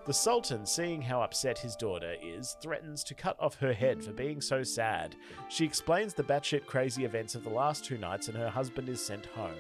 [0.04, 4.12] The Sultan, seeing how upset his daughter is, threatens to cut off her head for
[4.12, 5.16] being so sad.
[5.48, 9.04] She explains the batshit crazy events of the last two nights, and her husband is
[9.04, 9.54] sent home.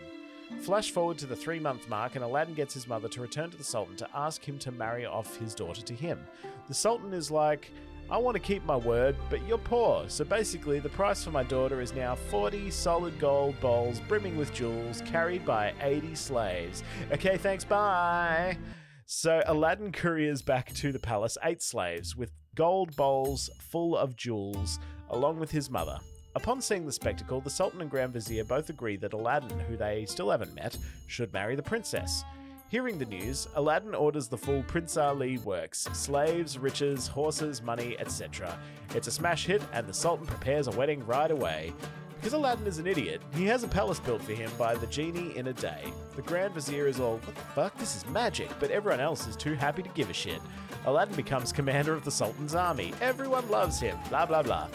[0.60, 3.56] Flash forward to the three month mark, and Aladdin gets his mother to return to
[3.56, 6.20] the Sultan to ask him to marry off his daughter to him.
[6.68, 7.70] The Sultan is like,
[8.10, 11.44] I want to keep my word, but you're poor, so basically the price for my
[11.44, 16.82] daughter is now 40 solid gold bowls brimming with jewels, carried by 80 slaves.
[17.10, 18.58] Okay, thanks, bye!
[19.06, 24.78] So Aladdin couriers back to the palace eight slaves with gold bowls full of jewels,
[25.10, 25.98] along with his mother.
[26.34, 30.06] Upon seeing the spectacle, the Sultan and Grand Vizier both agree that Aladdin, who they
[30.06, 30.76] still haven't met,
[31.06, 32.24] should marry the princess.
[32.68, 38.58] Hearing the news, Aladdin orders the full Prince Ali works slaves, riches, horses, money, etc.
[38.94, 41.74] It's a smash hit, and the Sultan prepares a wedding right away.
[42.22, 45.36] Because Aladdin is an idiot, he has a palace built for him by the genie
[45.36, 45.92] in a day.
[46.14, 49.34] The Grand Vizier is all, what the fuck, this is magic, but everyone else is
[49.34, 50.40] too happy to give a shit.
[50.86, 52.94] Aladdin becomes commander of the Sultan's army.
[53.00, 54.68] Everyone loves him, blah blah blah.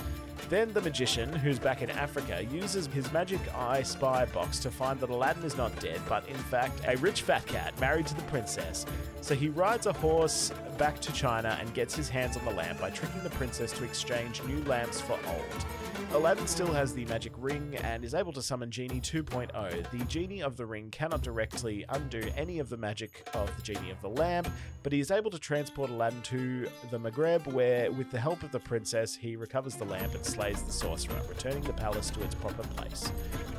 [0.49, 4.99] Then the magician, who's back in Africa, uses his magic eye spy box to find
[4.99, 8.23] that Aladdin is not dead, but in fact a rich fat cat married to the
[8.23, 8.85] princess.
[9.21, 12.81] So he rides a horse back to China and gets his hands on the lamp
[12.81, 15.65] by tricking the princess to exchange new lamps for old.
[16.13, 19.91] Aladdin still has the magic ring and is able to summon Genie 2.0.
[19.91, 23.89] The Genie of the Ring cannot directly undo any of the magic of the Genie
[23.91, 24.47] of the Lamp,
[24.83, 28.51] but he is able to transport Aladdin to the Maghreb, where, with the help of
[28.51, 32.35] the princess, he recovers the lamp and slays the sorcerer, returning the palace to its
[32.35, 33.11] proper place.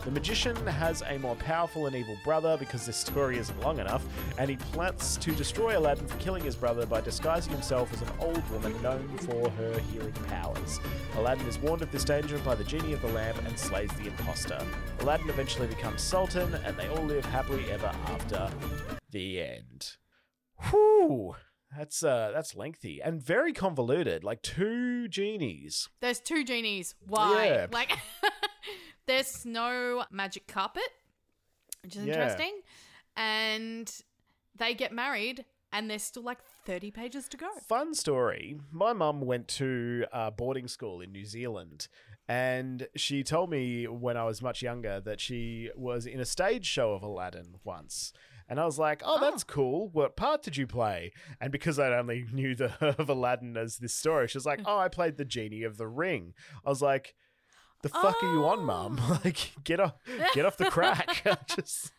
[0.05, 4.05] The magician has a more powerful and evil brother because this story isn't long enough,
[4.39, 8.09] and he plans to destroy Aladdin for killing his brother by disguising himself as an
[8.21, 10.81] old woman known for her healing powers.
[11.17, 14.07] Aladdin is warned of this danger by the genie of the lamp and slays the
[14.09, 14.61] imposter.
[15.01, 18.51] Aladdin eventually becomes sultan, and they all live happily ever after.
[19.11, 19.97] The end.
[20.71, 21.37] Whew.
[21.77, 24.25] That's uh that's lengthy and very convoluted.
[24.25, 25.89] Like two genies.
[26.01, 26.95] There's two genies.
[27.07, 27.47] Why?
[27.47, 27.67] Yeah.
[27.71, 27.93] Like,
[29.07, 30.83] there's no magic carpet,
[31.83, 32.15] which is Yeah.
[32.15, 32.61] interesting.
[33.17, 33.91] And
[34.57, 37.49] they get married, and there's still like 30 pages to go.
[37.69, 38.59] Fun story.
[38.71, 41.89] My mum went to uh, boarding school in New Zealand,
[42.29, 46.67] and she told me when I was much younger that she was in a stage
[46.67, 48.13] show of Aladdin once.
[48.51, 49.89] And I was like, "Oh, that's cool.
[49.93, 53.95] What part did you play?" And because I only knew the of Aladdin as this
[53.95, 57.15] story, she was like, "Oh, I played the genie of the ring." I was like,
[57.83, 59.01] "The fuck are you on, mum?
[59.25, 59.95] like, get off,
[60.35, 61.93] get off the crack." Just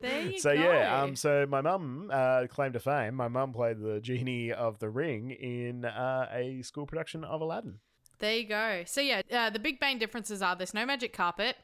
[0.00, 3.78] There you so yeah, um, so my mum, uh, claim to fame, my mum played
[3.78, 7.80] the genie of the ring in uh, a school production of Aladdin.
[8.22, 8.84] There you go.
[8.86, 11.56] So yeah, uh, the big main differences are there's no magic carpet.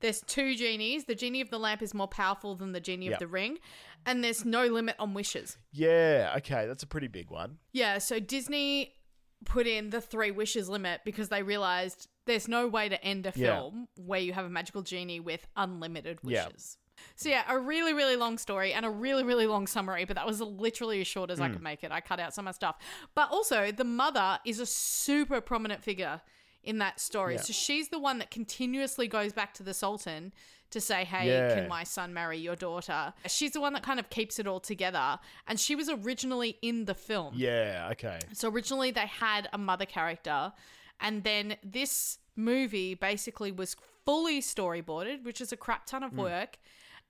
[0.00, 1.04] There's two genies.
[1.06, 3.14] The genie of the lamp is more powerful than the genie Yep.
[3.14, 3.58] of the ring,
[4.06, 5.58] and there's no limit on wishes.
[5.72, 7.58] Yeah, okay, that's a pretty big one.
[7.72, 8.94] Yeah, so Disney
[9.44, 13.32] put in the three wishes limit because they realized there's no way to end a
[13.34, 13.46] Yeah.
[13.56, 16.46] film where you have a magical genie with unlimited Yeah.
[16.46, 16.78] wishes.
[17.16, 20.26] So yeah, a really, really long story and a really, really long summary, but that
[20.26, 21.52] was literally as short as I Mm.
[21.54, 21.92] could make it.
[21.92, 22.76] I cut out some of my stuff.
[23.14, 26.20] But also, the mother is a super prominent figure
[26.62, 27.34] in that story.
[27.34, 27.40] Yeah.
[27.42, 30.32] So she's the one that continuously goes back to the Sultan
[30.70, 31.54] to say, hey, Yeah.
[31.54, 33.12] can my son marry your daughter?
[33.28, 35.20] She's the one that kind of keeps it all together.
[35.46, 37.34] And she was originally in the film.
[37.36, 38.18] Yeah, okay.
[38.32, 40.52] So originally they had a mother character,
[41.00, 46.16] and then this movie basically was fully storyboarded, which is a crap ton of Mm.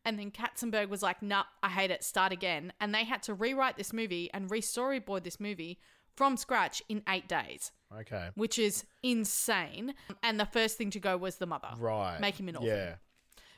[0.04, 2.72] And then Katzenberg was like, nah, I hate it, start again.
[2.80, 5.78] And they had to rewrite this movie and re storyboard this movie
[6.14, 8.28] from scratch in eight days, Okay.
[8.34, 9.94] which is insane.
[10.22, 11.70] And the first thing to go was the mother.
[11.78, 12.20] Right.
[12.20, 12.94] Make him an orphan Yeah.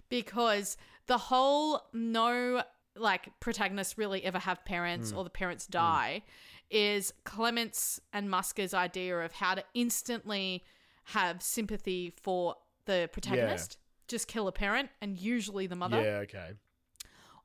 [0.08, 0.76] because
[1.06, 2.62] the whole no
[2.94, 5.18] like protagonists really ever have parents Mm.
[5.18, 6.22] or the parents die
[6.70, 10.64] is Clements and Musker's idea of how to instantly
[11.10, 13.76] have sympathy for the protagonist.
[14.08, 16.50] Just kill a parent and usually the mother Yeah, okay.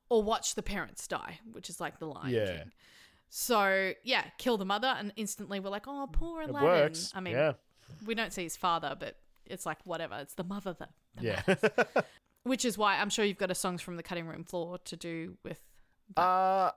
[0.08, 2.56] or watch the parents die, which is like the Lion Yeah.
[2.58, 2.72] King.
[3.28, 6.68] So yeah, kill the mother, and instantly we're like, oh, poor It Aladdin.
[6.68, 7.52] works, I mean, yeah.
[8.06, 10.16] we don't see his father, but it's like whatever.
[10.20, 11.24] It's the mother that, that
[11.94, 12.02] Yeah.
[12.44, 14.96] which is why I'm sure you've got a songs from the cutting room floor to
[14.96, 15.60] do with.
[16.16, 16.70] Uh,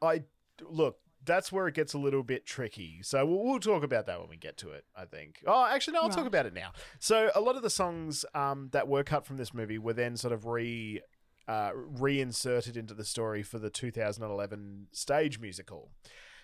[0.00, 0.22] I
[0.62, 0.98] look.
[1.26, 3.00] That's where it gets a little bit tricky.
[3.02, 4.84] So we'll, we'll talk about that when we get to it.
[4.96, 5.42] I think.
[5.46, 6.02] Oh, actually, no.
[6.02, 6.72] I'll talk about it now.
[6.98, 10.16] So a lot of the songs um, that were cut from this movie were then
[10.16, 11.02] sort of re
[11.48, 15.90] uh, reinserted into the story for the 2011 stage musical.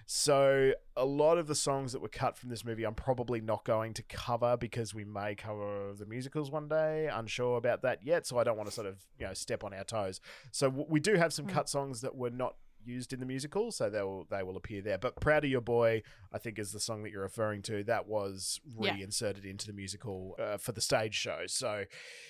[0.06, 3.64] So a lot of the songs that were cut from this movie, I'm probably not
[3.64, 7.08] going to cover because we may cover the musicals one day.
[7.12, 9.72] Unsure about that yet, so I don't want to sort of you know step on
[9.72, 10.20] our toes.
[10.50, 13.88] So we do have some cut songs that were not used in the musical, so
[13.90, 14.98] they will they will appear there.
[14.98, 16.02] But "Proud of Your Boy,"
[16.32, 17.82] I think, is the song that you're referring to.
[17.84, 18.94] That was Yeah.
[18.94, 21.42] reinserted into the musical uh, for the stage show.
[21.46, 21.84] So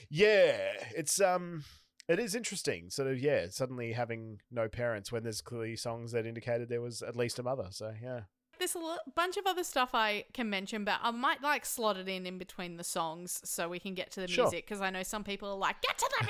[0.09, 1.65] yeah, it's um.
[2.09, 3.47] It is interesting, sort of, yeah.
[3.49, 7.45] Suddenly having no parents when there's clearly songs that indicated there was at least a
[7.45, 7.69] mother.
[7.71, 8.23] So yeah,
[8.59, 12.09] There's a bunch of other stuff I can mention, but I might like slot it
[12.09, 14.47] in in between the songs so we can get to the Sure.
[14.47, 16.27] music because I know some people are like, get to the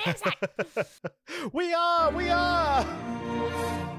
[0.75, 1.51] music.
[1.53, 3.89] we are, we are.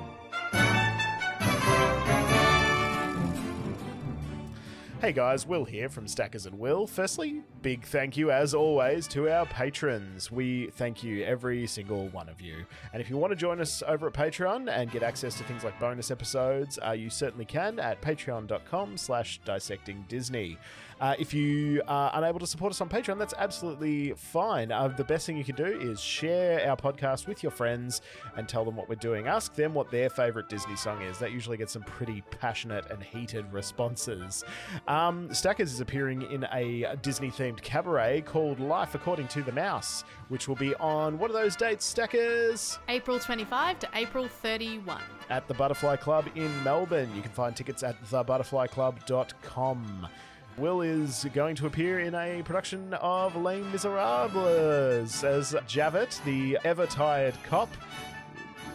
[5.04, 6.86] Hey guys, Will here from Stackers and Will.
[6.86, 10.32] Firstly, big thank you as always to our patrons.
[10.32, 12.64] We thank you every single one of you.
[12.90, 15.62] And if you want to join us over at Patreon and get access to things
[15.62, 20.56] like bonus episodes, uh, you certainly can at patreon.com slash dissecting Disney.
[21.00, 24.70] Uh, if you are unable to support us on Patreon, that's absolutely fine.
[24.72, 28.00] Uh, the best thing you can do is share our podcast with your friends
[28.36, 29.26] and tell them what we're doing.
[29.26, 31.18] Ask them what their favorite Disney song is.
[31.18, 34.44] That usually gets some pretty passionate and heated responses.
[34.88, 40.04] Um, Stackers is appearing in a Disney themed cabaret called Life According to the Mouse,
[40.28, 42.78] which will be on what are those dates, Stackers?
[42.88, 45.00] April 25 to April 31.
[45.30, 47.10] at the Butterfly Club in Melbourne.
[47.14, 50.08] You can find tickets at thebutterflyclub.com.
[50.56, 56.86] Will is going to appear in a production of Les Miserables as Javert, the ever
[56.86, 57.68] tired cop,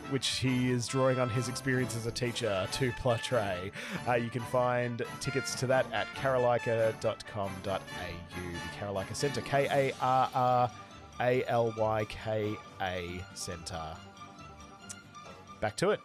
[0.10, 3.72] which he is drawing on his experience as a teacher to portray.
[4.06, 7.60] Uh, you can find tickets to that at karralyka.com.au.
[7.64, 10.72] The Karralyka Centre, K A R R
[11.22, 13.96] A L Y K A Centre.
[15.62, 16.02] Back to it.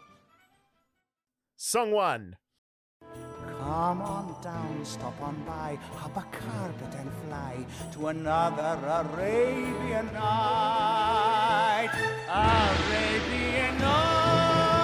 [1.57, 2.37] Song one.
[3.64, 11.88] Come on down, stop on by, hop a carpet and fly to another Arabian night.
[12.28, 14.80] Arabian nights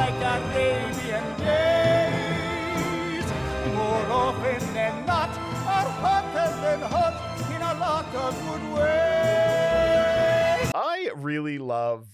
[0.00, 3.26] like Arabian days.
[3.74, 5.28] More often than not,
[5.76, 7.14] are hotter than hot
[7.54, 10.72] in a lot of good ways.
[10.74, 12.06] I really love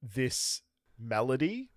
[0.00, 0.62] this
[0.96, 1.71] melody.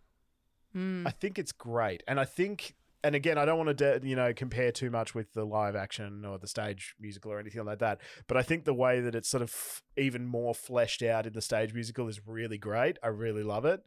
[0.75, 1.07] Hmm.
[1.07, 4.33] I think it's great, and I think, and again, I don't want to, you know,
[4.33, 8.01] compare too much with the live action or the stage musical or anything like that.
[8.27, 11.31] But I think the way that it's sort of f- even more fleshed out in
[11.31, 12.97] the stage musical is really great.
[13.01, 13.85] I really love it.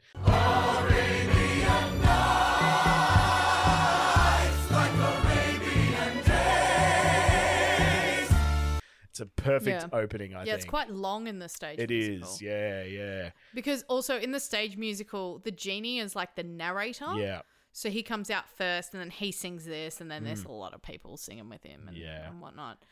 [9.20, 9.98] It's a perfect Yeah.
[9.98, 10.34] opening.
[10.34, 12.34] I yeah, think it's quite long in the stage It musical.
[12.34, 17.14] is, yeah, yeah, Because also in the stage musical, the genie is like the narrator.
[17.16, 17.42] yeah.
[17.72, 20.48] So he comes out first and then he sings this, and then there's Mm.
[20.50, 22.28] a lot of people singing with him and, Yeah.
[22.28, 22.82] and whatnot.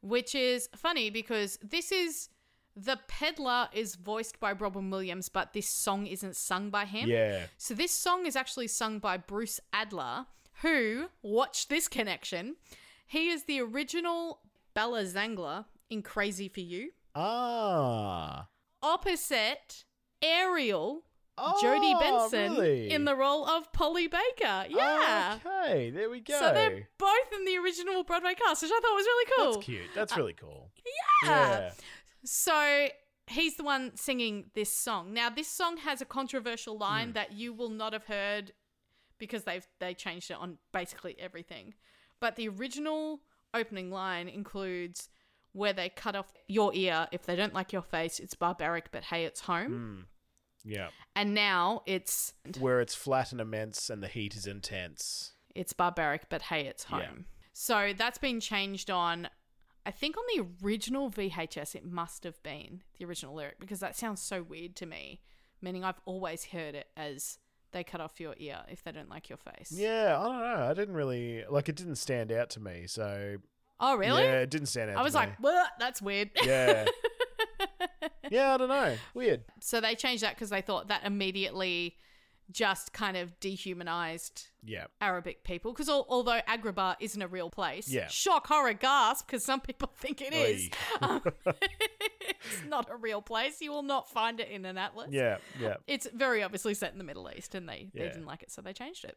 [0.00, 2.28] Which is funny because this is
[2.74, 7.08] the peddler is voiced by Robin Williams, but this song isn't sung by him.
[7.08, 7.46] Yeah.
[7.58, 10.26] So this song is actually sung by Bruce Adler,
[10.62, 12.56] who, watch this connection,
[13.06, 14.40] he is the original
[14.74, 16.90] Bela Zangler in Crazy for You.
[17.14, 18.48] Ah.
[18.82, 19.84] Opposite
[20.22, 21.02] Ariel,
[21.38, 22.90] Oh, Jodi Benson really?
[22.90, 24.66] in the role of Polly Baker.
[24.68, 25.38] Yeah.
[25.44, 26.38] Okay, there we go.
[26.38, 29.52] So they're both in the original Broadway cast, which I thought was really cool.
[29.54, 29.90] That's cute.
[29.94, 30.70] That's really cool.
[31.24, 31.28] Yeah.
[31.30, 31.70] Yeah.
[32.24, 32.88] So
[33.28, 35.12] he's the one singing this song.
[35.14, 37.12] Now, this song has a controversial line Hmm.
[37.14, 38.52] that you will not have heard
[39.18, 41.74] because they've they changed it on basically everything.
[42.20, 43.20] But the original
[43.54, 45.08] opening line includes
[45.52, 48.18] where they cut off your ear if they don't like your face.
[48.20, 50.04] It's barbaric, but hey, it's home.
[50.04, 50.04] Mm.
[50.64, 50.88] Yeah.
[51.16, 55.32] And now it's Where it's flat and immense and the heat is intense.
[55.54, 57.00] it's barbaric, but hey, it's home.
[57.00, 57.22] Yeah.
[57.52, 59.28] So that's been changed on.
[59.84, 63.96] I think on the original VHS, it must have been the original lyric because that
[63.96, 65.20] sounds so weird to me.
[65.60, 67.38] meaning I've always heard it as
[67.72, 69.72] they cut off your ear if they don't like your face.
[69.74, 70.66] Yeah, I don't know.
[70.70, 71.76] I didn't really like it.
[71.76, 72.84] Didn't stand out to me.
[72.86, 73.36] So
[73.82, 74.22] Oh, really?
[74.22, 74.96] Yeah, it didn't stand out.
[74.96, 75.20] I was me.
[75.20, 75.70] like, "What?
[75.78, 76.86] That's weird." yeah,
[78.30, 78.54] yeah.
[78.54, 78.96] I don't know.
[79.14, 79.44] Weird.
[79.60, 81.96] so they changed that because they thought that immediately
[82.50, 84.84] just kind of dehumanized Yeah.
[85.00, 85.72] Arabic people.
[85.72, 88.08] Because al- although Agrabah isn't a real place, Yeah.
[88.08, 90.68] shock, horror, gasp, because some people think it is.
[91.02, 91.06] Oy.
[91.06, 93.60] Um, it's not a real place.
[93.62, 95.08] You will not find it in an atlas.
[95.12, 95.76] Yeah, yeah.
[95.86, 98.08] It's very obviously set in the Middle East, and they, they Yeah.
[98.12, 99.16] didn't like it, so they changed it.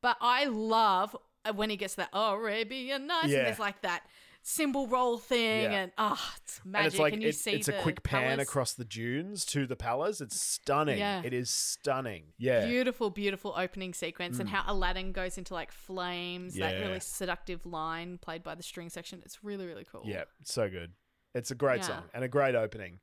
[0.00, 1.14] But I love
[1.54, 3.38] when he gets that Arabian Nights, Yeah.
[3.38, 4.02] and there's like that
[4.44, 5.82] cymbal roll thing, Yeah.
[5.82, 6.84] and ah, it's magic.
[6.84, 8.48] and it's like you it- see it's a quick pan colours.
[8.48, 10.20] across the dunes to the palace.
[10.20, 10.98] It's stunning.
[10.98, 11.22] Yeah.
[11.24, 12.32] It is stunning.
[12.38, 12.66] Yeah.
[12.66, 14.52] Beautiful, beautiful opening sequence, and Mm.
[14.52, 16.54] how Aladdin goes into like flames.
[16.56, 19.22] That really seductive line played by the string section.
[19.24, 20.02] It's really, really cool.
[20.04, 20.92] Yeah, so good.
[21.34, 21.86] It's a great Yeah.
[21.86, 22.98] song and a great opening.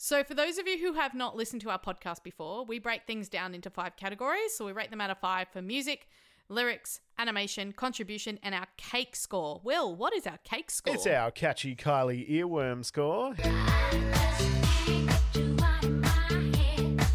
[0.00, 3.04] So, for those of you who have not listened to our podcast before, we break
[3.04, 4.56] things down into five categories.
[4.56, 6.06] So, we rate them out of five for music,
[6.48, 9.60] lyrics, animation, contribution, and our cake score.
[9.64, 10.94] Will, what is our cake score?
[10.94, 13.34] It's our catchy Kylie earworm score.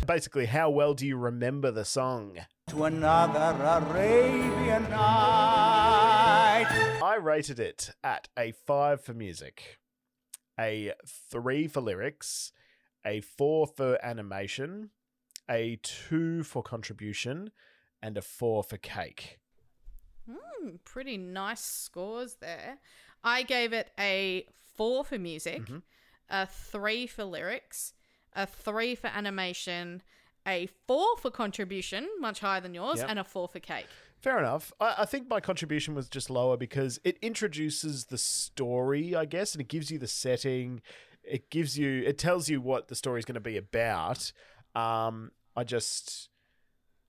[0.06, 2.38] Basically, how well do you remember the song?
[2.68, 6.68] To another Arabian night.
[7.02, 9.80] I rated it at a five for music,
[10.60, 12.52] a three for lyrics,
[13.06, 14.90] a four for animation,
[15.50, 17.52] a two for contribution,
[18.04, 19.40] and a four for cake.
[20.30, 22.78] Hmm, pretty nice scores there.
[23.24, 24.46] I gave it a
[24.76, 25.78] four for music, Mm-hmm.
[26.30, 27.94] a three for lyrics,
[28.34, 30.02] a three for animation,
[30.48, 33.10] a four for contribution, much higher than yours, Yep.
[33.10, 33.88] and a four for cake.
[34.20, 34.72] Fair enough.
[34.80, 39.54] I, I think my contribution was just lower because it introduces the story, I guess,
[39.54, 40.82] and it gives you the setting.
[41.24, 44.32] It gives you, it tells you what the story is going to be about.
[44.76, 46.30] Um, I just,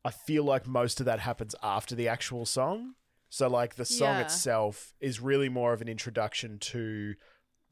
[0.04, 2.94] I feel like most of that happens after the actual song.
[3.30, 4.22] So, like, the song Yeah.
[4.22, 7.14] itself is really more of an introduction to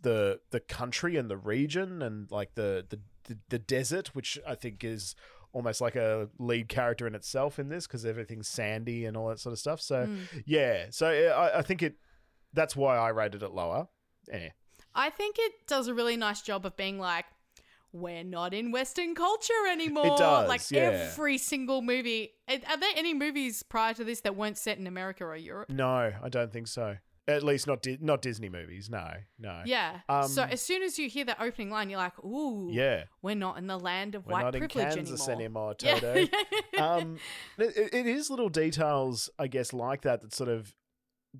[0.02, 4.56] the the country and the region and like the the the, the desert, which I
[4.56, 5.14] think is
[5.52, 9.38] almost like a lead character in itself in this because everything's sandy and all that
[9.38, 9.80] sort of stuff.
[9.80, 10.42] So Mm.
[10.46, 11.96] yeah, so I, I think it.
[12.54, 13.86] That's why I rated it lower.
[14.94, 17.26] I think it does a really nice job of being like,
[17.92, 20.06] we're not in Western culture anymore.
[20.06, 21.10] It does, like yeah.
[21.10, 22.30] every single movie.
[22.48, 25.70] Are there any movies prior to this that weren't set in America or Europe?
[25.70, 26.96] No, I don't think so.
[27.28, 28.90] At least not Di- not Disney movies.
[28.90, 29.62] No, no.
[29.64, 30.00] Yeah.
[30.08, 33.04] Um, so as soon as you hear that opening line, you're like, ooh, Yeah.
[33.22, 35.74] we're not in the land of We're white not in privilege Kansas anymore.
[35.74, 36.00] anymore, Yeah.
[36.00, 36.26] Toto.
[36.82, 37.18] um,
[37.58, 40.74] it, it is little details, I guess, like that that sort of,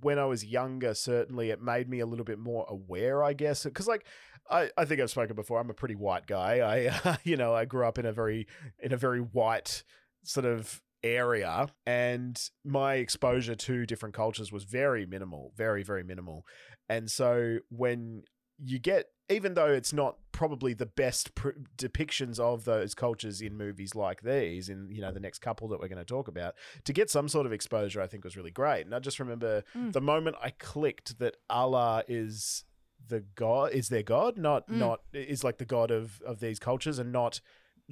[0.00, 3.64] when I was younger, certainly it made me a little bit more aware, I guess,
[3.64, 4.06] because like.
[4.50, 5.58] I, I think I've spoken before.
[5.60, 6.60] I'm a pretty white guy.
[7.04, 8.46] I, you know, I grew up in a very,
[8.78, 9.82] in a very white
[10.24, 16.44] sort of area, and my exposure to different cultures was very minimal, very, very minimal.
[16.88, 18.22] And so when
[18.64, 23.56] you get even though it's not probably the best pr- depictions of those cultures in
[23.56, 26.54] movies like these in you know the next couple that we're going to talk about
[26.84, 29.64] to get some sort of exposure i think was really great and i just remember
[29.74, 29.92] Mm.
[29.92, 32.64] the moment i clicked that allah is
[33.08, 34.76] the god is their god not Mm.
[34.78, 37.40] not is like the god of of these cultures and not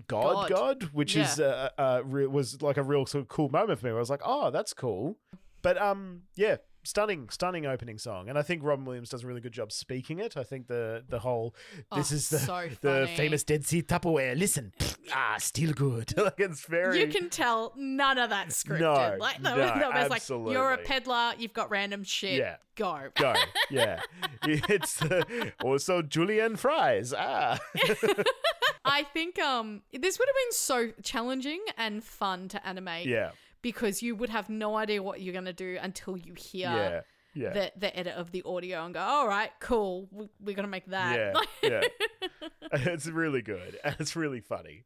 [0.07, 0.83] god god, God.
[0.93, 1.25] which Yeah.
[1.25, 3.99] is uh, uh re- was like a real sort of cool moment for me where
[3.99, 5.17] i was like oh that's cool
[5.63, 9.41] but um yeah stunning stunning opening song and i think robin williams does a really
[9.41, 11.55] good job speaking it i think the the whole
[11.95, 14.73] this Oh, is the so the famous dead sea tupperware listen
[15.15, 18.81] ah still good like it's very You can tell none of that scripted.
[18.81, 22.39] No, like the, no, the was like, you're a peddler, you've got random shit.
[22.39, 22.57] Yeah.
[22.77, 22.99] Go.
[23.17, 23.35] go
[23.71, 24.01] yeah
[24.45, 25.23] it's uh,
[25.63, 27.59] also julienne fries ah
[28.85, 33.07] I think um this would have been so challenging and fun to animate.
[33.07, 33.33] Yeah.
[33.63, 37.05] Because you would have no idea what you're gonna do until you hear
[37.35, 37.51] Yeah, yeah.
[37.53, 40.87] the the edit of the audio and go, all right, cool, we- we're gonna make
[40.87, 41.35] that.
[41.63, 41.81] Yeah,
[42.23, 42.29] yeah.
[42.73, 44.85] it's really good it's really funny.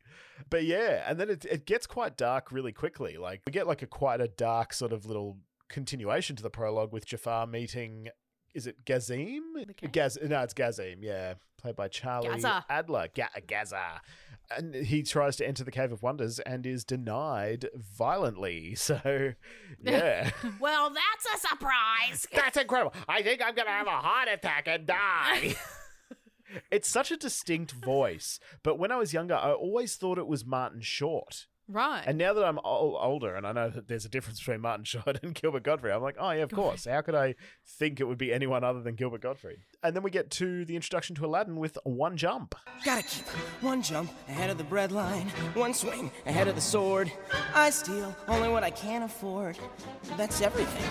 [0.50, 3.16] But yeah, and then it it gets quite dark really quickly.
[3.16, 6.92] Like we get like a quite a dark sort of little continuation to the prologue
[6.92, 8.08] with Jafar meeting
[8.54, 9.40] is it Gazeem?
[9.90, 11.34] Gaz no, it's Gazeem, yeah.
[11.58, 12.64] Played by Charlie Gaza.
[12.68, 13.08] Adler.
[13.12, 14.00] Ga- Gaza.
[14.50, 18.76] And he tries to enter the Cave of Wonders and is denied violently.
[18.84, 19.32] So
[19.82, 20.30] yeah.
[20.60, 22.26] well, that's a surprise.
[22.34, 22.92] That's incredible.
[23.08, 25.56] I think I'm going to have a heart attack and die.
[26.70, 28.38] it's such a distinct voice.
[28.62, 31.46] But when I was younger, I always thought it was Martin Short.
[31.66, 32.02] Right.
[32.06, 34.84] And now that I'm ol- older and I know that there's a difference between Martin
[34.84, 36.84] Short and Gilbert Gottfried, I'm like, oh yeah, of course.
[36.84, 37.34] How could I
[37.66, 39.58] think it would be anyone other than Gilbert Gottfried?
[39.82, 42.54] And then we get to the introduction to Aladdin with one jump.
[42.84, 43.26] Gotta keep
[43.62, 47.10] one jump ahead of the bread line, one swing ahead of the sword.
[47.54, 49.58] I steal only what I can afford.
[50.16, 50.90] That's everything.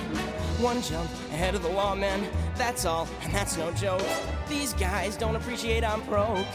[0.63, 4.01] One jump ahead of the lawmen, that's all, and that's no joke.
[4.49, 6.45] These guys don't appreciate I'm broke.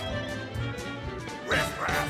[1.47, 2.09] Straight back,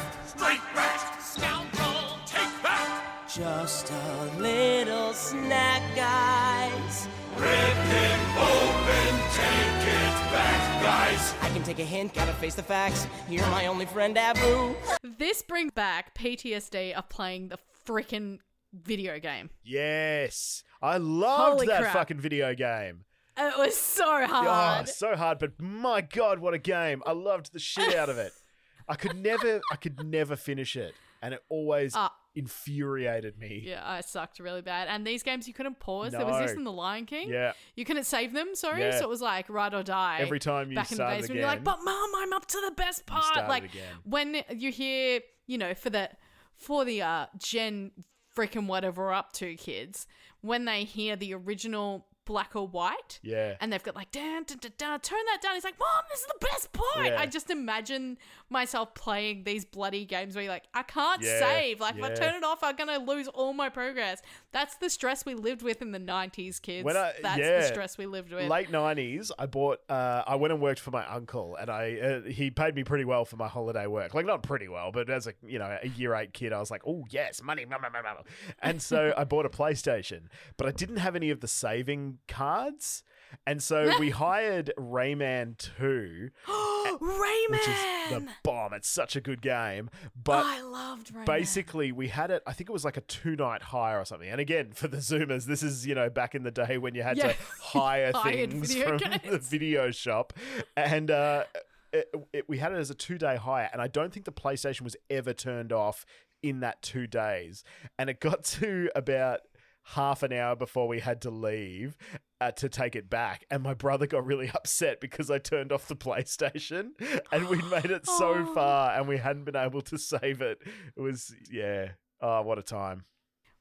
[3.39, 7.07] Just a little snack, guys.
[7.37, 11.35] Rip him open, take it back, guys!
[11.41, 13.07] I can take a hint, gotta face the facts.
[13.29, 14.75] You're my only friend, Abu.
[15.19, 18.41] This brings back PTSD of playing the freaking
[18.73, 19.51] video game.
[19.63, 20.65] Yes.
[20.83, 21.93] I loved Holy that crap.
[21.93, 23.05] fucking video game.
[23.37, 24.89] It was so Oh, hard.
[24.89, 27.05] so hard, but my god, what a game.
[27.07, 28.33] I loved the shit out of it.
[28.89, 30.95] I could never I could never finish it.
[31.23, 32.13] And it always Ah.
[32.35, 33.65] Infuriated me.
[33.67, 34.89] Yeah, I sucked really bad.
[34.89, 36.13] And these games you couldn't pause.
[36.13, 37.29] There was this in The Lion King.
[37.31, 37.53] Yeah.
[37.75, 38.83] You couldn't save them, sorry.
[38.83, 38.99] Yeah.
[38.99, 40.19] So it was like ride or die.
[40.21, 42.61] Every time you back in the days when you're like, but mom, I'm up to
[42.65, 43.49] the best part.
[43.49, 43.83] Like again.
[44.05, 46.11] when you hear, you know, for the
[46.55, 47.91] for the uh Gen
[48.37, 50.07] freaking whatever up to kids,
[50.41, 53.21] when they hear the original black or white.
[53.23, 53.55] Yeah.
[53.61, 55.55] And they've got like, dan, da, da, da, turn that down.
[55.55, 57.07] He's like, Mom, this is the best part.
[57.07, 57.19] Yeah.
[57.19, 58.19] I just imagine
[58.51, 61.81] myself playing these bloody games where you're like, I can't Yeah, save.
[61.81, 64.21] Like, if I turn it off, I'm going to lose all my progress.
[64.53, 66.85] That's the stress we lived with in the 90s, kids.
[66.85, 68.49] When I, That's yeah, the stress we lived with.
[68.49, 69.81] Late nineties, I bought.
[69.89, 73.05] Uh, I went and worked for my uncle, and I uh, he paid me pretty
[73.05, 74.13] well for my holiday work.
[74.15, 76.71] Like not pretty well, but as a you know a year eight kid, I was
[76.71, 78.15] like, oh yes, money, blah, blah, blah, blah."
[78.61, 80.23] and so I bought a PlayStation,
[80.57, 83.03] but I didn't have any of the saving cards,
[83.47, 87.51] and so we hired Rayman Two, Rayman!
[87.51, 88.73] which is the bomb.
[88.73, 89.91] It's such a good game,
[90.23, 91.25] but I loved Rayman.
[91.27, 94.29] basically we had it i think it was like a two night hire or something
[94.29, 97.03] and again for the zoomers this is you know back in the day when you
[97.03, 97.29] had Yeah.
[97.33, 98.99] to hire things from
[99.31, 100.33] the video shop
[100.77, 101.45] and uh
[101.93, 104.33] it, it, we had it as a two day hire and i don't think the
[104.33, 106.05] playstation was ever turned off
[106.43, 107.65] in that two days
[107.99, 109.41] and it got to about
[109.83, 111.97] half an hour before we had to leave
[112.41, 115.89] uh, to take it back and my brother got really upset because i turned off
[115.89, 116.89] the playstation
[117.33, 118.55] and we'd made it so Oh.
[118.55, 120.59] far and we hadn't been able to save it
[120.97, 123.05] it was yeah oh what a time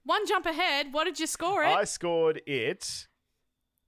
[0.03, 0.93] One jump ahead.
[0.93, 1.68] What did you score it?
[1.76, 3.07] i scored it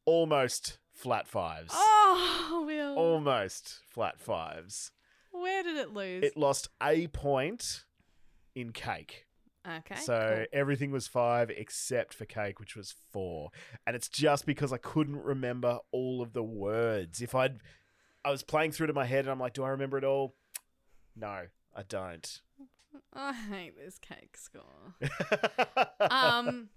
[0.06, 2.96] almost flat fives oh, Will.
[2.96, 4.92] almost flat fives
[5.32, 6.24] Where did it lose?
[6.24, 7.86] it lost a point
[8.56, 9.26] in cake
[9.68, 9.96] okay.
[10.02, 10.46] So cool.
[10.54, 13.52] everything was five except for cake, which was four.
[13.86, 17.22] And it's just because I couldn't remember all of the words.
[17.22, 17.60] If I'd,
[18.24, 20.36] I was playing through to my head and I'm like, do I remember it all?
[21.16, 21.46] No,
[21.76, 22.42] I don't.
[23.14, 24.96] I hate this cake score.
[26.12, 26.70] um,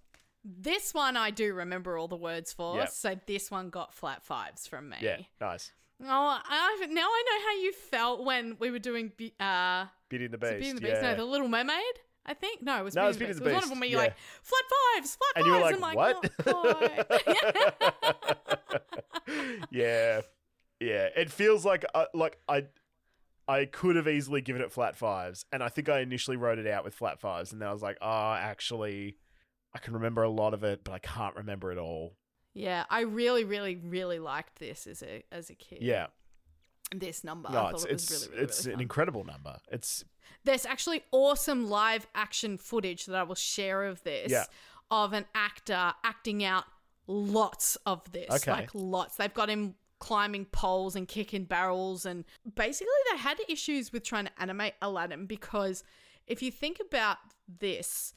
[0.45, 2.77] this one I do remember all the words for.
[2.77, 2.89] Yep.
[2.91, 4.97] So this one got flat fives from me.
[5.01, 5.73] Yeah, nice.
[6.05, 10.35] Oh, I, now I know how you felt when we were doing uh, Beauty and
[10.35, 10.53] the Beast.
[10.53, 10.97] Beauty and the Beast.
[11.01, 11.11] yeah.
[11.13, 11.79] No, the Little Mermaid.
[12.25, 13.41] I think no, it was No, Beauty it was Beauty Beast.
[13.41, 14.63] It was one of them where you're like flat
[14.97, 15.81] fives, flat And you were fives.
[15.81, 16.17] like, I'm like,
[19.27, 20.21] "What?" yeah,
[20.81, 21.09] yeah.
[21.17, 22.65] It feels like uh, like I.
[23.49, 26.67] I could have easily given it flat fives, and I think I initially wrote it
[26.69, 29.17] out with flat fives, and then I was like, "Oh, actually,
[29.75, 32.15] I can remember a lot of it, but I can't remember it all."
[32.55, 35.79] yeah, I really, really, really liked this as a as a kid.
[35.83, 36.07] Yeah,
[36.95, 39.25] This number, I no, thought it's it was it's really, really, it's really an incredible
[39.25, 39.57] number.
[39.73, 40.05] It's
[40.45, 44.45] There's actually awesome live action footage that I will share of this Yeah.
[44.91, 46.65] of an actor acting out
[47.07, 48.31] lots of this.
[48.31, 48.51] Okay.
[48.51, 49.17] Like lots.
[49.17, 52.25] They've got him climbing poles and kicking barrels and
[52.57, 55.85] basically they had issues with trying to animate Aladdin because
[56.27, 58.13] if you think about this,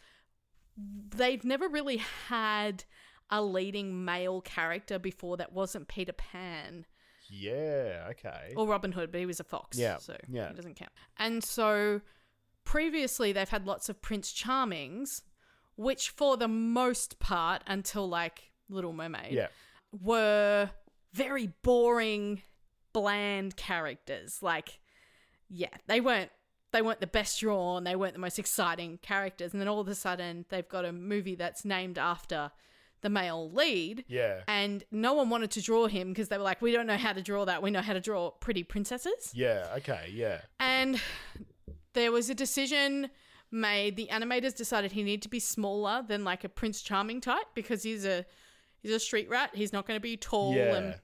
[0.75, 1.97] they've never really
[2.27, 2.83] had
[3.29, 6.85] a leading male character before that wasn't Peter Pan
[7.29, 8.53] yeah, okay.
[8.55, 9.77] or Robin Hood, but he was a fox.
[9.77, 10.49] Yeah, So yeah.
[10.49, 10.91] it doesn't count.
[11.17, 12.01] And so
[12.63, 15.21] previously they've had lots of Prince Charmings,
[15.75, 19.47] which for the most part, until like Little Mermaid, Yeah.
[19.91, 20.69] were
[21.13, 22.41] very boring,
[22.93, 24.41] bland characters.
[24.41, 24.79] Like,
[25.49, 26.31] yeah, they weren't
[26.71, 29.53] they weren't the best drawn, they weren't the most exciting characters.
[29.53, 32.51] And then all of a sudden they've got a movie that's named after
[33.05, 34.03] the male lead.
[34.07, 34.41] Yeah.
[34.47, 37.13] And no one wanted to draw him because they were like, we don't know how
[37.13, 37.61] to draw that.
[37.61, 39.31] We know how to draw pretty princesses.
[39.31, 40.41] Yeah, okay, yeah.
[40.59, 40.99] And
[41.93, 43.11] there was a decision
[43.51, 43.95] made.
[43.95, 47.83] The animators decided he needed to be smaller than like a Prince Charming type because
[47.83, 48.25] he's a
[48.81, 49.51] he's a street rat.
[49.53, 50.75] He's not going to be tall Yeah.
[50.75, 50.95] and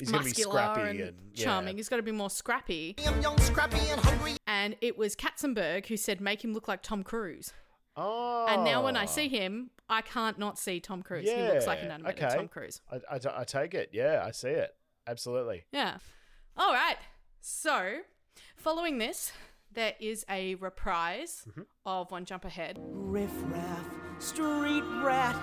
[0.00, 1.44] He's gonna be muscular scrappy and, and- yeah.
[1.44, 1.76] charming.
[1.76, 2.94] He's got to be more scrappy.
[3.06, 4.36] I'm young, scrappy, and hungry.
[4.46, 7.52] And it was Katzenberg who said, "Make him look like Tom Cruise."
[8.00, 8.46] Oh.
[8.48, 11.28] And now when I see him, I can't not see Tom Cruise.
[11.28, 12.36] he looks like an Yeah, animated okay.
[12.36, 12.80] Tom Cruise.
[12.90, 13.90] I, I, I take it.
[13.92, 14.70] Yeah, I see it.
[15.06, 15.64] Absolutely.
[15.72, 15.96] Yeah.
[16.56, 16.96] All right.
[17.40, 17.98] So,
[18.56, 19.32] following this,
[19.72, 21.62] there is a reprise Mm-hmm.
[21.86, 22.78] of One Jump Ahead.
[22.80, 23.86] Riff raff,
[24.18, 25.34] street rat.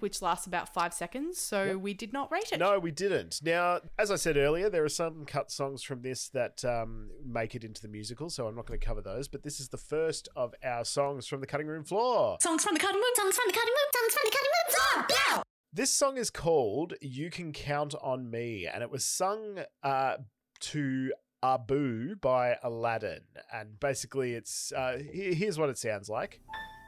[0.00, 2.58] Which lasts about five seconds, so we did not rate it.
[2.58, 3.40] No, we didn't.
[3.42, 7.54] Now, as I said earlier, there are some cut songs from this that um, make
[7.54, 9.28] it into the musical, so I'm not going to cover those.
[9.28, 12.38] But this is the first of our songs from the cutting room floor.
[12.40, 14.68] Songs from the cutting room, songs from the cutting room, songs from the cutting room,
[14.68, 15.42] song, yeah!
[15.72, 20.16] This song is called You Can Count on Me, and it was sung uh,
[20.60, 23.20] to Abu by Aladdin.
[23.52, 26.40] And basically, it's uh, here's what it sounds like.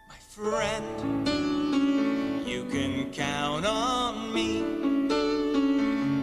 [0.08, 1.69] My friend.
[2.50, 4.62] You can count on me.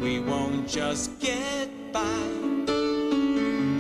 [0.02, 2.02] We won't just get by.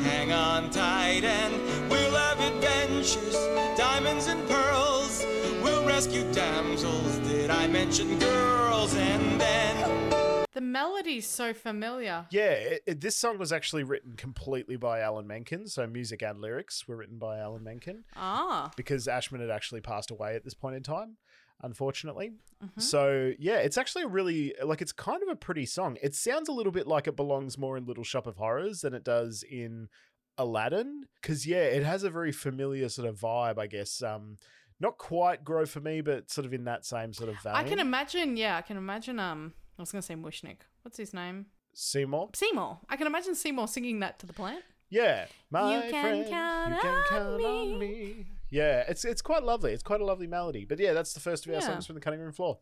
[0.07, 1.53] Hang on tight and
[1.89, 3.33] we'll have adventures,
[3.77, 5.25] diamonds and pearls.
[5.61, 7.17] We'll rescue damsels.
[7.27, 8.95] Did I mention girls?
[8.95, 10.45] And then.
[10.53, 12.25] The melody's so familiar.
[12.31, 16.39] Yeah, it, it- this song was actually written completely by Alan Menken, so music and
[16.39, 18.05] lyrics were written by Alan Menken.
[18.15, 18.71] Ah.
[18.77, 21.17] because Ashman had actually passed away at this point in time,
[21.61, 22.33] unfortunately.
[22.63, 22.81] Mhm.
[22.81, 25.97] So yeah, it's actually a really like it's kind of a pretty song.
[26.01, 28.93] It sounds a little bit like it belongs more in Little Shop of Horrors than
[28.93, 29.89] it does in
[30.37, 34.01] Aladdin, because yeah, it has a very familiar sort of vibe, I guess.
[34.01, 34.37] Um,
[34.79, 37.53] not quite grow for me, but sort of in that same sort of vein.
[37.55, 40.57] I can imagine, yeah, I can imagine, um, I was going to say Mushnik.
[40.83, 41.47] What's his name?
[41.73, 42.29] Seymour.
[42.35, 42.79] Seymour.
[42.87, 44.63] I can imagine Seymour singing that to the plant.
[44.89, 48.25] Yeah, my You can friend, count you can on count on me.
[48.49, 49.73] Yeah, it's it's quite lovely.
[49.73, 50.65] It's quite a lovely melody.
[50.65, 51.65] But yeah, that's the first of our Yeah.
[51.67, 52.59] songs from the cutting room floor.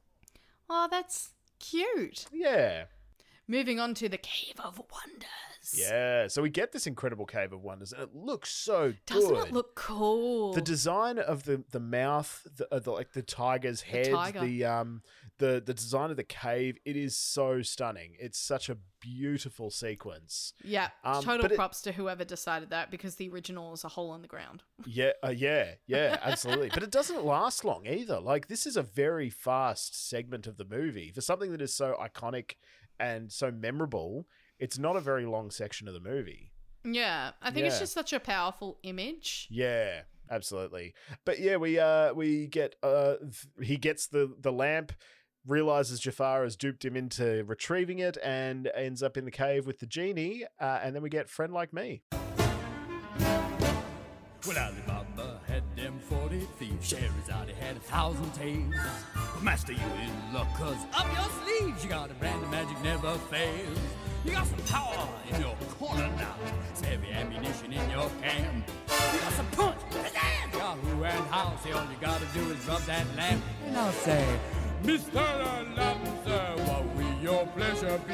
[0.70, 2.26] Oh, that's cute.
[2.32, 2.86] Yeah.
[3.48, 5.30] Moving on to the Cave of Wonders.
[5.74, 9.48] Yeah, so we get this incredible cave of wonders, and it looks so Doesn't good.
[9.48, 10.54] it look cool?
[10.54, 14.68] the design of the the mouth, the, uh, the like the tiger's head, the, tiger.
[14.68, 15.02] um
[15.40, 18.16] the the design of the cave, it is so stunning.
[18.20, 20.54] It's such a beautiful sequence.
[20.64, 23.88] Yeah, Um, total but it- props to whoever decided that because the original is a
[23.90, 24.62] hole in the ground.
[24.86, 26.70] Yeah, uh, yeah, yeah, absolutely.
[26.76, 28.20] but it doesn't last long either.
[28.20, 31.98] Like this is a very fast segment of the movie for something that is so
[32.00, 32.54] iconic
[33.00, 34.28] and so memorable.
[34.60, 36.52] It's not a very long section of the movie.
[36.84, 39.48] Yeah, I think it's just such a powerful image.
[39.50, 40.94] Yeah, absolutely.
[41.26, 44.94] But yeah, we uh we get uh th- he gets the the lamp,
[45.48, 49.80] realizes Jafar has duped him into retrieving it, and ends up in the cave with
[49.80, 50.46] the genie.
[50.60, 52.04] Uh, and then we get friend like me.
[54.48, 55.05] Well,
[56.12, 56.88] Alibaba had them 40 thieves.
[56.88, 58.74] Scheherazade had a thousand tales.
[59.14, 62.82] But Master, you in luck, cause up your sleeves you got a brand of magic
[62.84, 63.80] never fails.
[64.24, 66.36] You got some power in your corner now.
[66.74, 68.70] Some heavy ammunition in your camp.
[69.14, 71.56] You got some punch, pizzazz, Yahoo and how.
[71.64, 73.44] Say all you gotta do is rub that lamp.
[73.68, 74.26] And I'll say,
[74.84, 75.16] Mr.
[75.16, 78.14] Aladdin, sir, what will your pleasure be?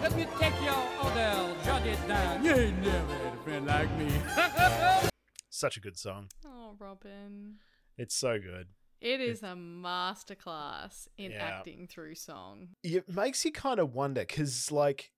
[0.00, 2.44] Let me take your order, jot it down.
[2.44, 4.10] You ain't never had a friend like me.
[5.54, 6.28] Such a good song.
[6.44, 7.56] Oh, Robin.
[7.96, 8.68] It's so good.
[9.00, 11.44] It is a masterclass in Yeah.
[11.44, 12.68] acting through song.
[12.82, 15.10] It makes you kind of wonder because, like,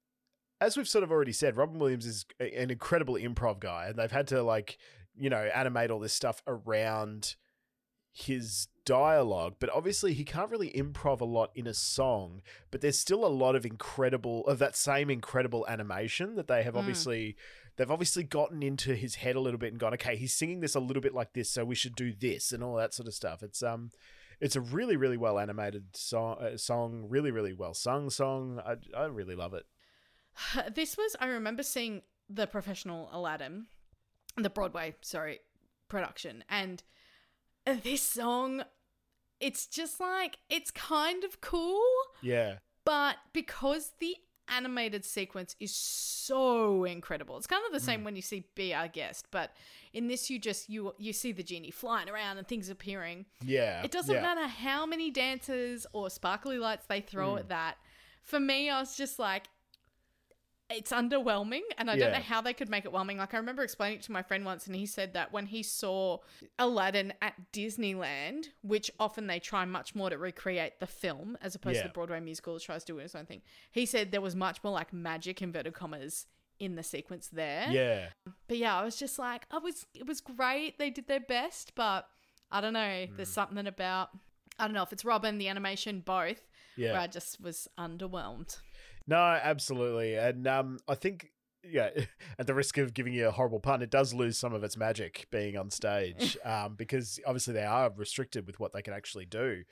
[0.61, 3.99] as we've sort of already said, Robin Williams is a- an incredible improv guy, and
[3.99, 4.79] they've had to like,
[5.15, 7.37] you know, animate all this stuff around
[8.13, 9.57] his dialogue.
[9.59, 12.43] But obviously, he can't really improv a lot in a song.
[12.71, 16.75] But there's still a lot of incredible of that same incredible animation that they have
[16.75, 16.79] Mm.
[16.79, 17.37] obviously.
[17.77, 20.75] They've obviously gotten into his head a little bit and gone, okay, he's singing this
[20.75, 23.15] a little bit like this, so we should do this and all that sort of
[23.15, 23.43] stuff.
[23.43, 23.91] It's um,
[24.41, 28.61] it's a really, really well animated song, uh, song really, really well sung song.
[28.65, 29.65] I, I really love it.
[30.75, 33.67] This was, I remember seeing the professional Aladdin,
[34.37, 35.41] the Broadway, sorry,
[35.89, 36.45] production.
[36.49, 36.83] And
[37.65, 38.65] this song,
[39.41, 41.83] it's just like, it's kind of cool,
[42.23, 44.17] Yeah, but because the
[44.49, 47.37] animated sequence is so incredible.
[47.37, 49.53] It's kind of the same when you see Be Our Guest, but
[49.93, 53.27] in this you just you you see the genie flying around and things appearing.
[53.45, 53.83] yeah.
[53.83, 54.23] It doesn't yeah.
[54.23, 57.41] matter how many dancers or sparkly lights they throw Mm.
[57.41, 57.77] at that.
[58.23, 59.45] For me, I was just like,
[60.77, 63.19] it's underwhelming, and I don't know how they could make it whelming.
[63.19, 65.63] Like I remember explaining it to my friend once, and he said that when he
[65.63, 66.19] saw
[66.59, 71.77] Aladdin at Disneyland, which often they try much more to recreate the film as opposed
[71.77, 71.83] Yeah.
[71.83, 73.43] to the Broadway musical, that tries to do its own thing.
[73.71, 76.27] He said there was much more like magic inverted commas
[76.59, 77.67] in the sequence there.
[77.71, 78.09] Yeah.
[78.49, 80.79] But yeah, I was just like, I was it was great.
[80.79, 82.09] They did their best, but
[82.51, 83.07] I don't know.
[83.17, 83.35] There's Mm.
[83.35, 84.11] something about
[84.57, 86.47] I don't know if it's Robin, the animation, both.
[86.77, 86.93] Yeah.
[86.93, 88.57] Where I just was underwhelmed.
[89.07, 91.31] No, absolutely, and um, I think
[91.69, 91.91] yeah,
[92.39, 94.77] at the risk of giving you a horrible pun, it does lose some of its
[94.77, 99.27] magic being on stage um, because obviously they are restricted with what they can actually
[99.27, 99.65] do.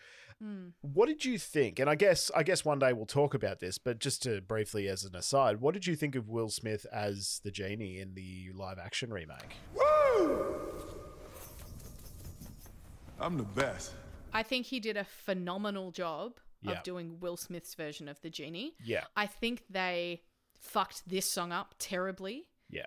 [0.43, 0.72] Mm.
[0.80, 1.78] What did you think?
[1.78, 4.89] And I guess I guess one day we'll talk about this, but just to briefly
[4.89, 8.51] as an aside, what did you think of Will Smith as the genie in the
[8.55, 9.57] live action remake?
[9.74, 10.45] Woo!
[13.20, 13.93] I'm the best.
[14.33, 16.72] I think he did a phenomenal job Yeah.
[16.78, 18.74] of doing Will Smith's version of the genie.
[18.84, 19.04] Yeah.
[19.16, 20.22] I think they
[20.58, 22.86] fucked this song up terribly, Yeah.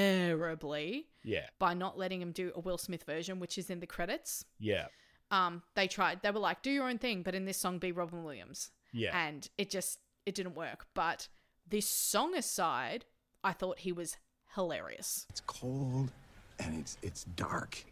[0.00, 1.48] terribly Yeah.
[1.58, 4.44] by not letting him do a Will Smith version, which is in the credits.
[4.58, 4.88] Yeah.
[5.30, 6.22] Um, they tried.
[6.22, 8.70] They were like, "Do your own thing," but in this song, be Robin Williams.
[8.92, 9.14] Yeah.
[9.26, 10.86] and it just it didn't work.
[10.94, 11.28] But
[11.68, 13.04] this song aside,
[13.44, 14.16] I thought he was
[14.54, 15.26] hilarious.
[15.28, 16.12] It's cold
[16.58, 17.84] and it's it's dark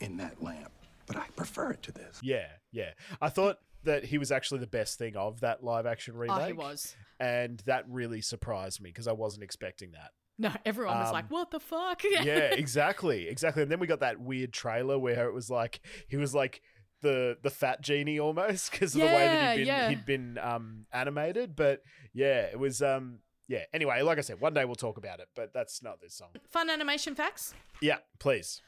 [0.00, 0.70] in that lamp,
[1.06, 2.20] but I prefer it to this.
[2.22, 2.92] Yeah, yeah.
[3.20, 3.58] I thought
[3.88, 6.36] that he was actually the best thing of that live action remake.
[6.40, 6.94] Oh, he was.
[7.18, 10.10] And that really surprised me because I wasn't expecting that.
[10.38, 12.20] No, everyone was Um, like, "What the fuck?" yeah,
[12.52, 13.62] exactly, exactly.
[13.62, 16.60] And then we got that weird trailer where it was like he was like
[17.00, 19.88] the the fat genie almost because of the way that he'd been yeah.
[19.88, 21.56] he'd been um animated.
[21.56, 21.82] But
[22.12, 23.18] yeah, it was um
[23.48, 23.64] yeah.
[23.72, 26.28] Anyway, like I said, one day we'll talk about it, but that's not this song.
[26.50, 27.54] Fun animation facts.
[27.80, 28.62] Yeah, please.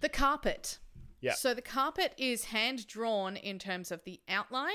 [0.00, 0.78] The carpet.
[1.24, 1.32] Yeah.
[1.34, 4.72] So the carpet is hand drawn in terms of the outline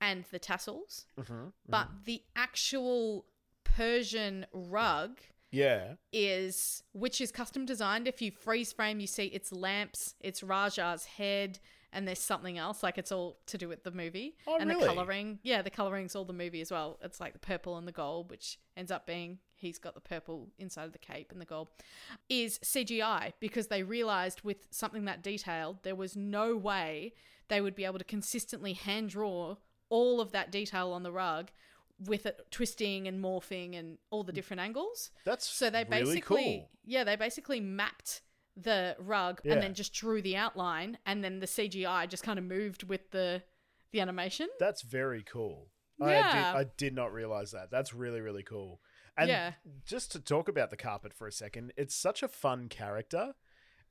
[0.00, 3.26] and the tassels, Mhm, but the actual
[3.64, 5.20] Persian rug
[5.50, 5.94] Yeah.
[6.12, 8.06] is which is custom designed.
[8.08, 11.58] If you freeze frame, you see it's lamps, it's Rajah's head,
[11.92, 12.82] and there's something else.
[12.82, 14.36] Like it's all to do with the movie.
[14.46, 14.80] Oh, and really?
[14.80, 15.38] the coloring.
[15.42, 16.98] Yeah, the coloring's all the movie as well.
[17.02, 20.48] It's like the purple and the gold, which ends up being he's got the purple
[20.58, 21.68] inside of the cape and the gold.
[22.28, 27.14] Is CGI because they realized with something that detailed, there was no way
[27.48, 29.56] they would be able to consistently hand draw
[29.90, 31.50] all of that detail on the rug
[32.06, 35.10] with it twisting and morphing and all the different angles.
[35.24, 36.70] That's so they really basically cool.
[36.84, 38.22] yeah, they basically mapped
[38.56, 39.54] the rug Yeah.
[39.54, 43.10] and then just drew the outline and then the CGI just kind of moved with
[43.10, 43.42] the
[43.92, 44.48] the animation.
[44.58, 45.68] That's very cool.
[46.02, 46.52] I, Yeah.
[46.52, 47.70] did, I did not realize that.
[47.70, 48.80] That's really, really cool.
[49.16, 49.52] And Yeah.
[49.84, 53.34] just to talk about the carpet for a second, it's such a fun character.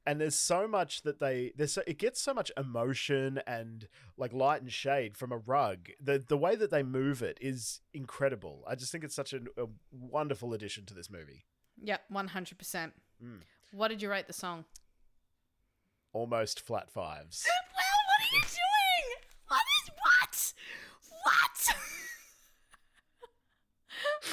[0.05, 4.33] And there's so much that they there's so, it gets so much emotion and like
[4.33, 5.87] light and shade from a rug.
[6.01, 8.65] The the way that they move it is incredible.
[8.67, 11.45] I just think it's such a, a wonderful addition to this movie.
[11.81, 12.91] Yep, 100%.
[13.23, 13.39] Mm.
[13.71, 14.65] What did you rate the song?
[16.11, 17.47] Almost flat fives.
[17.73, 19.15] Well, what are you doing?
[19.47, 20.53] What is what?
[21.23, 21.75] What?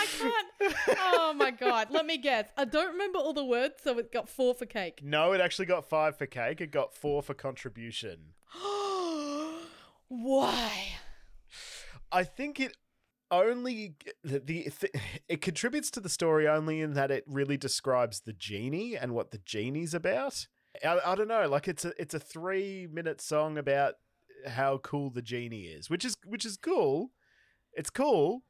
[0.00, 0.98] I can't.
[0.98, 1.88] Oh my god.
[1.90, 2.48] Let me guess.
[2.56, 5.00] I don't remember all the words, so it got four for cake.
[5.02, 6.60] No, it actually got five for cake.
[6.60, 8.34] It got four for contribution.
[10.08, 10.70] Why?
[12.12, 12.76] I think it
[13.30, 13.94] only
[14.24, 14.68] the, the
[15.28, 19.30] it contributes to the story only in that it really describes the genie and what
[19.30, 20.46] the genie's about.
[20.84, 23.94] I, I don't know, like it's a it's a three minute song about
[24.46, 27.10] how cool the genie is, which is which is cool.
[27.72, 28.42] It's cool.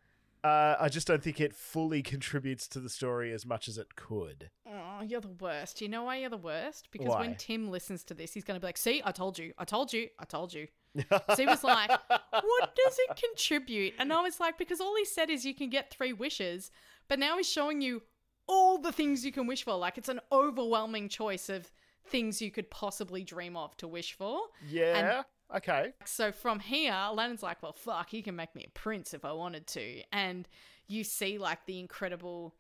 [0.43, 3.97] Uh, I just don't think it fully contributes to the story as much as it
[3.97, 4.51] could.
[4.67, 5.81] Oh, you're the worst.
[5.81, 6.89] You know why you're the worst?
[6.91, 7.21] Because Why?
[7.21, 9.65] when Tim listens to this, he's going to be like, see, I told you, I
[9.65, 10.69] told you, I told you.
[11.09, 13.95] so he was like, what does it contribute?
[13.99, 16.71] And I was like, because all he said is you can get three wishes,
[17.09, 18.03] but now he's showing you
[18.47, 19.75] all the things you can wish for.
[19.77, 21.71] Like it's an overwhelming choice of
[22.07, 24.41] things you could possibly dream of to wish for.
[24.69, 25.23] Yeah.
[25.57, 25.93] Okay.
[26.05, 29.33] So from here, Aladdin's like, well, fuck, he can make me a prince if I
[29.33, 30.03] wanted to.
[30.13, 30.49] And
[30.87, 32.55] you see like the incredible,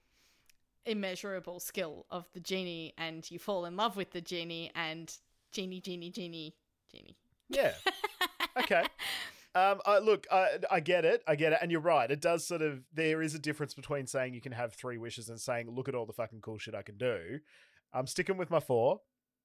[0.84, 5.12] immeasurable skill of the genie, and you fall in love with the genie, and
[5.52, 6.54] genie, genie, genie,
[6.90, 7.16] genie.
[7.48, 7.72] Yeah.
[8.56, 8.84] okay.
[9.52, 11.24] Um, I, look, I, I get it.
[11.26, 11.58] I get it.
[11.60, 12.08] And you're right.
[12.08, 15.28] It does sort of, there is a difference between saying you can have three wishes
[15.28, 17.40] and saying, look at all the fucking cool shit I can do.
[17.92, 19.00] I'm sticking with my four,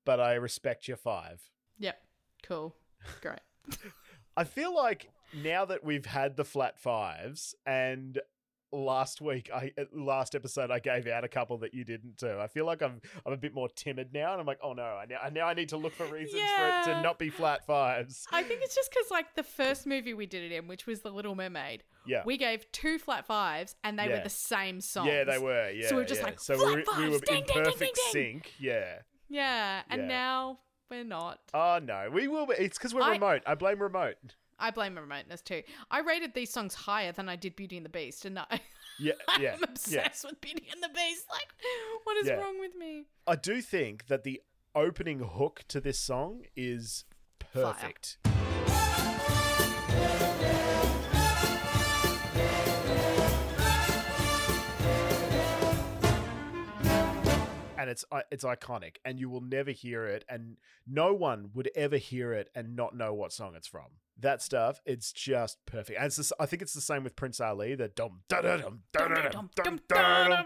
[0.06, 1.42] but I respect your five.
[1.80, 1.98] Yep.
[2.44, 2.76] Cool.
[3.22, 3.40] Great.
[4.38, 5.10] I feel like
[5.44, 8.20] now that we've had the flat fives and
[8.72, 12.40] last week I uh, last episode I gave out a couple that you didn't do.
[12.40, 14.84] I feel like I'm I'm a bit more timid now and I'm like, "Oh no,
[14.84, 17.66] I now, now I need to look for reasons for it to not be flat
[17.66, 18.26] fives.
[18.32, 21.02] I think it's just because, like, the first movie we did it in, which was
[21.02, 22.24] The Little Mermaid, Yeah.
[22.26, 25.08] we gave two flat fives, and they were the same song.
[25.08, 25.70] Yeah, they were.
[25.70, 25.88] Yeah.
[25.88, 26.26] so we we're just yeah.
[26.26, 28.52] like, so flat we, fives, we were ding, in ding, perfect ding, sync.
[28.60, 29.00] Yeah.
[29.30, 30.08] Yeah, and Yeah.
[30.08, 31.40] now we're not.
[31.54, 32.46] Oh no, we will.
[32.48, 32.54] Be.
[32.60, 33.42] It's because we're I- remote.
[33.46, 34.16] I blame remote.
[34.58, 35.64] I blame remoteness too.
[35.92, 38.46] I rated these songs higher than I did Beauty and the Beast, and I,
[38.98, 39.64] Yeah, yeah, I'm yeah.
[39.64, 41.26] obsessed with Beauty and the Beast.
[41.30, 41.48] Like,
[42.06, 42.36] what is Yeah.
[42.36, 43.08] wrong with me?
[43.28, 44.42] I do think that the
[44.74, 47.04] opening hook to this song is
[47.40, 48.18] perfect.
[57.86, 60.58] And it's uh, it's iconic, and you will never hear it, and
[60.88, 64.00] no one would ever hear it and not know what song it's from.
[64.20, 66.00] That stuff, it's just perfect.
[66.00, 67.76] And it's this, I think it's the same with Prince Ali.
[67.76, 70.46] The dum da da dum da da dum dum dum.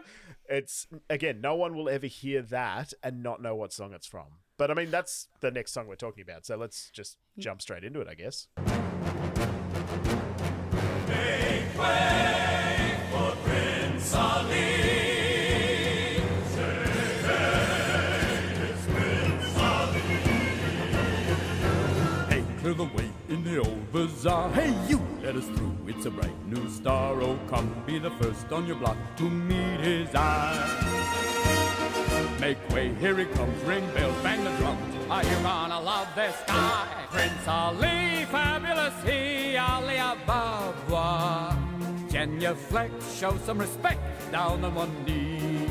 [0.49, 4.25] It's again, no one will ever hear that and not know what song it's from.
[4.57, 6.45] But I mean, that's the next song we're talking about.
[6.45, 8.47] So let's just jump straight into it, I guess.
[11.75, 12.18] For
[23.49, 24.51] the old bazaar.
[24.51, 25.75] Hey, you, let us through.
[25.87, 27.19] It's a bright new star.
[27.21, 30.55] Oh, come be the first on your block to meet his eye.
[32.39, 33.63] Make way, here he comes.
[33.63, 34.77] Ring bells, bang the drum.
[35.09, 36.87] Are you gonna love this guy?
[37.09, 41.55] Prince Ali, fabulous he, Ali Ababwa.
[42.11, 45.67] Genuflect, show some respect down on one knee.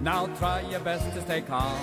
[0.00, 1.80] Now try your best to stay calm.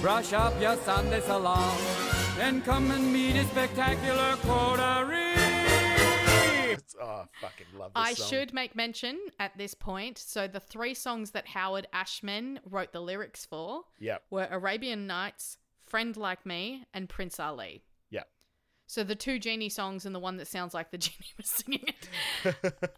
[0.00, 2.17] Brush up your Sunday salaam.
[2.38, 5.34] Then come and meet his spectacular coterie.
[7.00, 8.28] Oh, I fucking love this I song.
[8.28, 10.18] should make mention at this point.
[10.18, 14.22] So the three songs that Howard Ashman wrote the lyrics for Yep.
[14.30, 17.82] were Arabian Nights, Friend Like Me, and Prince Ali.
[18.90, 21.84] So the two genie songs and the one that sounds like the genie was singing
[21.86, 22.08] it,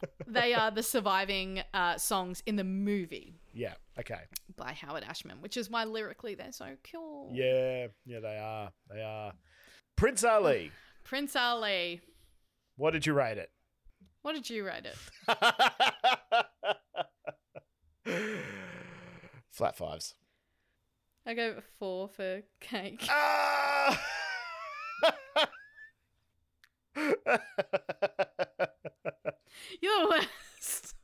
[0.27, 3.75] they are the surviving uh, songs in the movie Yeah.
[3.99, 4.21] Okay.
[4.57, 7.33] by Howard Ashman, which is why lyrically they're so cool.
[7.35, 7.89] Yeah.
[8.07, 8.71] Yeah, they are.
[8.89, 9.33] They are.
[9.97, 10.71] Prince Ali.
[11.05, 12.01] Prince Ali,
[12.77, 13.51] What did you rate it?
[14.23, 14.97] what did you rate it?
[19.51, 20.15] Flat fives.
[21.27, 23.05] I gave it four for cake.
[23.11, 24.01] Ah!
[29.81, 30.95] You're the worst.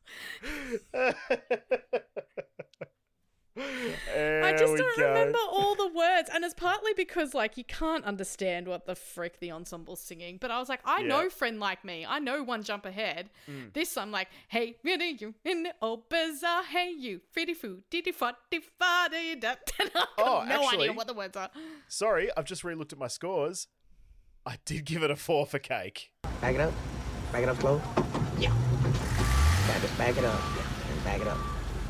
[3.59, 5.09] I just don't go.
[5.09, 9.41] remember all the words, and it's partly because like you can't understand what the frick
[9.41, 10.37] the ensemble's singing.
[10.39, 11.07] But I was like, I Yeah.
[11.07, 13.73] know "Friend Like Me," I know "One Jump Ahead." Mm.
[13.73, 16.65] This I'm like, "Hey, really you in the old bazaar?
[16.65, 19.55] Hey, you pretty food, diddy fuddy fuddy da."
[20.19, 21.51] Oh, no idea actually- what the words are.
[21.89, 23.69] Sorry, I've just re-looked at my scores.
[24.47, 26.13] I did give it a four for cake.
[26.41, 26.73] Back it up.
[27.33, 27.83] Back it up slow.
[28.39, 28.51] Yeah.
[29.67, 30.41] Back it, back it up.
[30.57, 30.93] Yeah.
[30.95, 31.39] And back it up.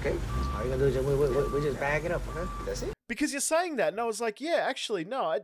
[0.00, 0.16] Okay?
[0.56, 2.50] All you gonna do is just, we, we, we, we just back it up, okay?
[2.64, 2.92] That's it.
[3.08, 5.40] Because you're saying that, and I was like, yeah, actually, no, I,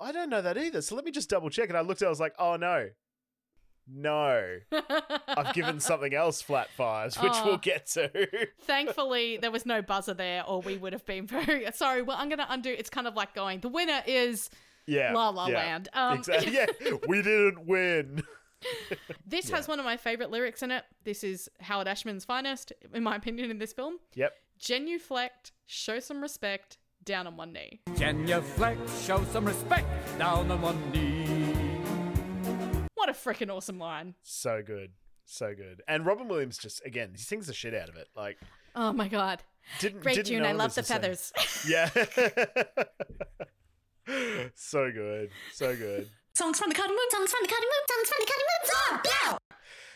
[0.00, 0.82] I don't know that either.
[0.82, 1.68] So let me just double check.
[1.68, 2.88] And I looked at it, I was like, oh no.
[3.92, 4.58] No.
[5.28, 7.44] I've given something else flat fives, which Oh.
[7.46, 8.28] we'll get to.
[8.62, 12.02] Thankfully, there was no buzzer there, or we would have been very sorry.
[12.02, 12.70] Well, I'm gonna undo.
[12.70, 13.58] It's kind of like going.
[13.60, 14.48] The winner is
[14.86, 15.12] yeah.
[15.12, 15.56] La La yeah.
[15.56, 15.88] Land.
[15.92, 16.52] Um, exactly.
[16.54, 16.66] Yeah.
[17.08, 18.22] We didn't win.
[19.26, 20.84] This has one of my favorite lyrics in it.
[21.04, 23.96] This is Howard Ashman's finest, in my opinion, in this film.
[24.14, 24.32] Yep.
[24.58, 27.80] Genuflect, show some respect, down on one knee.
[27.96, 29.86] Genuflect, show some respect
[30.18, 31.80] down on one knee.
[32.94, 34.14] What a freaking awesome line.
[34.22, 34.92] So good.
[35.24, 35.82] So good.
[35.88, 38.06] And Robin Williams just, again, he sings the shit out of it.
[38.14, 38.38] Like,
[38.76, 39.42] Oh my god.
[39.80, 40.42] didn't Great didn't tune.
[40.44, 41.00] know I love was the same.
[41.00, 41.32] feathers.
[41.68, 41.90] Yeah.
[44.54, 45.30] so good.
[45.52, 46.08] So good.
[46.34, 49.00] Songs from the cutting room, songs from the cutting room, songs from the cutting room,
[49.04, 49.38] song!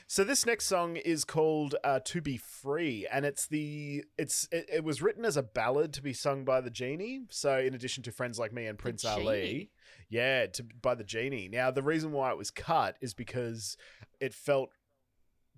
[0.08, 4.66] So this next song is called uh, "To Be Free," and it's the it's it,
[4.72, 7.22] it was written as a ballad to be sung by the genie.
[7.30, 9.70] So in addition to friends like me and Prince Ali,
[10.08, 11.48] yeah, to, by the genie.
[11.48, 13.76] Now the reason why it was cut is because
[14.20, 14.70] it felt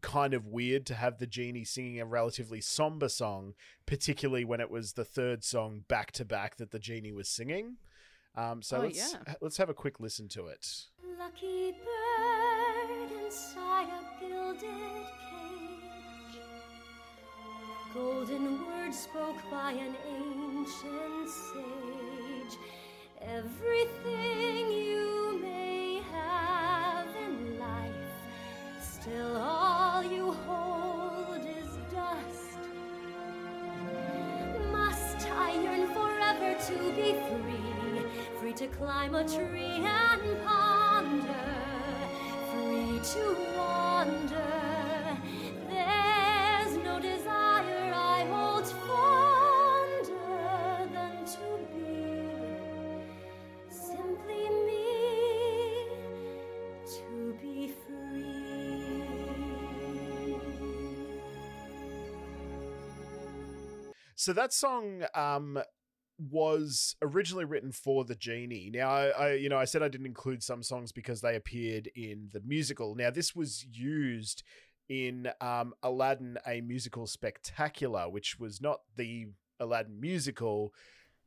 [0.00, 3.52] kind of weird to have the genie singing a relatively somber song,
[3.84, 7.76] particularly when it was the third song back to back that the genie was singing.
[8.38, 9.34] Um, so Oh, let's yeah.
[9.40, 10.64] let's have a quick listen to it.
[11.18, 16.40] Lucky bird inside a gilded cage.
[17.92, 22.58] Golden words spoke by an ancient sage.
[23.20, 28.14] Everything you may have in life,
[28.80, 32.58] still all you hold is dust.
[34.70, 37.67] Must I yearn forever to be free,
[38.40, 41.34] free to climb a tree and ponder,
[42.52, 45.18] free to wander.
[45.68, 50.14] There's no desire I hold fonder
[50.92, 52.14] than to be
[53.70, 55.88] simply me,
[56.86, 57.56] to be
[57.86, 58.38] free.
[64.14, 65.58] So that song um
[66.18, 68.70] was originally written for the genie.
[68.72, 71.88] Now I, I you know I said I didn't include some songs because they appeared
[71.94, 72.94] in the musical.
[72.94, 74.42] Now this was used
[74.88, 79.26] in um Aladdin a musical spectacular which was not the
[79.60, 80.72] Aladdin musical,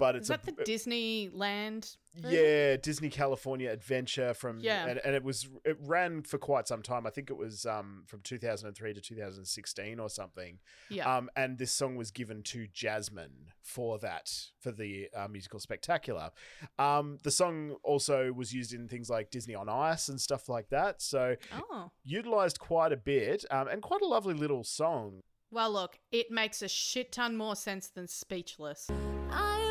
[0.02, 1.96] but it's Is that a, the Disneyland?
[2.16, 2.38] version?
[2.42, 4.86] yeah Disney California Adventure from Yeah.
[4.88, 7.06] and, and it was it ran for quite some time.
[7.08, 10.60] I think it was um from 2003 to 2016 or something.
[10.90, 11.16] Yeah.
[11.18, 14.30] Um, and this song was given to Jasmine for that
[14.60, 16.32] for the uh, musical spectacular.
[16.80, 20.70] Um, the song also was used in things like Disney on Ice and stuff like
[20.70, 21.02] that.
[21.02, 21.92] So Oh.
[22.04, 25.22] utilized quite a bit um, and quite a lovely little song.
[25.54, 28.90] Well, look, it makes a shit ton more sense than Speechless.
[29.30, 29.71] I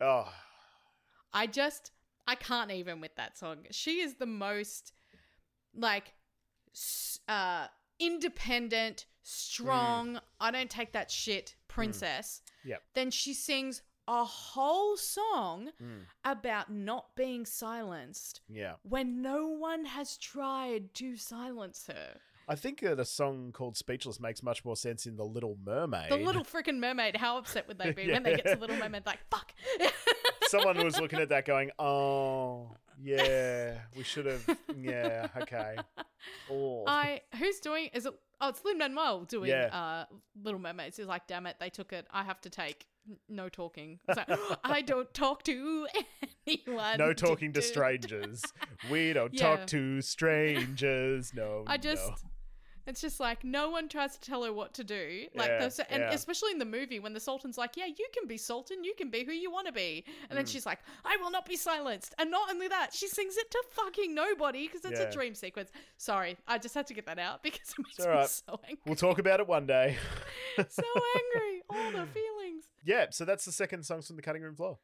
[0.00, 0.32] Oh,
[1.32, 1.90] I just,
[2.26, 3.66] I can't even with that song.
[3.70, 4.92] She is the most,
[5.74, 6.14] like,
[7.28, 7.66] uh,
[7.98, 12.42] independent, strong, I don't take that shit princess.
[12.64, 12.82] Yep.
[12.94, 16.02] Then she sings a whole song Mm.
[16.24, 18.74] about not being silenced yeah.
[18.82, 22.20] when no one has tried to silence her.
[22.48, 26.10] I think that a song called Speechless makes much more sense in The Little Mermaid.
[26.10, 29.06] The little freaking mermaid, how upset would they be when they get to Little Mermaid?
[29.06, 29.52] Like, fuck.
[30.48, 35.76] Someone was looking at that going, oh, yeah, we should have, yeah, okay.
[36.50, 36.84] Oh.
[36.86, 39.66] I who's doing is it oh it's Lin Manuel doing Yeah.
[39.72, 40.04] uh
[40.42, 40.96] Little Mermaids.
[40.96, 42.06] He's like, damn it, they took it.
[42.12, 42.86] I have to take
[43.28, 43.98] no talking.
[44.08, 44.28] Like,
[44.64, 45.86] I don't talk to
[46.46, 46.98] anyone.
[46.98, 48.42] no talking to strangers.
[48.90, 49.56] We don't Yeah.
[49.56, 51.32] talk to strangers.
[51.34, 51.64] No.
[51.66, 52.14] I just no.
[52.86, 55.26] It's just like no one tries to tell her what to do.
[55.34, 56.12] Like Yeah, those, and yeah.
[56.12, 59.10] especially in the movie when the Sultan's like, Yeah, you can be Sultan, you can
[59.10, 60.04] be who you want to be.
[60.28, 60.48] And then Mm.
[60.52, 62.14] she's like, I will not be silenced.
[62.18, 65.06] And not only that, she sings it to fucking nobody because it's Yeah.
[65.08, 65.70] a dream sequence.
[65.96, 68.82] Sorry, I just had to get that out because it makes all me so angry.
[68.86, 69.96] We'll talk about it one day.
[70.68, 70.82] so
[71.16, 71.62] angry.
[71.70, 72.64] All the feelings.
[72.84, 74.78] yeah, so that's the second songs from the cutting room floor.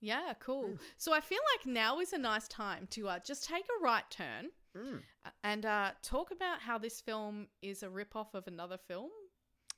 [0.00, 0.78] Yeah, cool.
[0.98, 4.04] So I feel like now is a nice time to uh, just take a right
[4.10, 9.10] turn uh, and uh, talk about how this film is a rip-off of another film.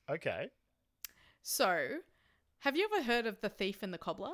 [0.09, 0.47] Okay.
[1.41, 1.97] So,
[2.59, 4.33] have you ever heard of The Thief and the Cobbler?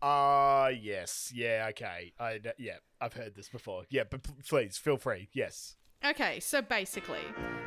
[0.00, 1.32] Ah, yes.
[1.34, 2.12] Yeah, okay.
[2.18, 3.84] I yeah, I've heard this before.
[3.88, 5.28] Yeah, but p- please feel free.
[5.32, 5.76] Yes.
[6.04, 7.22] Okay, so basically,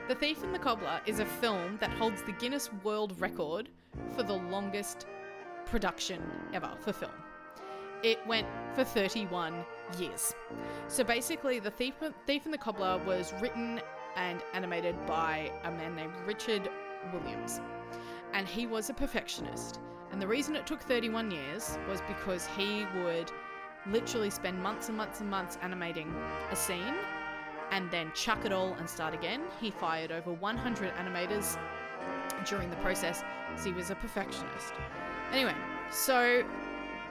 [0.10, 3.70] The Thief and the Cobbler is a film that holds the Guinness World Record
[4.14, 5.06] for the longest
[5.66, 6.22] production
[6.54, 7.12] ever for film.
[8.06, 8.46] It went
[8.76, 9.66] for 31
[9.98, 10.36] years.
[10.88, 11.96] So basically, The Thief,
[12.28, 13.82] Thief and the Cobbler was written
[14.16, 16.70] and animated by a man named Richard
[17.12, 17.62] Williams.
[18.32, 19.80] And he was a perfectionist.
[20.12, 23.32] And the reason it took 31 years was because he would
[23.88, 26.14] literally spend months and months and months animating
[26.52, 26.94] a scene
[27.72, 29.42] and then chuck it all and start again.
[29.60, 31.58] He fired over 100 animators
[32.46, 34.74] during the process because he was a perfectionist.
[35.32, 35.56] Anyway,
[35.90, 36.44] so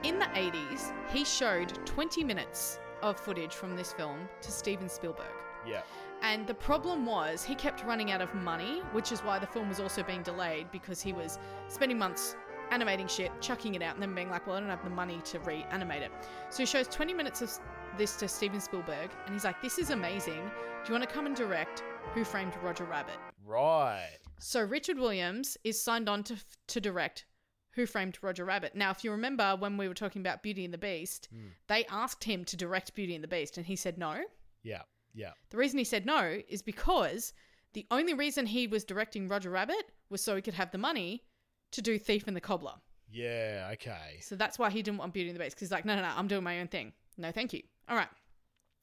[0.05, 5.32] in the 80s, he showed 20 minutes of footage from this film to Steven Spielberg.
[5.66, 5.81] Yeah.
[6.22, 9.68] And the problem was he kept running out of money, which is why the film
[9.68, 12.36] was also being delayed because he was spending months
[12.70, 15.20] animating shit, chucking it out, and then being like, well, I don't have the money
[15.24, 16.10] to reanimate it.
[16.51, 17.51] So he shows 20 minutes of
[17.97, 20.40] this to Steven Spielberg, and he's like, this is amazing.
[20.85, 21.82] Do you want to come and direct
[22.14, 23.16] Who Framed Roger Rabbit?
[23.47, 24.18] Right.
[24.39, 26.36] So Richard Williams is signed on to,
[26.68, 27.26] to direct
[27.74, 28.74] Who Framed Roger Rabbit.
[28.74, 31.28] Now, if you remember when we were talking about Beauty and the Beast,
[31.68, 34.22] they asked him to direct Beauty and the Beast, and he said no.
[34.62, 34.82] Yeah.
[35.14, 35.32] Yeah.
[35.51, 37.32] The reason he said no is because
[37.72, 41.24] the only reason he was directing Roger Rabbit was so he could have the money
[41.72, 42.74] to do Thief and the Cobbler.
[43.10, 44.18] Yeah, okay.
[44.20, 46.02] So that's why he didn't want Beauty and the Beast because he's like, no, no,
[46.02, 46.92] no, I'm doing my own thing.
[47.16, 47.62] No, thank you.
[47.88, 48.09] All right.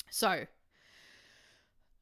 [0.09, 0.45] So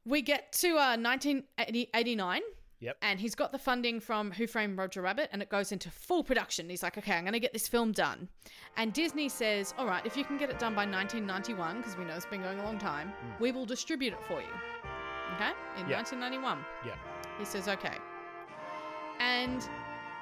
[0.04, 2.40] we get to uh, 1989.
[2.80, 2.96] Yep.
[3.02, 6.24] And he's got the funding from Who Framed Roger Rabbit and it goes into full
[6.24, 6.68] production.
[6.68, 8.28] He's like, okay, I'm going to get this film done.
[8.76, 12.04] And Disney says, all right, if you can get it done by 1991, because we
[12.04, 13.42] know it's been going a long time, hmm.
[13.42, 14.48] we will distribute it for you.
[15.36, 15.50] Okay?
[15.78, 15.98] In Yeah.
[15.98, 16.58] 1991.
[16.86, 16.94] Yeah.
[17.38, 17.96] He says, okay.
[19.18, 19.68] And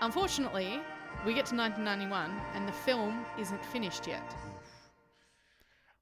[0.00, 0.80] unfortunately,
[1.24, 4.32] we get to 1991 and the film isn't finished yet.
[4.32, 4.50] Hmm.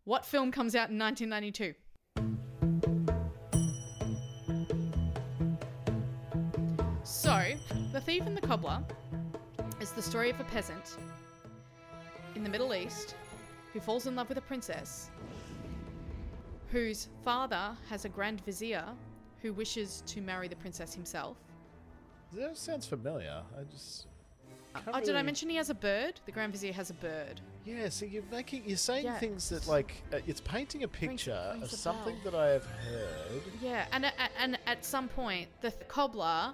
[0.05, 1.75] What film comes out in 1992?
[7.97, 8.83] The Thief and the Cobbler
[9.81, 10.99] is the story of a peasant
[12.35, 13.15] in the Middle East
[13.73, 15.09] who falls in love with a princess
[16.71, 18.85] whose father has a grand vizier
[19.41, 21.39] who wishes to marry the princess himself.
[22.35, 23.41] That sounds familiar.
[23.59, 24.09] I just.
[24.75, 26.21] can't Oh, did I mention he has a bird?
[26.27, 27.41] The Grand Vizier has a bird.
[27.65, 29.19] Yeah, so you're making, you're saying Yeah.
[29.19, 32.33] things that like uh, it's painting a picture rings of something bell.
[32.33, 33.43] that I have heard.
[33.63, 36.53] Yeah, and a- and at some point, the th- cobbler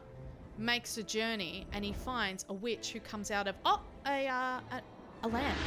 [0.58, 4.60] makes a journey and he finds a witch who comes out of oh a uh,
[4.70, 4.82] a,
[5.24, 5.58] a lamp.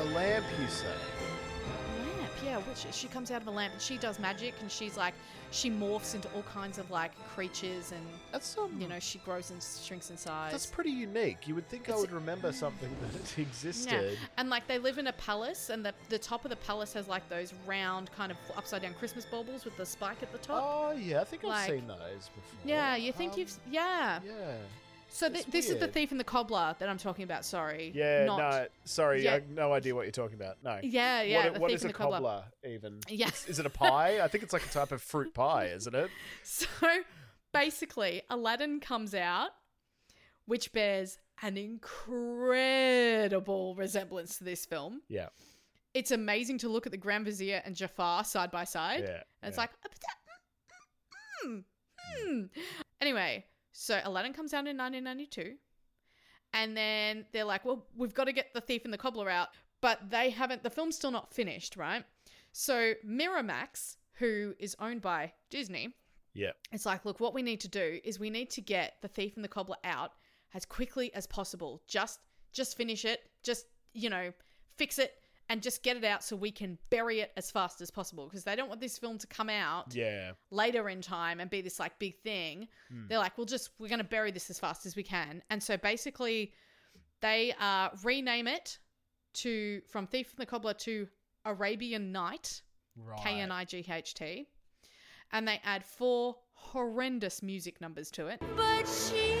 [0.00, 0.86] A lamp, you say?
[0.86, 2.58] A lamp, yeah.
[2.58, 5.14] which she comes out of a lamp and she does magic and she's like
[5.52, 9.62] she morphs into all kinds of like creatures and that's you know she grows and
[9.62, 10.50] shrinks in size.
[10.50, 11.46] That's pretty unique.
[11.46, 13.92] You would think I would remember something that existed.
[13.92, 16.92] Yeah, and like they live in a palace, and the the top of the palace
[16.94, 20.38] has like those round kind of upside down Christmas baubles with the spike at the
[20.38, 20.62] top.
[20.66, 22.60] Oh yeah, I think I've seen those before.
[22.64, 24.20] Yeah, you think Um, you've yeah.
[24.24, 24.56] Yeah.
[25.12, 27.44] So th- this is the thief and the cobbler that I'm talking about.
[27.44, 27.92] Sorry.
[27.94, 29.32] Yeah, not, no, sorry, Yeah.
[29.32, 30.56] I have no idea what you're talking about.
[30.64, 30.80] No.
[30.82, 32.16] Yeah, yeah, What, what is a cobbler.
[32.16, 33.00] cobbler, even?
[33.08, 33.28] Yeah.
[33.46, 34.20] Is, it a pie?
[34.22, 36.10] I think it's like a type of fruit pie, isn't it?
[36.42, 36.66] So
[37.52, 39.50] basically, Aladdin comes out,
[40.46, 45.02] which bears an incredible resemblance to this film.
[45.08, 45.28] Yeah.
[45.94, 49.00] It's amazing to look at the Grand Vizier and Jafar side by side.
[49.06, 49.60] Yeah, And it's yeah.
[49.60, 49.70] like,
[51.44, 51.58] hmm.
[53.00, 55.56] Anyway, so Aladdin comes out in 1992.
[56.54, 59.48] And then they're like, well, we've got to get the thief and the cobbler out.
[59.80, 62.04] But they haven't, the film's still not finished, right?
[62.52, 65.94] So Miramax, who is owned by Disney,
[66.34, 66.50] Yeah.
[66.70, 69.36] it's like, look, what we need to do is we need to get the thief
[69.36, 70.12] and the cobbler out
[70.54, 71.82] as quickly as possible.
[71.88, 72.20] Just
[72.52, 73.30] just finish it.
[73.42, 74.30] Just, you know,
[74.76, 75.14] fix it
[75.52, 78.42] and just get it out so we can bury it as fast as possible because
[78.42, 80.32] they don't want this film to come out Yeah.
[80.50, 82.68] later in time and be this like big thing.
[82.90, 83.08] Hmm.
[83.08, 85.42] They're like, we'll just we're going to bury this as fast as we can.
[85.50, 86.54] And so basically
[87.20, 88.78] they uh rename it
[89.34, 91.06] to from Thief and the Cobbler to
[91.44, 92.62] Arabian Knight.
[92.96, 93.20] Right.
[93.22, 94.48] K N I G H T.
[95.32, 98.40] And they add four horrendous music numbers to it.
[98.56, 99.31] But she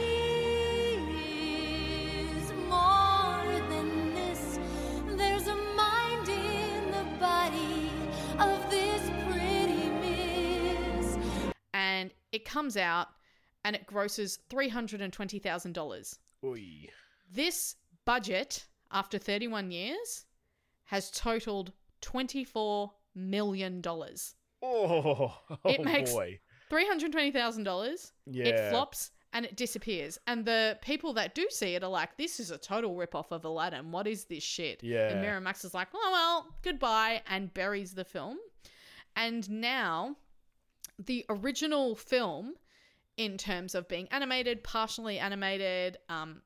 [12.32, 13.08] it comes out
[13.64, 16.18] and it grosses $320,000.
[16.44, 16.88] Oy.
[17.30, 20.24] This budget, after 31 years,
[20.84, 21.72] has totaled
[22.02, 23.82] $24 million.
[23.86, 24.24] Oh,
[24.62, 25.34] oh
[25.64, 26.40] it oh makes boy.
[26.70, 28.12] $320,000.
[28.26, 28.44] Yeah.
[28.44, 30.18] It flops and it disappears.
[30.26, 33.44] And the people that do see it are like, this is a total ripoff of
[33.44, 33.90] Aladdin.
[33.92, 34.82] What is this shit?
[34.82, 35.08] Yeah.
[35.08, 38.38] And Miramax is like, oh, well, goodbye, and buries the film.
[39.16, 40.16] And now,
[40.98, 42.54] the original film,
[43.16, 46.42] in terms of being animated, partially animated, um,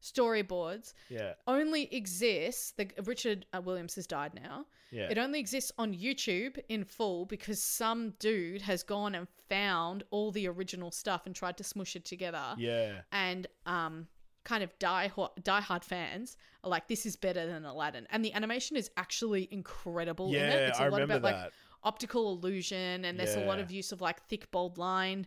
[0.00, 1.34] storyboards, Yeah.
[1.46, 2.72] only exists.
[2.72, 4.66] The Richard uh, Williams has died now.
[4.90, 5.08] Yeah.
[5.10, 10.30] It only exists on YouTube in full because some dude has gone and found all
[10.30, 12.54] the original stuff and tried to smush it together.
[12.56, 13.00] Yeah.
[13.12, 14.06] And um,
[14.44, 15.10] kind of die
[15.42, 20.28] diehard fans are like, this is better than Aladdin, and the animation is actually incredible
[20.28, 20.68] in Yeah, it.
[20.70, 21.52] It's a I lot remember about like that.
[21.84, 25.26] Optical illusion, and there's a lot of use of like thick bold line,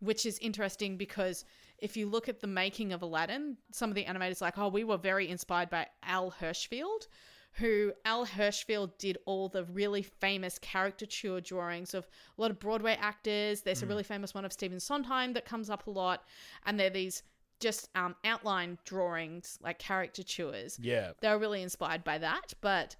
[0.00, 1.44] which is interesting because
[1.78, 4.84] if you look at the making of Aladdin, some of the animators like, oh, we
[4.84, 7.06] were very inspired by Al Hirschfeld,
[7.54, 12.06] who Al Hirschfeld did all the really famous caricature drawings of
[12.38, 13.62] a lot of Broadway actors.
[13.62, 13.90] There's a Mm.
[13.90, 16.24] really famous one of Stephen Sondheim that comes up a lot,
[16.64, 17.22] and they're these
[17.60, 20.78] just um, outline drawings, like caricatures.
[20.80, 21.12] Yeah.
[21.20, 22.96] They were really inspired by that, but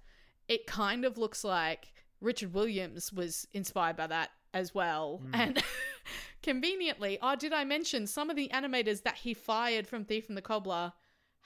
[0.47, 5.21] it kind of looks like Richard Williams was inspired by that as well.
[5.25, 5.29] Mm.
[5.39, 5.63] And
[6.43, 10.37] conveniently, oh, did I mention some of the animators that he fired from Thief and
[10.37, 10.93] the Cobbler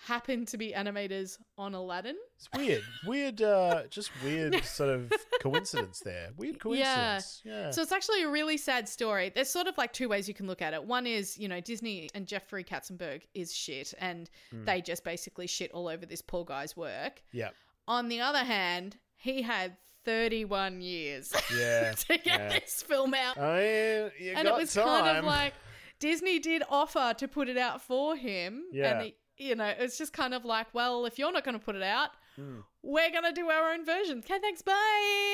[0.07, 2.17] happened to be animators on Aladdin?
[2.35, 2.83] It's weird.
[3.05, 6.31] Weird, uh, just weird sort of coincidence there.
[6.37, 7.41] Weird coincidence.
[7.45, 7.71] Yeah.
[7.71, 9.31] So it's actually a really sad story.
[9.33, 10.83] There's sort of like two ways you can look at it.
[10.83, 14.65] One is, you know, Disney and Jeffrey Katzenberg is shit and Mm.
[14.65, 17.21] they just basically shit all over this poor guy's work.
[17.31, 17.49] yeah.
[17.87, 21.91] On the other hand, he had 31 years Yeah.
[21.93, 22.47] to get yeah.
[22.59, 23.37] this film out.
[23.37, 24.85] I mean, you and it was time.
[24.85, 25.53] kind of like
[25.99, 28.63] Disney did offer to put it out for him.
[28.71, 28.99] Yeah.
[29.01, 31.75] And, you know, it's just kind of like, well, if you're not going to put
[31.75, 32.63] it out, Mm.
[32.83, 34.17] we're going to do our own version.
[34.19, 34.73] Okay, thanks, bye.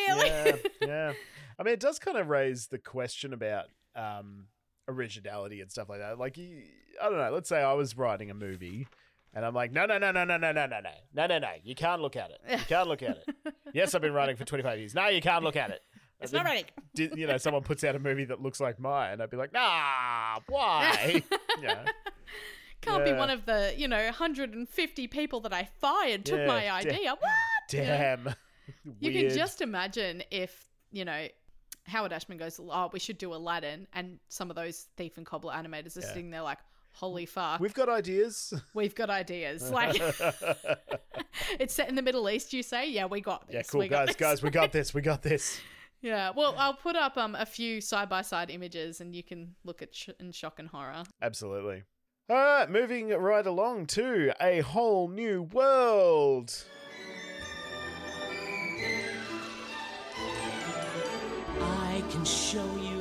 [0.07, 1.13] yeah, yeah.
[1.57, 3.65] I mean, it does kind of raise the question about
[3.95, 4.45] um,
[4.87, 6.19] originality and stuff like that.
[6.19, 7.31] Like, I don't know.
[7.31, 8.87] Let's say I was writing a movie,
[9.33, 11.49] and I'm like, no, no, no, no, no, no, no, no, no, no, no, no.
[11.63, 12.39] You can't look at it.
[12.49, 13.53] You can't look at it.
[13.73, 14.93] yes, I've been writing for 25 years.
[14.95, 15.81] No, you can't look at it.
[16.19, 16.65] It's not ready.
[16.95, 19.53] Did, you know, someone puts out a movie that looks like mine, I'd be like,
[19.53, 21.23] nah, why?
[21.61, 21.85] yeah.
[22.81, 26.61] Can't be one of the, you know, 150 people that I fired took Yeah, my
[26.63, 27.11] da- idea.
[27.11, 27.73] what?
[27.73, 27.85] You know?
[27.85, 28.35] Damn.
[28.99, 31.27] You can just imagine if, you know,
[31.85, 35.53] Howard Ashman goes, oh, we should do Aladdin, and some of those Thief and Cobbler
[35.53, 36.07] animators are Yeah.
[36.07, 36.59] sitting there like,
[36.93, 37.59] holy fuck.
[37.59, 38.53] We've got ideas.
[38.73, 39.69] We've got ideas.
[39.71, 39.99] Like,
[41.59, 42.89] it's set in the Middle East, you say?
[42.89, 43.53] Yeah, we got this.
[43.55, 44.93] Yeah, cool, we guys, guys, we got this.
[44.93, 45.59] We got this.
[46.01, 49.53] Yeah, well, I'll put up um a few side by side images, and you can
[49.63, 51.03] look at sh- in shock and horror.
[51.21, 51.83] Absolutely.
[52.29, 56.63] All right, moving right along to a whole new world.
[61.59, 63.00] I can show you world.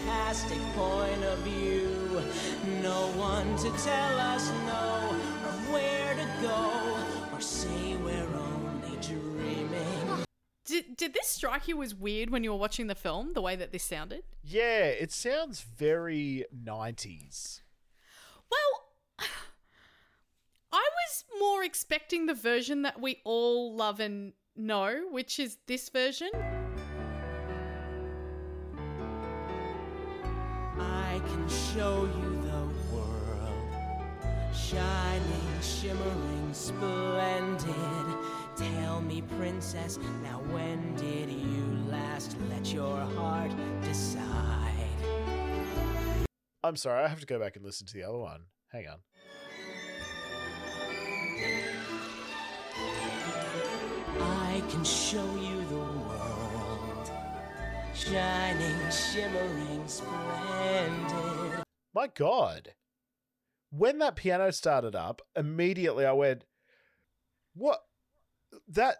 [0.00, 2.22] fantastic point of view.
[2.82, 6.96] No one to tell us no, or where to go,
[7.32, 10.24] or say we're only dreaming.
[10.64, 13.56] Did, did this strike you as weird when you were watching the film, the way
[13.56, 14.22] that this sounded?
[14.42, 17.60] Yeah, it sounds very 90s.
[18.50, 19.18] Well,
[20.72, 25.88] I was more expecting the version that we all love and know, which is this
[25.88, 26.30] version.
[31.50, 37.74] Show you the world, shining, shimmering, splendid.
[38.56, 43.52] Tell me, princess, now when did you last let your heart
[43.82, 44.74] decide?
[46.62, 48.42] I'm sorry, I have to go back and listen to the other one.
[48.70, 48.98] Hang on.
[54.20, 57.10] I can show you the world,
[57.94, 61.39] shining, shimmering, splendid.
[61.94, 62.74] My God.
[63.70, 66.44] When that piano started up, immediately I went,
[67.54, 67.80] What?
[68.68, 68.96] That.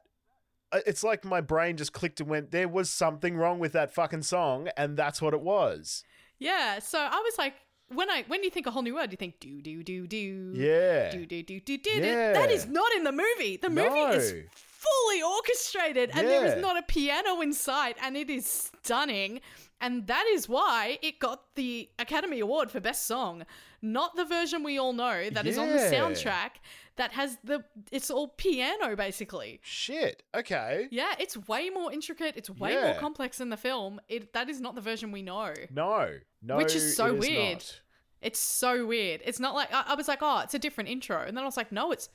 [0.72, 3.92] uh, It's like my brain just clicked and went, There was something wrong with that
[3.94, 6.04] fucking song, and that's what it was.
[6.38, 7.54] Yeah, so I was like,
[7.92, 10.52] when I when you think a whole new world, you think do do do do
[10.54, 11.10] Yeah.
[11.10, 11.90] do do do do do.
[11.90, 12.32] Yeah.
[12.32, 13.56] That is not in the movie.
[13.56, 18.30] The movie is fully orchestrated, and there is not a piano in sight, and it
[18.30, 18.46] is
[18.82, 19.40] stunning.
[19.80, 23.44] And that is why it got the Academy Award for Best Song,
[23.80, 26.60] not the version we all know that is on the soundtrack
[26.96, 29.58] that has the it's all piano basically.
[29.62, 30.22] Shit.
[30.34, 30.86] Okay.
[30.90, 32.36] Yeah, it's way more intricate.
[32.36, 34.00] It's way more complex in the film.
[34.08, 35.54] It that is not the version we know.
[35.72, 36.18] No.
[36.42, 36.56] No.
[36.56, 37.54] Which is so weird.
[37.54, 37.80] not.
[38.20, 39.22] It's so weird.
[39.24, 41.46] It's not like I, I was like, oh, it's a different intro, and then I
[41.46, 42.10] was like, no, it's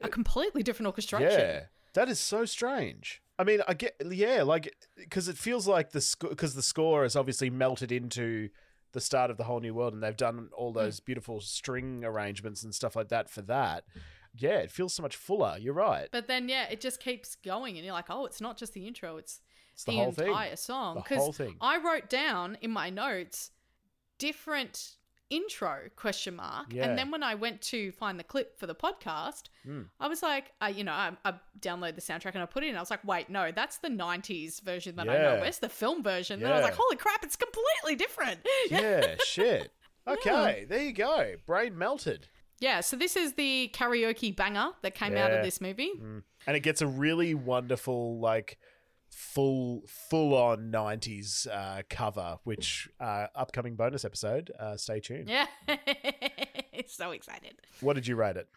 [0.00, 1.38] a completely different orchestration.
[1.38, 1.60] Yeah,
[1.92, 3.21] that is so strange.
[3.38, 7.16] I mean, I get yeah, like because it feels like the because the score is
[7.16, 8.50] obviously melted into
[8.92, 10.46] the start of the whole new world, and they've done Hmm.
[10.54, 13.84] all those beautiful string arrangements and stuff like that for that.
[14.34, 15.56] Yeah, it feels so much fuller.
[15.58, 16.08] You're right.
[16.12, 18.86] But then yeah, it just keeps going, and you're like, oh, it's not just the
[18.86, 19.40] intro; it's,
[19.72, 20.28] It's the the, whole thing.
[20.28, 21.02] entire song.
[21.08, 21.56] The whole thing.
[21.60, 23.50] I wrote down in my notes
[24.18, 24.96] different
[25.34, 26.84] intro question mark, Yeah.
[26.88, 29.86] and then when I went to find the clip for the podcast, Mm.
[30.00, 32.68] I was like, I, you know, I, I download the soundtrack and I put it
[32.68, 32.76] in.
[32.76, 35.34] I was like, wait, no, that's the '90s version that I know.
[35.34, 35.40] Yeah.
[35.40, 36.42] Where's the film version?
[36.42, 38.40] And I was like, holy crap, it's completely different.
[38.70, 39.72] Yeah, shit.
[40.06, 41.34] Okay, there you go.
[41.46, 42.28] Brain melted.
[42.58, 45.92] Yeah, so this is the karaoke banger that came out of this movie.
[46.00, 46.22] Mm.
[46.46, 48.58] And it gets a really wonderful, like,
[49.12, 55.28] full, full on 90s uh, cover, which, uh, upcoming bonus episode, uh, stay tuned.
[55.28, 55.46] Yeah.
[56.86, 57.54] so excited.
[57.80, 58.48] What did you rate it?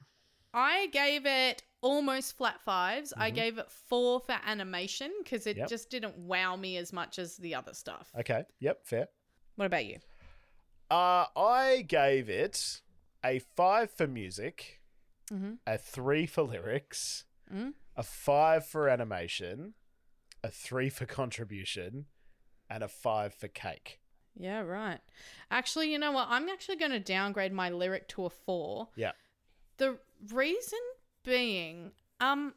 [0.53, 5.60] I gave it almost flat 5s I gave it four for animation because it Mm-hmm.
[5.60, 5.69] Yep.
[5.69, 8.10] just didn't wow me as much as the other stuff.
[8.19, 9.07] Okay, yep, fair.
[9.57, 9.98] What about you?
[10.90, 12.82] Uh, I gave it
[13.23, 14.82] a five for music,
[15.32, 15.57] Mhm.
[15.68, 17.73] a three for lyrics, Mm.
[17.95, 19.73] a five for animation,
[20.46, 22.06] a three for contribution,
[22.70, 24.00] and a five for cake.
[24.38, 25.00] Yeah, right.
[25.50, 26.28] Actually, you know what?
[26.30, 28.90] I'm actually going to downgrade my lyric to a four.
[28.96, 29.14] Yeah.
[29.78, 29.98] The
[30.32, 30.80] reason
[31.24, 32.54] being, um,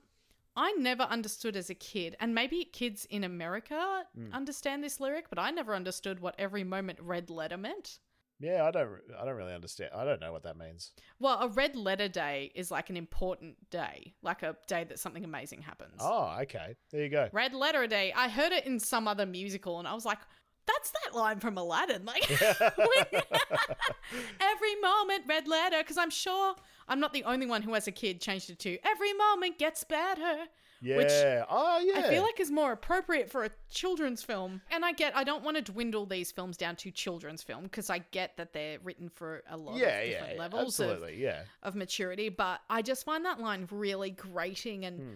[0.54, 4.32] I never understood as a kid, and maybe kids in America Mm.
[4.32, 8.00] understand this lyric, but I never understood what every moment red letter meant.
[8.40, 8.88] Yeah, I don't,
[9.20, 9.90] I don't really understand.
[9.94, 10.92] I don't know what that means.
[11.18, 15.24] Well, a red letter day is like an important day, like a day that something
[15.24, 15.96] amazing happens.
[15.98, 16.76] Oh, okay.
[16.90, 17.28] There you go.
[17.32, 18.12] Red letter day.
[18.16, 20.18] I heard it in some other musical, and I was like,
[20.66, 22.30] "That's that line from Aladdin." Like
[24.40, 25.78] every moment, red letter.
[25.78, 26.54] Because I'm sure
[26.86, 29.82] I'm not the only one who, as a kid, changed it to "Every moment gets
[29.82, 30.44] better."
[30.80, 31.44] Which Yeah.
[31.48, 31.98] oh, yeah.
[32.00, 34.60] I feel like is more appropriate for a children's film.
[34.70, 37.90] And I get, I don't want to dwindle these films down to children's film because
[37.90, 41.42] I get that they're written for a lot Yeah, of different yeah, levels of, yeah.
[41.62, 42.28] of maturity.
[42.28, 45.14] But I just find that line really grating and Hmm.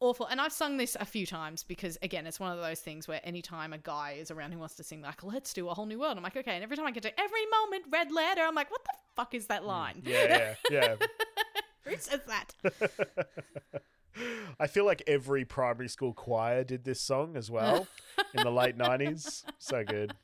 [0.00, 0.26] awful.
[0.26, 3.20] And I've sung this a few times because, again, it's one of those things where
[3.22, 6.00] anytime a guy is around who wants to sing, like, let's do a whole new
[6.00, 6.54] world, I'm like, okay.
[6.56, 9.34] And every time I get to every moment, red letter, I'm like, what the fuck
[9.34, 10.02] is that line?
[10.04, 10.08] Hmm.
[10.10, 11.06] Yeah, yeah, yeah.
[11.84, 12.52] Who says that?
[14.60, 17.86] I feel like every primary school choir did this song as well
[18.34, 19.44] in the late 90s.
[19.58, 20.14] So good.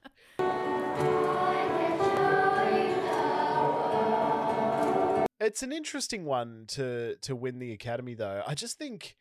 [5.40, 8.42] It's an interesting one to to win the Academy though.
[8.46, 9.16] I just think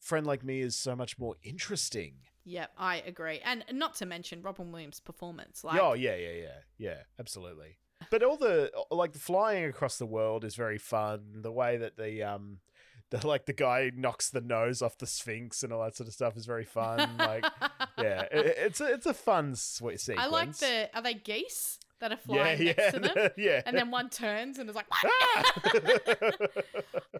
[0.00, 2.14] Friend Like Me is so much more interesting.
[2.44, 3.40] Yep, I agree.
[3.44, 5.62] And not to mention Robin Williams' performance.
[5.62, 7.76] Like, oh yeah, yeah, yeah, yeah, absolutely.
[8.10, 11.42] But all the like the flying across the world is very fun.
[11.42, 12.60] The way that the um
[13.20, 16.14] the like the guy knocks the nose off the Sphinx and all that sort of
[16.14, 17.16] stuff is very fun.
[17.18, 17.44] Like
[17.98, 20.26] yeah, it, it's a it's a fun sweet sequence.
[20.26, 20.90] I like the.
[20.94, 23.30] Are they geese that are flying Yeah, next to them?
[23.36, 23.62] yeah.
[23.66, 24.86] And then one turns and is like,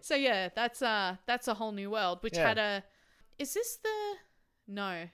[0.01, 2.47] so yeah, that's uh that's a whole new world, which Yeah.
[2.47, 2.83] had a.
[3.37, 4.15] Is this the?
[4.67, 5.05] No,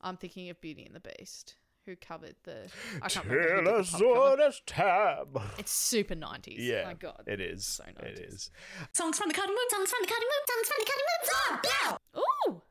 [0.00, 1.56] I'm thinking of Beauty and the Beast,
[1.86, 2.68] who covered the.
[3.00, 3.54] I can't remember.
[3.54, 4.04] who did the pop cover.
[4.04, 5.40] Tyrannosaurus tab.
[5.58, 6.54] It's super 90s.
[6.58, 7.24] Yeah, my god.
[7.26, 7.66] it is.
[7.66, 8.50] So It is.
[8.92, 11.22] Songs from the cutting room, songs from the cutting room, songs from the cutting room,
[11.32, 12.20] song, yeah!
[12.52, 12.62] Ooh,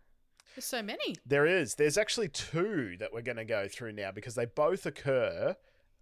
[0.56, 1.16] there's so many.
[1.26, 1.76] There is.
[1.76, 5.56] There's actually two that we're going to go through now because they both occur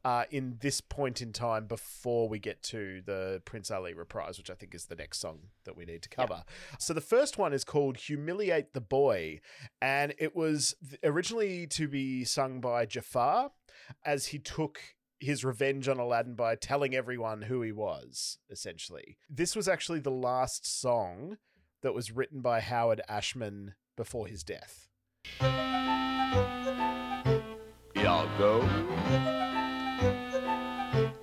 [0.05, 4.49] uh, in this point in time before we get to the Prince Ali reprise, which
[4.49, 6.43] I think is the next song that we need to cover.
[6.77, 9.41] So the first one is called Humiliate the Boy,
[9.81, 13.51] and it was originally to be sung by Jafar
[14.05, 14.80] as he took
[15.19, 19.17] his revenge on Aladdin by telling everyone who he was, essentially.
[19.30, 21.38] This was actually the last song
[21.81, 24.88] that was written by Howard Ashman before his death.
[27.95, 29.38] Iago?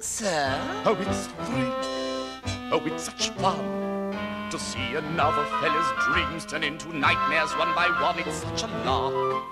[0.07, 0.83] Sir?
[0.87, 1.73] Oh, it's thrilling.
[2.73, 4.13] Oh, it's such fun
[4.51, 8.17] to see another fella's dreams turn into nightmares one by one.
[8.21, 9.45] It's such a lark.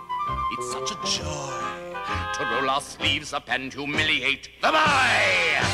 [0.52, 1.98] It's such a joy
[2.34, 5.66] to roll our sleeves up and humiliate the boy.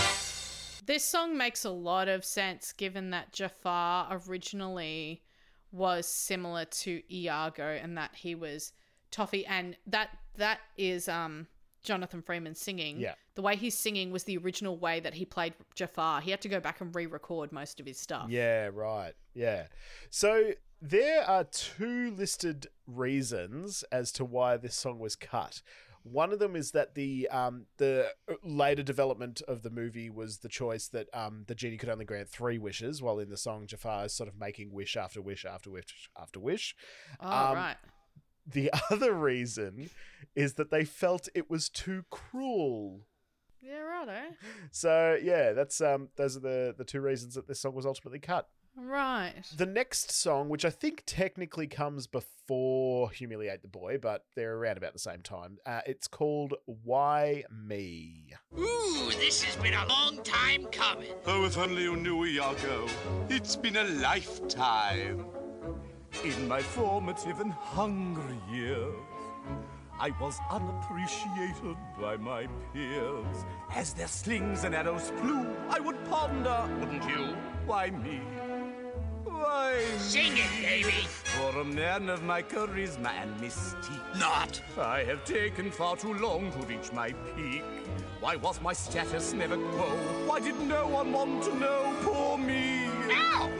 [0.87, 5.23] This song makes a lot of sense given that Jafar originally
[5.71, 8.73] was similar to Iago and that he was
[9.11, 11.49] Toffee and that that is um
[11.83, 12.99] Jonathan Freeman singing.
[12.99, 13.15] Yeah.
[13.35, 16.21] The way he's singing was the original way that he played Jafar.
[16.21, 18.29] He had to go back and re-record most of his stuff.
[18.29, 19.13] Yeah, right.
[19.35, 19.67] Yeah.
[20.11, 20.53] So
[20.83, 25.63] there are two listed reasons as to why this song was cut.
[26.03, 28.09] One of them is that the um, the
[28.43, 32.31] later development of the movie was the choice that um, the genie could only grant
[32.31, 35.71] three wishes, while in the song Jafar is sort of making wish after wish after
[35.71, 36.75] wish after wish.
[37.21, 37.77] Oh, Um, right.
[38.53, 39.91] The other reason
[40.35, 43.07] is that they felt it was too cruel.
[43.61, 44.35] Yeah, righto.
[44.71, 48.19] So yeah, that's um those are the the two reasons that this song was ultimately
[48.19, 48.49] cut.
[48.77, 49.43] Right.
[49.57, 54.79] The next song, which I think technically comes before Humiliate the Boy, but they're around
[54.79, 58.33] about the same time, uh, it's called Why Me?
[58.57, 61.13] Ooh, this has been a long time coming.
[61.27, 62.87] Oh, if only you knew, Iago.
[63.29, 65.27] It's been a lifetime.
[66.23, 68.95] In my formative and hungry years,
[69.99, 73.45] I was unappreciated by my peers.
[73.75, 77.35] As their slings and arrows flew, I would ponder, wouldn't you?
[77.65, 78.21] Why me?
[79.25, 81.07] Why Sing it, baby.
[81.25, 84.19] For a man of my charisma and mystique.
[84.19, 84.61] Not.
[84.79, 87.65] I have taken far too long to reach my peak.
[88.21, 89.89] Why was my status never quo?
[90.27, 91.95] Why did no one want to know?
[92.03, 92.89] Poor me.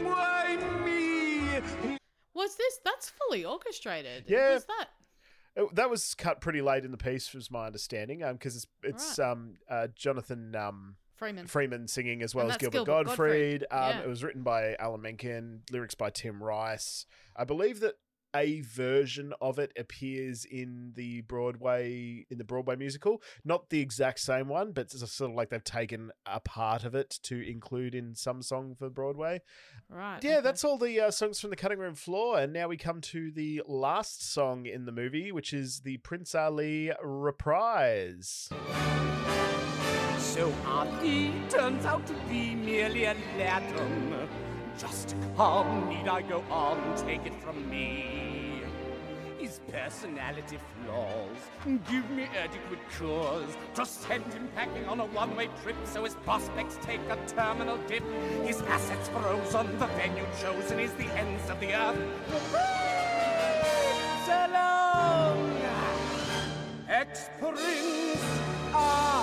[0.03, 1.90] Why me?
[2.33, 4.25] Was this that's fully orchestrated?
[4.27, 4.53] Yeah.
[4.55, 4.87] Was that?
[5.55, 9.19] It- that was cut pretty late in the piece, was my understanding, because it's it's
[9.19, 11.45] um uh, Jonathan um Freeman.
[11.45, 13.61] Freeman singing as well And as Gilbert, Gilbert Gottfried.
[13.61, 14.01] Gottfried, Um, yeah.
[14.01, 17.05] It was written by Alan Menken, lyrics by Tim Rice.
[17.35, 17.95] I believe that
[18.35, 24.19] a version of it appears in the Broadway in the Broadway musical, not the exact
[24.19, 27.95] same one, but it's sort of like they've taken a part of it to include
[27.95, 29.41] in some song for Broadway.
[29.89, 30.23] Right.
[30.23, 33.01] Yeah, that's all the uh, songs from the cutting room floor, and now we come
[33.01, 38.49] to the last song in the movie, which is the Prince Ali reprise.
[40.17, 44.29] So Ali turns out to be merely a Latin.
[44.81, 46.97] Just come, need I go on?
[47.05, 48.63] Take it from me.
[49.37, 51.37] His personality flaws
[51.87, 56.79] give me adequate cause to send him packing on a one-way trip so his prospects
[56.81, 58.01] take a terminal dip.
[58.43, 61.99] His assets frozen, the venue chosen is the ends of the earth.
[66.89, 68.19] Ex-Prince
[68.73, 69.20] ah.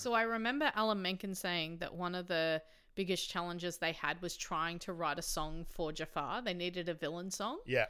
[0.00, 2.62] So I remember Alan Menken saying that one of the
[2.94, 6.42] biggest challenges they had was trying to write a song for Jafar.
[6.42, 7.58] They needed a villain song.
[7.66, 7.86] Yeah.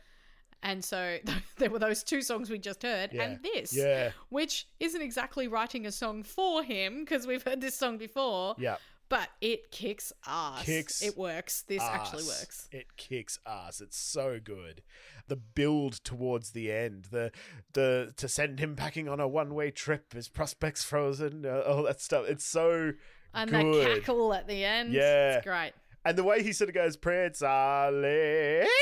[0.62, 1.19] And so
[1.59, 3.23] there were those two songs we just heard Yeah.
[3.23, 4.11] and this, Yeah.
[4.28, 8.57] which isn't exactly writing a song for him because we've heard this song before.
[8.59, 8.77] Yeah.
[9.11, 10.65] But it kicks ass.
[10.65, 11.62] Kicks It works.
[11.62, 12.69] This actually works.
[12.73, 13.81] It kicks ass.
[13.82, 14.82] It's so good.
[15.28, 17.32] The build towards the end, the
[17.74, 21.82] the to send him packing on a one way trip, his prospects frozen, uh, all
[21.82, 22.24] that stuff.
[22.28, 22.93] It's so
[23.35, 23.87] And good.
[23.87, 24.93] that cackle at the end.
[24.95, 25.37] Yeah.
[25.37, 25.73] It's great.
[26.05, 28.62] And the way he sort of goes, Prince Ali.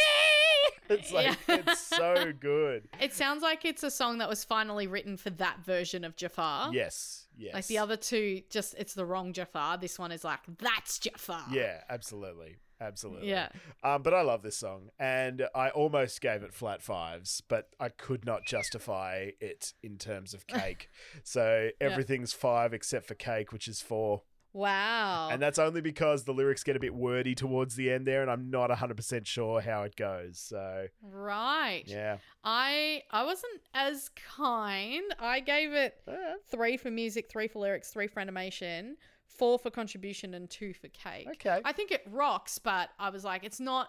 [0.90, 2.88] It's like it's so good.
[2.98, 6.72] It sounds like it's a song that was finally written for that version of Jafar.
[6.72, 7.26] Yes.
[7.38, 7.54] Yes.
[7.54, 9.78] Like the other two, just it's the wrong Jafar.
[9.78, 11.44] This one is like, that's Jafar.
[11.52, 12.56] Yeah, absolutely.
[12.80, 13.28] Absolutely.
[13.30, 13.48] Yeah.
[13.82, 17.88] Um, but I love this song, and I almost gave it flat fives, but I
[17.88, 20.88] could not justify it in terms of cake.
[21.24, 21.86] so Yeah.
[21.88, 24.22] everything's five except for cake, which is four.
[24.52, 25.28] Wow.
[25.30, 28.30] And that's only because the lyrics get a bit wordy towards the end there, and
[28.30, 30.38] I'm not 100% sure how it goes.
[30.38, 31.84] So, right.
[31.86, 32.18] yeah.
[32.42, 35.04] I I wasn't as kind.
[35.18, 36.02] I gave it
[36.50, 38.96] three for music, three for lyrics, three for animation,
[39.26, 41.28] four for contribution, and two for cake.
[41.32, 41.60] Okay.
[41.64, 43.88] I think it rocks, but I was like, it's not.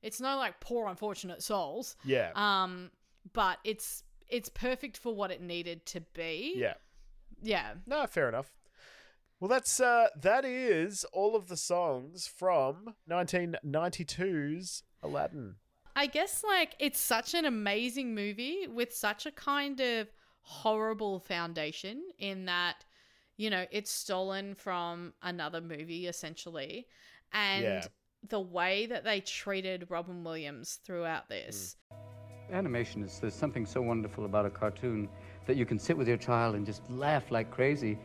[0.00, 1.96] It's no like poor unfortunate souls.
[2.04, 2.30] Yeah.
[2.34, 2.90] Um,
[3.32, 6.54] but it's it's perfect for what it needed to be.
[6.56, 6.74] Yeah.
[7.42, 7.74] Yeah.
[7.86, 8.50] No, fair enough.
[9.40, 15.54] Well, that's uh, that is all of the songs from 1992's Aladdin.
[15.94, 20.08] I guess like it's such an amazing movie with such a kind of
[20.42, 22.84] horrible foundation in that
[23.36, 26.86] you know it's stolen from another movie essentially
[27.32, 27.84] and Yeah.
[28.28, 31.76] the way that they treated Robin Williams throughout this
[32.50, 35.06] Animation is there's something so wonderful about a cartoon
[35.46, 37.98] that you can sit with your child and just laugh like crazy.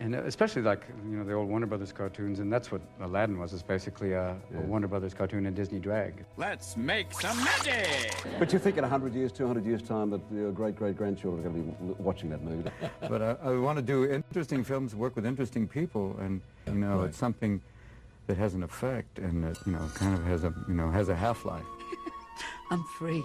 [0.00, 3.38] And uh, especially like, you know, the old Warner Brothers cartoons, and that's what Aladdin
[3.38, 3.52] was.
[3.52, 6.24] It's basically a, a Warner Brothers cartoon and Disney drag.
[6.36, 8.12] Let's make some magic!
[8.38, 11.48] But you think in 100 years, 200 years' time that your great great grandchildren are
[11.48, 12.68] going to be watching that movie?
[13.08, 16.98] but I, I want to do interesting films, work with interesting people, and you know,
[16.98, 17.08] Right.
[17.10, 17.60] it's something
[18.26, 21.08] that has an effect and that you know kind of has a you know has
[21.08, 21.64] a half life.
[22.70, 23.22] I'm free.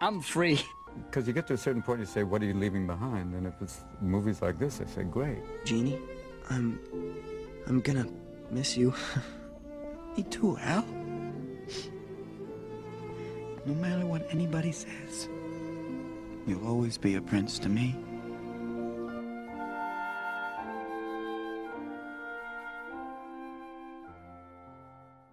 [0.00, 0.60] I'm free.
[1.06, 3.46] Because you get to a certain point, you say, "What are you leaving behind?" And
[3.46, 6.00] if it's movies like this, I say, "Great." Genie,
[6.50, 6.78] I'm.
[7.66, 8.06] I'm gonna
[8.50, 8.94] miss you.
[10.16, 10.84] Me too, Al.
[13.66, 15.28] No matter what anybody says,
[16.46, 17.96] you'll always be a prince to me.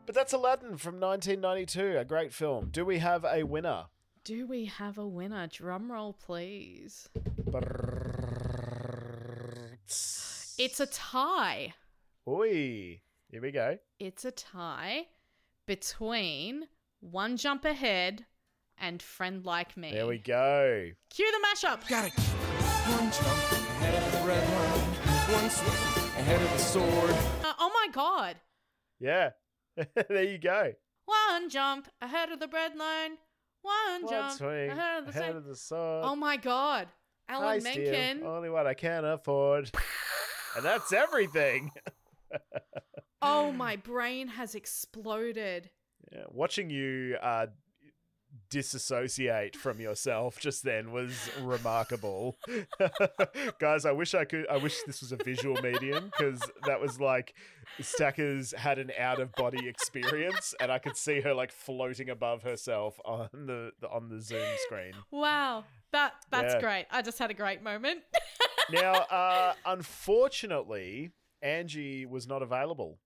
[0.06, 2.70] But that's Aladdin from 1992, a great film.
[2.72, 3.86] Do we have a winner?
[4.24, 7.08] Do we have a winner drum roll please
[10.58, 11.74] it's a tie
[12.28, 13.78] Oi, here we go.
[14.00, 15.08] it's a tie
[15.68, 16.68] between
[17.02, 18.26] one jump ahead
[18.78, 20.90] and friend like me There we go.
[21.10, 26.42] cue the mashup got it one jump ahead of the red line one swing ahead
[26.42, 27.10] of the sword
[27.46, 28.38] Uh, oh my god
[29.00, 29.32] Yeah,
[30.10, 30.74] there you go.
[31.06, 33.18] One jump ahead of the bread line.
[33.64, 36.06] One, One jump swing ahead of the ahead of the sword.
[36.06, 36.88] Oh my god.
[37.28, 38.24] I Alan steal Menken.
[38.26, 39.72] only what I can afford,
[40.56, 41.72] and that's everything.
[43.26, 45.70] Oh, my brain has exploded.
[46.12, 47.48] Yeah, watching you uh,
[48.50, 52.38] disassociate from yourself just then was remarkable,
[53.60, 53.86] guys.
[53.86, 54.48] I wish I could.
[54.50, 57.34] I wish this was a visual medium because that was like
[57.82, 62.44] Stackers had an out of body experience, and I could see her like floating above
[62.44, 64.94] herself on the, the on the Zoom screen.
[65.12, 65.66] Wow.
[65.92, 66.60] That that's Yeah.
[66.60, 66.86] great.
[66.92, 68.02] I just had a great moment.
[68.72, 71.12] now, uh, unfortunately,
[71.42, 73.00] Angie was not available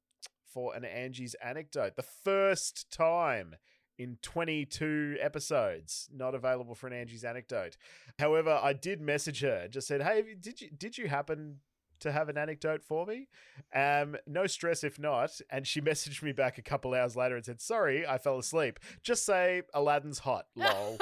[0.53, 1.95] for an Angie's anecdote.
[1.95, 3.55] The first time
[3.97, 7.77] in 22 episodes, not available for an Angie's anecdote.
[8.19, 11.59] However, I did message her, just said, "Hey, did you did you happen
[11.99, 13.27] to have an anecdote for me?"
[13.73, 15.39] Um, no stress if not.
[15.49, 18.79] And she messaged me back a couple hours later and said, "Sorry, I fell asleep.
[19.03, 20.97] Just say Aladdin's hot, lol."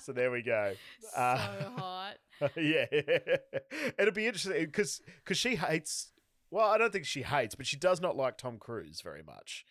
[0.00, 0.74] so there we go.
[1.12, 1.36] so Uh,
[1.76, 2.14] hot.
[2.56, 2.86] yeah,
[3.98, 6.12] it'll be interesting because because she hates.
[6.50, 9.64] Well, I don't think she hates, but she does not like Tom Cruise very much,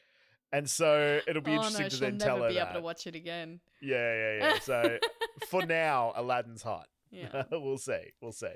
[0.52, 2.70] and so it'll be oh interesting no, to she'll then never tell her be that.
[2.72, 3.60] able to watch it again.
[3.82, 4.60] Yeah, yeah, yeah.
[4.60, 4.98] So
[5.50, 6.88] for now, Aladdin's hot.
[7.12, 7.44] Yeah.
[7.52, 8.12] we'll see.
[8.22, 8.54] We'll see.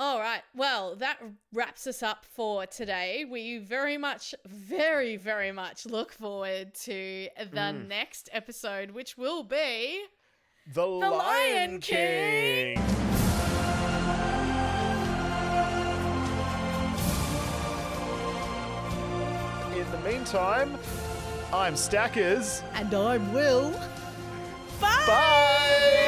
[0.00, 0.42] All right.
[0.54, 1.18] Well, that
[1.52, 3.24] wraps us up for today.
[3.28, 7.88] We very much, very, very much look forward to the Mm.
[7.88, 10.04] next episode, which will be
[10.72, 12.76] The, Lion, Lion King.
[12.76, 13.07] King.
[20.18, 20.76] Meantime,
[21.52, 22.62] I'm Stackers.
[22.74, 23.70] And I'm Will.
[24.80, 25.04] Bye.
[25.06, 26.07] Bye.